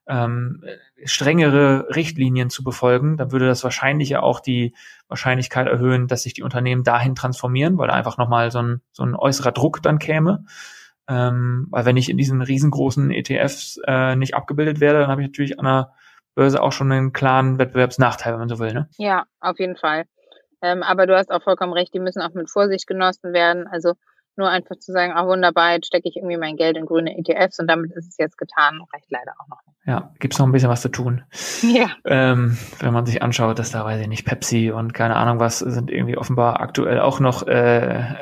ähm, 0.07 0.65
strengere 1.05 1.89
Richtlinien 1.95 2.51
zu 2.51 2.65
befolgen, 2.65 3.17
dann 3.17 3.33
würde 3.33 3.47
das 3.47 3.63
wahrscheinlich 3.65 4.09
ja 4.09 4.23
auch 4.23 4.41
die 4.41 4.75
Wahrscheinlichkeit 5.09 5.67
erhöhen, 5.67 6.09
dass 6.09 6.23
sich 6.23 6.35
die 6.35 6.43
Unternehmen 6.43 6.85
dahin 6.85 7.15
transformieren, 7.15 7.79
weil 7.79 7.89
da 7.89 7.95
einfach 7.95 8.19
nochmal 8.19 8.51
so 8.51 8.61
ein, 8.61 8.81
so 8.93 9.05
ein 9.05 9.15
äußerer 9.15 9.53
Druck 9.53 9.83
dann 9.83 9.99
käme. 9.99 10.45
Ähm, 11.09 11.67
weil 11.71 11.85
wenn 11.85 11.97
ich 11.97 12.09
in 12.09 12.17
diesen 12.17 12.43
riesengroßen 12.43 13.11
ETFs 13.11 13.81
äh, 13.87 14.15
nicht 14.17 14.35
abgebildet 14.35 14.81
werde, 14.81 15.01
dann 15.01 15.11
habe 15.11 15.23
ich 15.23 15.29
natürlich 15.29 15.59
an 15.59 15.65
der 15.65 15.93
Börse 16.35 16.63
auch 16.63 16.73
schon 16.73 16.93
einen 16.93 17.13
klaren 17.13 17.59
Wettbewerbsnachteil, 17.59 18.33
wenn 18.33 18.41
man 18.41 18.49
so 18.49 18.59
will. 18.59 18.73
Ne? 18.73 18.89
Ja, 18.99 19.25
auf 19.41 19.59
jeden 19.59 19.77
Fall. 19.77 20.05
Ähm, 20.63 20.83
aber 20.83 21.07
du 21.07 21.17
hast 21.17 21.31
auch 21.31 21.43
vollkommen 21.43 21.73
recht, 21.73 21.95
die 21.95 22.01
müssen 22.01 22.23
auch 22.23 22.35
mit 22.35 22.51
Vorsicht 22.51 22.87
genossen 22.87 23.33
werden. 23.33 23.67
Also 23.67 23.95
nur 24.37 24.49
einfach 24.49 24.77
zu 24.77 24.93
sagen, 24.93 25.13
ah 25.15 25.27
wunderbar, 25.27 25.75
jetzt 25.75 25.87
stecke 25.87 26.09
ich 26.09 26.17
irgendwie 26.17 26.37
mein 26.37 26.57
Geld 26.57 26.77
in 26.77 26.87
grüne 26.87 27.17
ETFs 27.17 27.59
und 27.59 27.69
damit 27.69 27.93
ist 27.93 28.09
es 28.09 28.17
jetzt 28.17 28.39
getan, 28.39 28.81
reicht 28.93 29.11
leider 29.11 29.33
auch 29.39 29.49
noch 29.49 29.61
nicht. 29.67 29.77
Ja, 29.87 30.13
gibt's 30.19 30.39
noch 30.39 30.47
ein 30.47 30.53
bisschen 30.53 30.69
was 30.69 30.83
zu 30.83 30.89
tun. 30.89 31.25
Ja. 31.63 31.91
Ähm, 32.05 32.57
wenn 32.81 32.93
man 32.93 33.07
sich 33.07 33.23
anschaut, 33.23 33.59
dass 33.59 33.71
da, 33.71 33.85
weiß 33.85 34.01
ich 34.01 34.09
nicht, 34.09 34.25
Pepsi 34.25 34.71
und 34.71 34.95
keine 34.95 35.17
Ahnung 35.17 35.41
was, 35.41 35.59
sind 35.59 35.91
irgendwie 35.91 36.17
offenbar 36.17 36.61
aktuell 36.61 37.01
auch 37.01 37.21
noch 37.21 37.47
äh, 37.47 37.99
äh, 37.99 38.15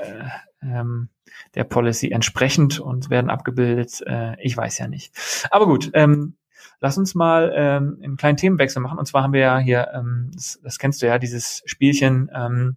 ähm, 0.60 1.08
der 1.54 1.64
Policy 1.64 2.10
entsprechend 2.10 2.80
und 2.80 3.10
werden 3.10 3.30
abgebildet. 3.30 4.02
Äh, 4.06 4.34
ich 4.42 4.56
weiß 4.56 4.78
ja 4.78 4.88
nicht. 4.88 5.14
Aber 5.50 5.66
gut, 5.66 5.90
ähm, 5.94 6.37
lass 6.80 6.98
uns 6.98 7.14
mal 7.14 7.52
ähm, 7.54 7.98
einen 8.02 8.16
kleinen 8.16 8.36
Themenwechsel 8.36 8.80
machen. 8.80 8.98
Und 8.98 9.06
zwar 9.06 9.22
haben 9.22 9.32
wir 9.32 9.40
ja 9.40 9.58
hier, 9.58 9.88
ähm, 9.94 10.30
das, 10.34 10.60
das 10.62 10.78
kennst 10.78 11.02
du 11.02 11.06
ja, 11.06 11.18
dieses 11.18 11.62
Spielchen, 11.66 12.30
ähm, 12.34 12.76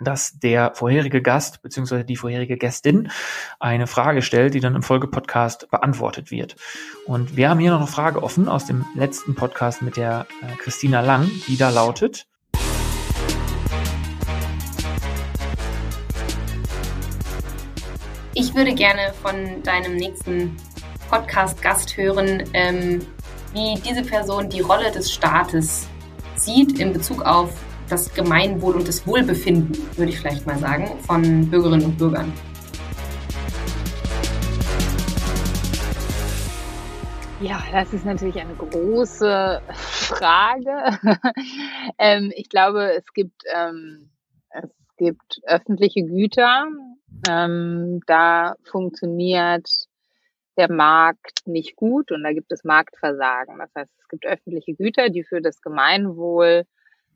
dass 0.00 0.38
der 0.38 0.72
vorherige 0.74 1.22
Gast 1.22 1.62
beziehungsweise 1.62 2.04
die 2.04 2.16
vorherige 2.16 2.56
Gästin 2.56 3.10
eine 3.60 3.86
Frage 3.86 4.22
stellt, 4.22 4.54
die 4.54 4.60
dann 4.60 4.74
im 4.74 4.82
Folgepodcast 4.82 5.70
beantwortet 5.70 6.30
wird. 6.30 6.56
Und 7.06 7.36
wir 7.36 7.50
haben 7.50 7.60
hier 7.60 7.70
noch 7.70 7.78
eine 7.78 7.86
Frage 7.86 8.22
offen 8.22 8.48
aus 8.48 8.66
dem 8.66 8.84
letzten 8.96 9.34
Podcast 9.34 9.82
mit 9.82 9.96
der 9.96 10.26
äh, 10.42 10.56
Christina 10.56 11.00
Lang, 11.00 11.30
die 11.46 11.56
da 11.56 11.70
lautet. 11.70 12.26
Ich 18.34 18.54
würde 18.54 18.74
gerne 18.74 19.12
von 19.20 19.62
deinem 19.62 19.96
nächsten 19.96 20.56
Podcast-Gast 21.10 21.98
hören, 21.98 22.44
ähm, 22.54 23.02
wie 23.52 23.74
diese 23.80 24.02
Person 24.02 24.48
die 24.48 24.60
Rolle 24.60 24.90
des 24.90 25.12
Staates 25.12 25.86
sieht 26.36 26.78
in 26.78 26.92
Bezug 26.92 27.22
auf 27.22 27.50
das 27.88 28.12
Gemeinwohl 28.14 28.76
und 28.76 28.88
das 28.88 29.06
Wohlbefinden, 29.06 29.76
würde 29.96 30.10
ich 30.10 30.18
vielleicht 30.18 30.46
mal 30.46 30.58
sagen, 30.58 30.98
von 31.00 31.50
Bürgerinnen 31.50 31.84
und 31.84 31.98
Bürgern. 31.98 32.32
Ja, 37.42 37.62
das 37.72 37.92
ist 37.92 38.06
natürlich 38.06 38.40
eine 38.40 38.54
große 38.54 39.60
Frage. 39.72 40.98
ähm, 41.98 42.32
ich 42.36 42.48
glaube, 42.48 42.92
es 42.94 43.12
gibt, 43.12 43.42
ähm, 43.52 44.10
es 44.50 44.70
gibt 44.96 45.40
öffentliche 45.44 46.04
Güter. 46.04 46.66
Ähm, 47.28 48.00
da 48.06 48.54
funktioniert 48.62 49.68
der 50.56 50.70
Markt 50.70 51.46
nicht 51.46 51.76
gut 51.76 52.12
und 52.12 52.22
da 52.22 52.32
gibt 52.32 52.52
es 52.52 52.64
Marktversagen. 52.64 53.58
Das 53.58 53.70
heißt, 53.74 53.90
es 53.98 54.08
gibt 54.08 54.26
öffentliche 54.26 54.74
Güter, 54.74 55.08
die 55.08 55.24
für 55.24 55.40
das 55.40 55.60
Gemeinwohl 55.60 56.64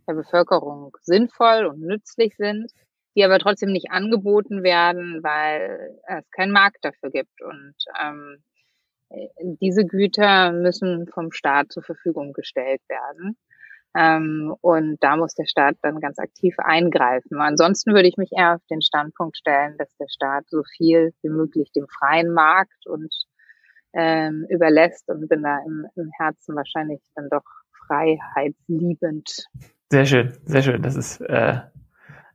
der 0.09 0.15
Bevölkerung 0.15 0.97
sinnvoll 1.03 1.67
und 1.67 1.81
nützlich 1.81 2.37
sind, 2.37 2.71
die 3.15 3.25
aber 3.25 3.39
trotzdem 3.39 3.73
nicht 3.73 3.91
angeboten 3.91 4.63
werden, 4.63 5.23
weil 5.23 5.99
es 6.07 6.31
keinen 6.31 6.53
Markt 6.53 6.85
dafür 6.85 7.11
gibt. 7.11 7.43
Und 7.43 7.75
ähm, 8.03 8.43
diese 9.61 9.85
Güter 9.85 10.53
müssen 10.53 11.07
vom 11.09 11.33
Staat 11.33 11.73
zur 11.73 11.83
Verfügung 11.83 12.33
gestellt 12.33 12.83
werden. 12.89 13.37
Ähm, 13.95 14.55
und 14.61 14.99
da 15.01 15.17
muss 15.17 15.35
der 15.35 15.47
Staat 15.47 15.77
dann 15.83 16.01
ganz 16.01 16.19
aktiv 16.19 16.55
eingreifen. 16.59 17.41
Ansonsten 17.41 17.95
würde 17.95 18.09
ich 18.09 18.17
mich 18.17 18.31
eher 18.33 18.55
auf 18.55 18.67
den 18.71 18.83
Standpunkt 18.83 19.37
stellen, 19.37 19.77
dass 19.79 19.95
der 19.97 20.09
Staat 20.09 20.45
so 20.49 20.63
viel 20.77 21.15
wie 21.23 21.31
möglich 21.31 21.71
dem 21.73 21.87
freien 21.89 22.33
Markt 22.33 22.87
und 22.87 23.13
ähm, 23.95 24.47
überlässt 24.51 25.09
und 25.09 25.29
bin 25.29 25.43
da 25.43 25.59
im, 25.67 25.87
im 25.97 26.11
Herzen 26.19 26.55
wahrscheinlich 26.55 27.01
dann 27.15 27.29
doch 27.31 27.45
freiheitsliebend. 27.87 29.47
Sehr 29.91 30.05
schön, 30.05 30.37
sehr 30.45 30.63
schön. 30.63 30.83
Das 30.83 30.97
ist 30.97 31.21
äh, 31.23 31.61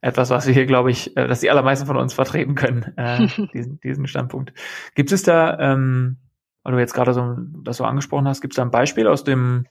etwas, 0.02 0.32
was 0.32 0.48
wir 0.48 0.54
hier, 0.54 0.66
glaube 0.66 0.90
ich, 0.90 1.16
äh, 1.16 1.28
dass 1.28 1.42
die 1.42 1.52
allermeisten 1.52 1.86
von 1.86 1.98
uns 1.98 2.14
vertreten 2.14 2.56
können, 2.56 2.94
äh, 2.98 3.28
diesen, 3.54 3.80
diesen 3.82 4.08
Standpunkt. 4.08 4.54
Gibt 4.96 5.12
es 5.12 5.22
da, 5.24 5.60
ähm, 5.60 6.18
weil 6.64 6.74
du 6.74 6.80
jetzt 6.80 6.94
gerade 6.94 7.14
so 7.14 7.36
das 7.64 7.78
so 7.78 7.84
angesprochen 7.84 8.28
hast, 8.28 8.42
gibt 8.42 8.54
es 8.54 8.56
da 8.56 8.64
ein 8.64 8.72
Beispiel 8.72 9.08
aus 9.08 9.24
dem 9.24 9.68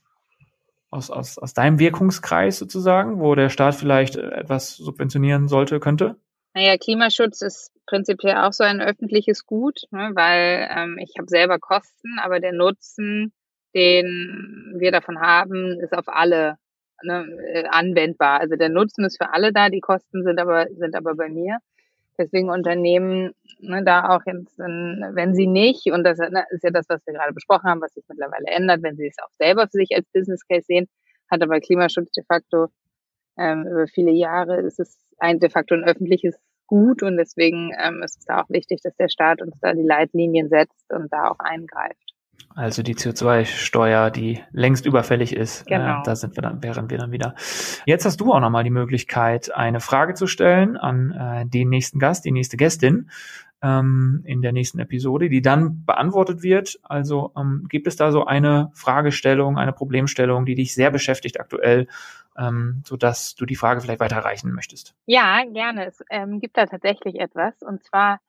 aus, 0.91 1.09
aus, 1.09 1.37
aus 1.37 1.53
deinem 1.53 1.79
Wirkungskreis 1.79 2.59
sozusagen, 2.59 3.19
wo 3.19 3.33
der 3.33 3.49
Staat 3.49 3.75
vielleicht 3.75 4.17
etwas 4.17 4.75
subventionieren 4.75 5.47
sollte, 5.47 5.79
könnte? 5.79 6.17
Naja, 6.53 6.77
Klimaschutz 6.77 7.41
ist 7.41 7.71
prinzipiell 7.85 8.35
auch 8.35 8.51
so 8.51 8.63
ein 8.63 8.81
öffentliches 8.81 9.45
Gut, 9.45 9.83
ne, 9.91 10.11
weil 10.13 10.69
ähm, 10.69 10.97
ich 10.97 11.13
habe 11.17 11.29
selber 11.29 11.59
Kosten, 11.59 12.19
aber 12.21 12.41
der 12.41 12.51
Nutzen, 12.51 13.31
den 13.73 14.75
wir 14.77 14.91
davon 14.91 15.21
haben, 15.21 15.79
ist 15.79 15.93
auf 15.93 16.09
alle 16.09 16.57
ne, 17.03 17.25
äh, 17.53 17.63
anwendbar. 17.69 18.41
Also 18.41 18.57
der 18.57 18.69
Nutzen 18.69 19.05
ist 19.05 19.17
für 19.17 19.33
alle 19.33 19.53
da, 19.53 19.69
die 19.69 19.79
Kosten 19.79 20.23
sind 20.23 20.39
aber, 20.39 20.67
sind 20.75 20.95
aber 20.95 21.15
bei 21.15 21.29
mir. 21.29 21.59
Deswegen 22.21 22.49
Unternehmen 22.49 23.33
ne, 23.59 23.83
da 23.83 24.09
auch 24.09 24.21
jetzt, 24.25 24.57
wenn 24.57 25.33
sie 25.33 25.47
nicht, 25.47 25.87
und 25.91 26.03
das 26.03 26.19
ne, 26.19 26.45
ist 26.51 26.63
ja 26.63 26.69
das, 26.71 26.85
was 26.87 27.05
wir 27.05 27.13
gerade 27.13 27.33
besprochen 27.33 27.69
haben, 27.69 27.81
was 27.81 27.93
sich 27.93 28.05
mittlerweile 28.07 28.45
ändert, 28.45 28.83
wenn 28.83 28.95
sie 28.95 29.07
es 29.07 29.17
auch 29.23 29.31
selber 29.39 29.63
für 29.63 29.77
sich 29.77 29.89
als 29.95 30.07
Business 30.13 30.45
Case 30.47 30.65
sehen, 30.67 30.87
hat 31.29 31.41
aber 31.41 31.59
Klimaschutz 31.59 32.11
de 32.11 32.23
facto 32.23 32.67
ähm, 33.37 33.65
über 33.67 33.87
viele 33.87 34.11
Jahre 34.11 34.61
ist 34.61 34.79
es 34.79 34.99
ein 35.17 35.39
de 35.39 35.49
facto 35.49 35.75
ein 35.75 35.83
öffentliches 35.83 36.37
Gut 36.67 37.03
und 37.03 37.17
deswegen 37.17 37.71
ähm, 37.81 38.01
ist 38.01 38.19
es 38.19 38.25
da 38.25 38.41
auch 38.41 38.49
wichtig, 38.49 38.79
dass 38.81 38.95
der 38.95 39.09
Staat 39.09 39.41
uns 39.41 39.59
da 39.59 39.73
die 39.73 39.83
Leitlinien 39.83 40.47
setzt 40.47 40.89
und 40.93 41.11
da 41.11 41.29
auch 41.29 41.39
eingreift. 41.39 42.10
Also 42.55 42.83
die 42.83 42.95
CO2-Steuer, 42.95 44.11
die 44.11 44.41
längst 44.51 44.85
überfällig 44.85 45.35
ist. 45.35 45.61
Äh, 45.63 45.77
genau. 45.77 45.99
Äh, 45.99 46.03
da 46.03 46.15
sind 46.15 46.35
wir 46.35 46.41
dann, 46.41 46.63
wären 46.63 46.89
wir 46.89 46.97
dann 46.97 47.11
wieder. 47.11 47.35
Jetzt 47.85 48.05
hast 48.05 48.19
du 48.21 48.31
auch 48.33 48.39
nochmal 48.39 48.63
die 48.63 48.69
Möglichkeit, 48.69 49.53
eine 49.53 49.79
Frage 49.79 50.13
zu 50.13 50.27
stellen 50.27 50.77
an 50.77 51.11
äh, 51.11 51.45
den 51.45 51.69
nächsten 51.69 51.99
Gast, 51.99 52.25
die 52.25 52.31
nächste 52.31 52.57
Gästin 52.57 53.09
ähm, 53.61 54.23
in 54.25 54.41
der 54.41 54.51
nächsten 54.51 54.79
Episode, 54.79 55.29
die 55.29 55.41
dann 55.41 55.85
beantwortet 55.85 56.41
wird. 56.41 56.79
Also 56.83 57.31
ähm, 57.37 57.67
gibt 57.69 57.87
es 57.87 57.95
da 57.95 58.11
so 58.11 58.25
eine 58.25 58.71
Fragestellung, 58.73 59.57
eine 59.57 59.73
Problemstellung, 59.73 60.45
die 60.45 60.55
dich 60.55 60.73
sehr 60.73 60.91
beschäftigt 60.91 61.39
aktuell, 61.39 61.87
ähm, 62.37 62.81
so 62.85 62.97
dass 62.97 63.35
du 63.35 63.45
die 63.45 63.55
Frage 63.55 63.81
vielleicht 63.81 63.99
weiterreichen 63.99 64.51
möchtest? 64.51 64.95
Ja, 65.05 65.43
gerne. 65.45 65.85
Es 65.85 66.03
ähm, 66.09 66.39
gibt 66.39 66.57
da 66.57 66.65
tatsächlich 66.65 67.19
etwas 67.19 67.61
und 67.61 67.83
zwar, 67.83 68.19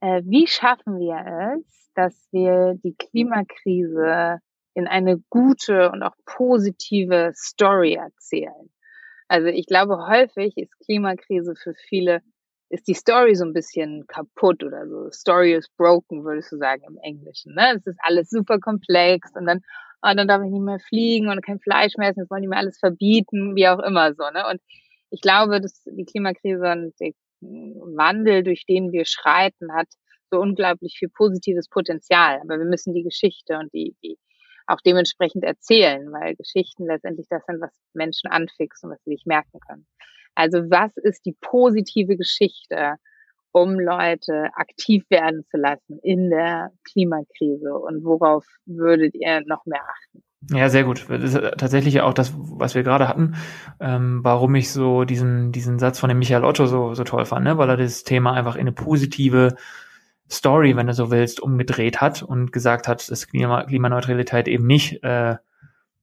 äh, 0.00 0.22
wie 0.24 0.46
schaffen 0.46 0.98
wir 0.98 1.56
es, 1.56 1.83
dass 1.94 2.28
wir 2.32 2.74
die 2.82 2.94
Klimakrise 2.94 4.38
in 4.74 4.88
eine 4.88 5.18
gute 5.30 5.90
und 5.90 6.02
auch 6.02 6.16
positive 6.26 7.32
Story 7.34 7.94
erzählen. 7.94 8.70
Also 9.28 9.48
ich 9.48 9.66
glaube, 9.66 10.06
häufig 10.06 10.56
ist 10.56 10.78
Klimakrise 10.80 11.54
für 11.54 11.74
viele, 11.88 12.20
ist 12.68 12.88
die 12.88 12.94
Story 12.94 13.34
so 13.34 13.44
ein 13.44 13.52
bisschen 13.52 14.06
kaputt 14.06 14.62
oder 14.64 14.88
so. 14.88 15.10
Story 15.10 15.54
is 15.54 15.68
broken, 15.76 16.24
würdest 16.24 16.52
du 16.52 16.56
sagen 16.56 16.82
im 16.86 16.98
Englischen. 16.98 17.54
Ne? 17.54 17.74
Es 17.76 17.86
ist 17.86 17.98
alles 18.02 18.30
super 18.30 18.58
komplex 18.58 19.30
und 19.34 19.46
dann, 19.46 19.60
oh, 20.02 20.12
dann 20.14 20.28
darf 20.28 20.42
ich 20.42 20.50
nicht 20.50 20.62
mehr 20.62 20.80
fliegen 20.80 21.28
und 21.28 21.44
kein 21.44 21.60
Fleisch 21.60 21.96
mehr 21.96 22.10
essen, 22.10 22.20
jetzt 22.20 22.30
wollen 22.30 22.42
die 22.42 22.48
mir 22.48 22.58
alles 22.58 22.78
verbieten, 22.78 23.54
wie 23.54 23.68
auch 23.68 23.78
immer 23.78 24.12
so. 24.14 24.24
Ne? 24.30 24.44
Und 24.50 24.60
ich 25.10 25.20
glaube, 25.20 25.60
dass 25.60 25.82
die 25.84 26.04
Klimakrise 26.04 26.72
und 26.72 26.92
der 27.00 27.12
Wandel, 27.40 28.42
durch 28.42 28.66
den 28.66 28.92
wir 28.92 29.04
schreiten, 29.04 29.72
hat 29.72 29.88
so 30.30 30.40
unglaublich 30.40 30.96
viel 30.98 31.08
positives 31.08 31.68
Potenzial. 31.68 32.40
Aber 32.42 32.58
wir 32.58 32.66
müssen 32.66 32.94
die 32.94 33.02
Geschichte 33.02 33.58
und 33.58 33.72
die, 33.72 33.94
die 34.02 34.18
auch 34.66 34.80
dementsprechend 34.80 35.44
erzählen, 35.44 36.10
weil 36.12 36.36
Geschichten 36.36 36.86
letztendlich 36.86 37.26
das 37.28 37.44
sind, 37.46 37.60
was 37.60 37.72
Menschen 37.92 38.30
anfixt 38.30 38.84
und 38.84 38.90
was 38.90 39.02
sie 39.04 39.12
sich 39.12 39.26
merken 39.26 39.58
können. 39.66 39.86
Also 40.34 40.58
was 40.70 40.96
ist 40.96 41.24
die 41.26 41.36
positive 41.40 42.16
Geschichte, 42.16 42.96
um 43.52 43.78
Leute 43.78 44.48
aktiv 44.54 45.04
werden 45.10 45.44
zu 45.50 45.58
lassen 45.58 45.98
in 46.02 46.30
der 46.30 46.72
Klimakrise 46.90 47.72
und 47.74 48.04
worauf 48.04 48.44
würdet 48.66 49.14
ihr 49.14 49.42
noch 49.46 49.64
mehr 49.64 49.82
achten? 49.82 50.24
Ja, 50.50 50.68
sehr 50.68 50.84
gut. 50.84 51.06
Das 51.08 51.34
ist 51.34 51.40
tatsächlich 51.56 52.00
auch 52.00 52.12
das, 52.12 52.34
was 52.36 52.74
wir 52.74 52.82
gerade 52.82 53.08
hatten, 53.08 53.36
ähm, 53.80 54.20
warum 54.22 54.54
ich 54.56 54.70
so 54.70 55.04
diesen, 55.04 55.52
diesen 55.52 55.78
Satz 55.78 55.98
von 55.98 56.08
dem 56.08 56.18
Michael 56.18 56.44
Otto 56.44 56.66
so, 56.66 56.94
so 56.94 57.04
toll 57.04 57.24
fand, 57.24 57.44
ne? 57.44 57.56
weil 57.56 57.70
er 57.70 57.76
das 57.76 58.02
Thema 58.02 58.32
einfach 58.34 58.56
in 58.56 58.62
eine 58.62 58.72
positive 58.72 59.56
Story, 60.30 60.76
wenn 60.76 60.86
du 60.86 60.94
so 60.94 61.10
willst, 61.10 61.40
umgedreht 61.40 62.00
hat 62.00 62.22
und 62.22 62.52
gesagt 62.52 62.88
hat, 62.88 63.10
dass 63.10 63.26
Klima 63.28 63.64
Klimaneutralität 63.64 64.48
eben 64.48 64.66
nicht 64.66 65.02
äh, 65.02 65.36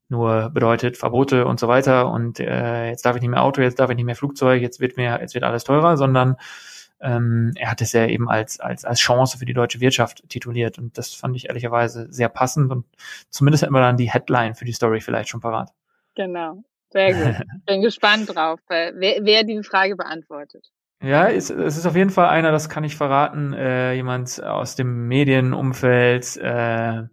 nur 0.09 0.49
bedeutet 0.49 0.97
Verbote 0.97 1.45
und 1.45 1.59
so 1.59 1.67
weiter 1.67 2.11
und 2.11 2.39
äh, 2.39 2.89
jetzt 2.89 3.05
darf 3.05 3.15
ich 3.15 3.21
nicht 3.21 3.31
mehr 3.31 3.41
Auto, 3.43 3.61
jetzt 3.61 3.79
darf 3.79 3.89
ich 3.89 3.95
nicht 3.95 4.05
mehr 4.05 4.15
Flugzeug, 4.15 4.61
jetzt 4.61 4.79
wird 4.79 4.97
mir, 4.97 5.19
jetzt 5.21 5.33
wird 5.33 5.43
alles 5.43 5.63
teurer, 5.63 5.97
sondern 5.97 6.35
ähm, 6.99 7.53
er 7.55 7.71
hat 7.71 7.81
es 7.81 7.93
ja 7.93 8.05
eben 8.05 8.29
als, 8.29 8.59
als, 8.59 8.85
als 8.85 8.99
Chance 8.99 9.37
für 9.37 9.45
die 9.45 9.53
deutsche 9.53 9.79
Wirtschaft 9.79 10.27
tituliert 10.29 10.77
und 10.77 10.97
das 10.97 11.13
fand 11.13 11.35
ich 11.35 11.47
ehrlicherweise 11.47 12.11
sehr 12.11 12.29
passend 12.29 12.71
und 12.71 12.85
zumindest 13.29 13.63
hat 13.63 13.71
man 13.71 13.81
dann 13.81 13.97
die 13.97 14.11
Headline 14.11 14.53
für 14.53 14.65
die 14.65 14.73
Story 14.73 15.01
vielleicht 15.01 15.29
schon 15.29 15.39
parat. 15.39 15.71
Genau, 16.15 16.61
sehr 16.89 17.13
gut. 17.13 17.47
Bin 17.65 17.81
gespannt 17.81 18.35
drauf, 18.35 18.59
wer, 18.67 18.93
wer 18.95 19.43
diese 19.43 19.63
Frage 19.63 19.95
beantwortet. 19.95 20.67
Ja, 21.01 21.29
es, 21.29 21.49
es 21.49 21.77
ist 21.77 21.85
auf 21.85 21.95
jeden 21.95 22.11
Fall 22.11 22.29
einer, 22.29 22.51
das 22.51 22.69
kann 22.69 22.83
ich 22.83 22.95
verraten, 22.95 23.53
äh, 23.53 23.93
jemand 23.93 24.41
aus 24.43 24.75
dem 24.75 25.07
Medienumfeld, 25.07 26.37
äh, 26.37 27.03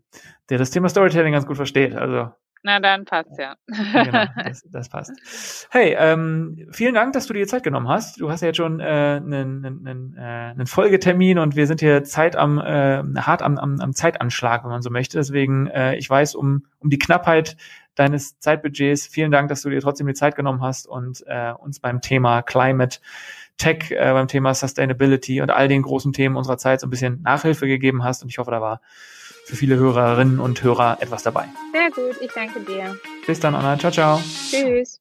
der 0.50 0.58
das 0.58 0.70
Thema 0.70 0.88
Storytelling 0.88 1.32
ganz 1.32 1.46
gut 1.46 1.56
versteht. 1.56 1.94
Also 1.94 2.30
na, 2.62 2.80
dann 2.80 3.04
passt 3.04 3.38
ja. 3.38 3.54
genau, 3.66 4.24
das, 4.44 4.62
das 4.70 4.88
passt. 4.88 5.68
Hey, 5.70 5.96
ähm, 5.98 6.66
vielen 6.72 6.94
Dank, 6.94 7.12
dass 7.12 7.26
du 7.26 7.32
dir 7.32 7.46
Zeit 7.46 7.62
genommen 7.62 7.88
hast. 7.88 8.20
Du 8.20 8.30
hast 8.30 8.40
ja 8.40 8.48
jetzt 8.48 8.56
schon 8.56 8.80
äh, 8.80 8.84
einen, 8.84 9.64
einen, 9.64 10.16
äh, 10.16 10.20
einen 10.20 10.66
Folgetermin 10.66 11.38
und 11.38 11.54
wir 11.54 11.66
sind 11.66 11.80
hier 11.80 12.02
Zeit 12.02 12.34
am 12.34 12.58
äh, 12.58 13.02
hart 13.20 13.42
am, 13.42 13.58
am, 13.58 13.80
am 13.80 13.94
Zeitanschlag, 13.94 14.64
wenn 14.64 14.70
man 14.70 14.82
so 14.82 14.90
möchte. 14.90 15.18
Deswegen, 15.18 15.68
äh, 15.68 15.94
ich 15.96 16.10
weiß 16.10 16.34
um, 16.34 16.66
um 16.80 16.90
die 16.90 16.98
Knappheit 16.98 17.56
deines 17.94 18.38
Zeitbudgets. 18.40 19.06
Vielen 19.06 19.30
Dank, 19.30 19.48
dass 19.48 19.62
du 19.62 19.70
dir 19.70 19.80
trotzdem 19.80 20.08
die 20.08 20.14
Zeit 20.14 20.34
genommen 20.34 20.60
hast 20.60 20.88
und 20.88 21.24
äh, 21.26 21.52
uns 21.52 21.78
beim 21.78 22.00
Thema 22.00 22.42
Climate 22.42 22.98
Tech, 23.58 23.90
äh, 23.90 24.12
beim 24.12 24.28
Thema 24.28 24.54
Sustainability 24.54 25.42
und 25.42 25.50
all 25.50 25.68
den 25.68 25.82
großen 25.82 26.12
Themen 26.12 26.36
unserer 26.36 26.58
Zeit 26.58 26.80
so 26.80 26.86
ein 26.86 26.90
bisschen 26.90 27.22
Nachhilfe 27.22 27.66
gegeben 27.66 28.04
hast. 28.04 28.22
Und 28.22 28.28
ich 28.28 28.38
hoffe, 28.38 28.50
da 28.50 28.60
war 28.60 28.80
für 29.44 29.56
viele 29.56 29.76
Hörerinnen 29.76 30.40
und 30.40 30.62
Hörer 30.62 30.98
etwas 31.00 31.22
dabei. 31.22 31.46
Sehr 31.72 31.90
gut, 31.90 32.16
ich 32.20 32.30
danke 32.32 32.60
dir. 32.60 32.96
Bis 33.26 33.40
dann, 33.40 33.54
Anna. 33.54 33.78
Ciao, 33.78 33.92
ciao. 33.92 34.20
Tschüss. 34.50 35.00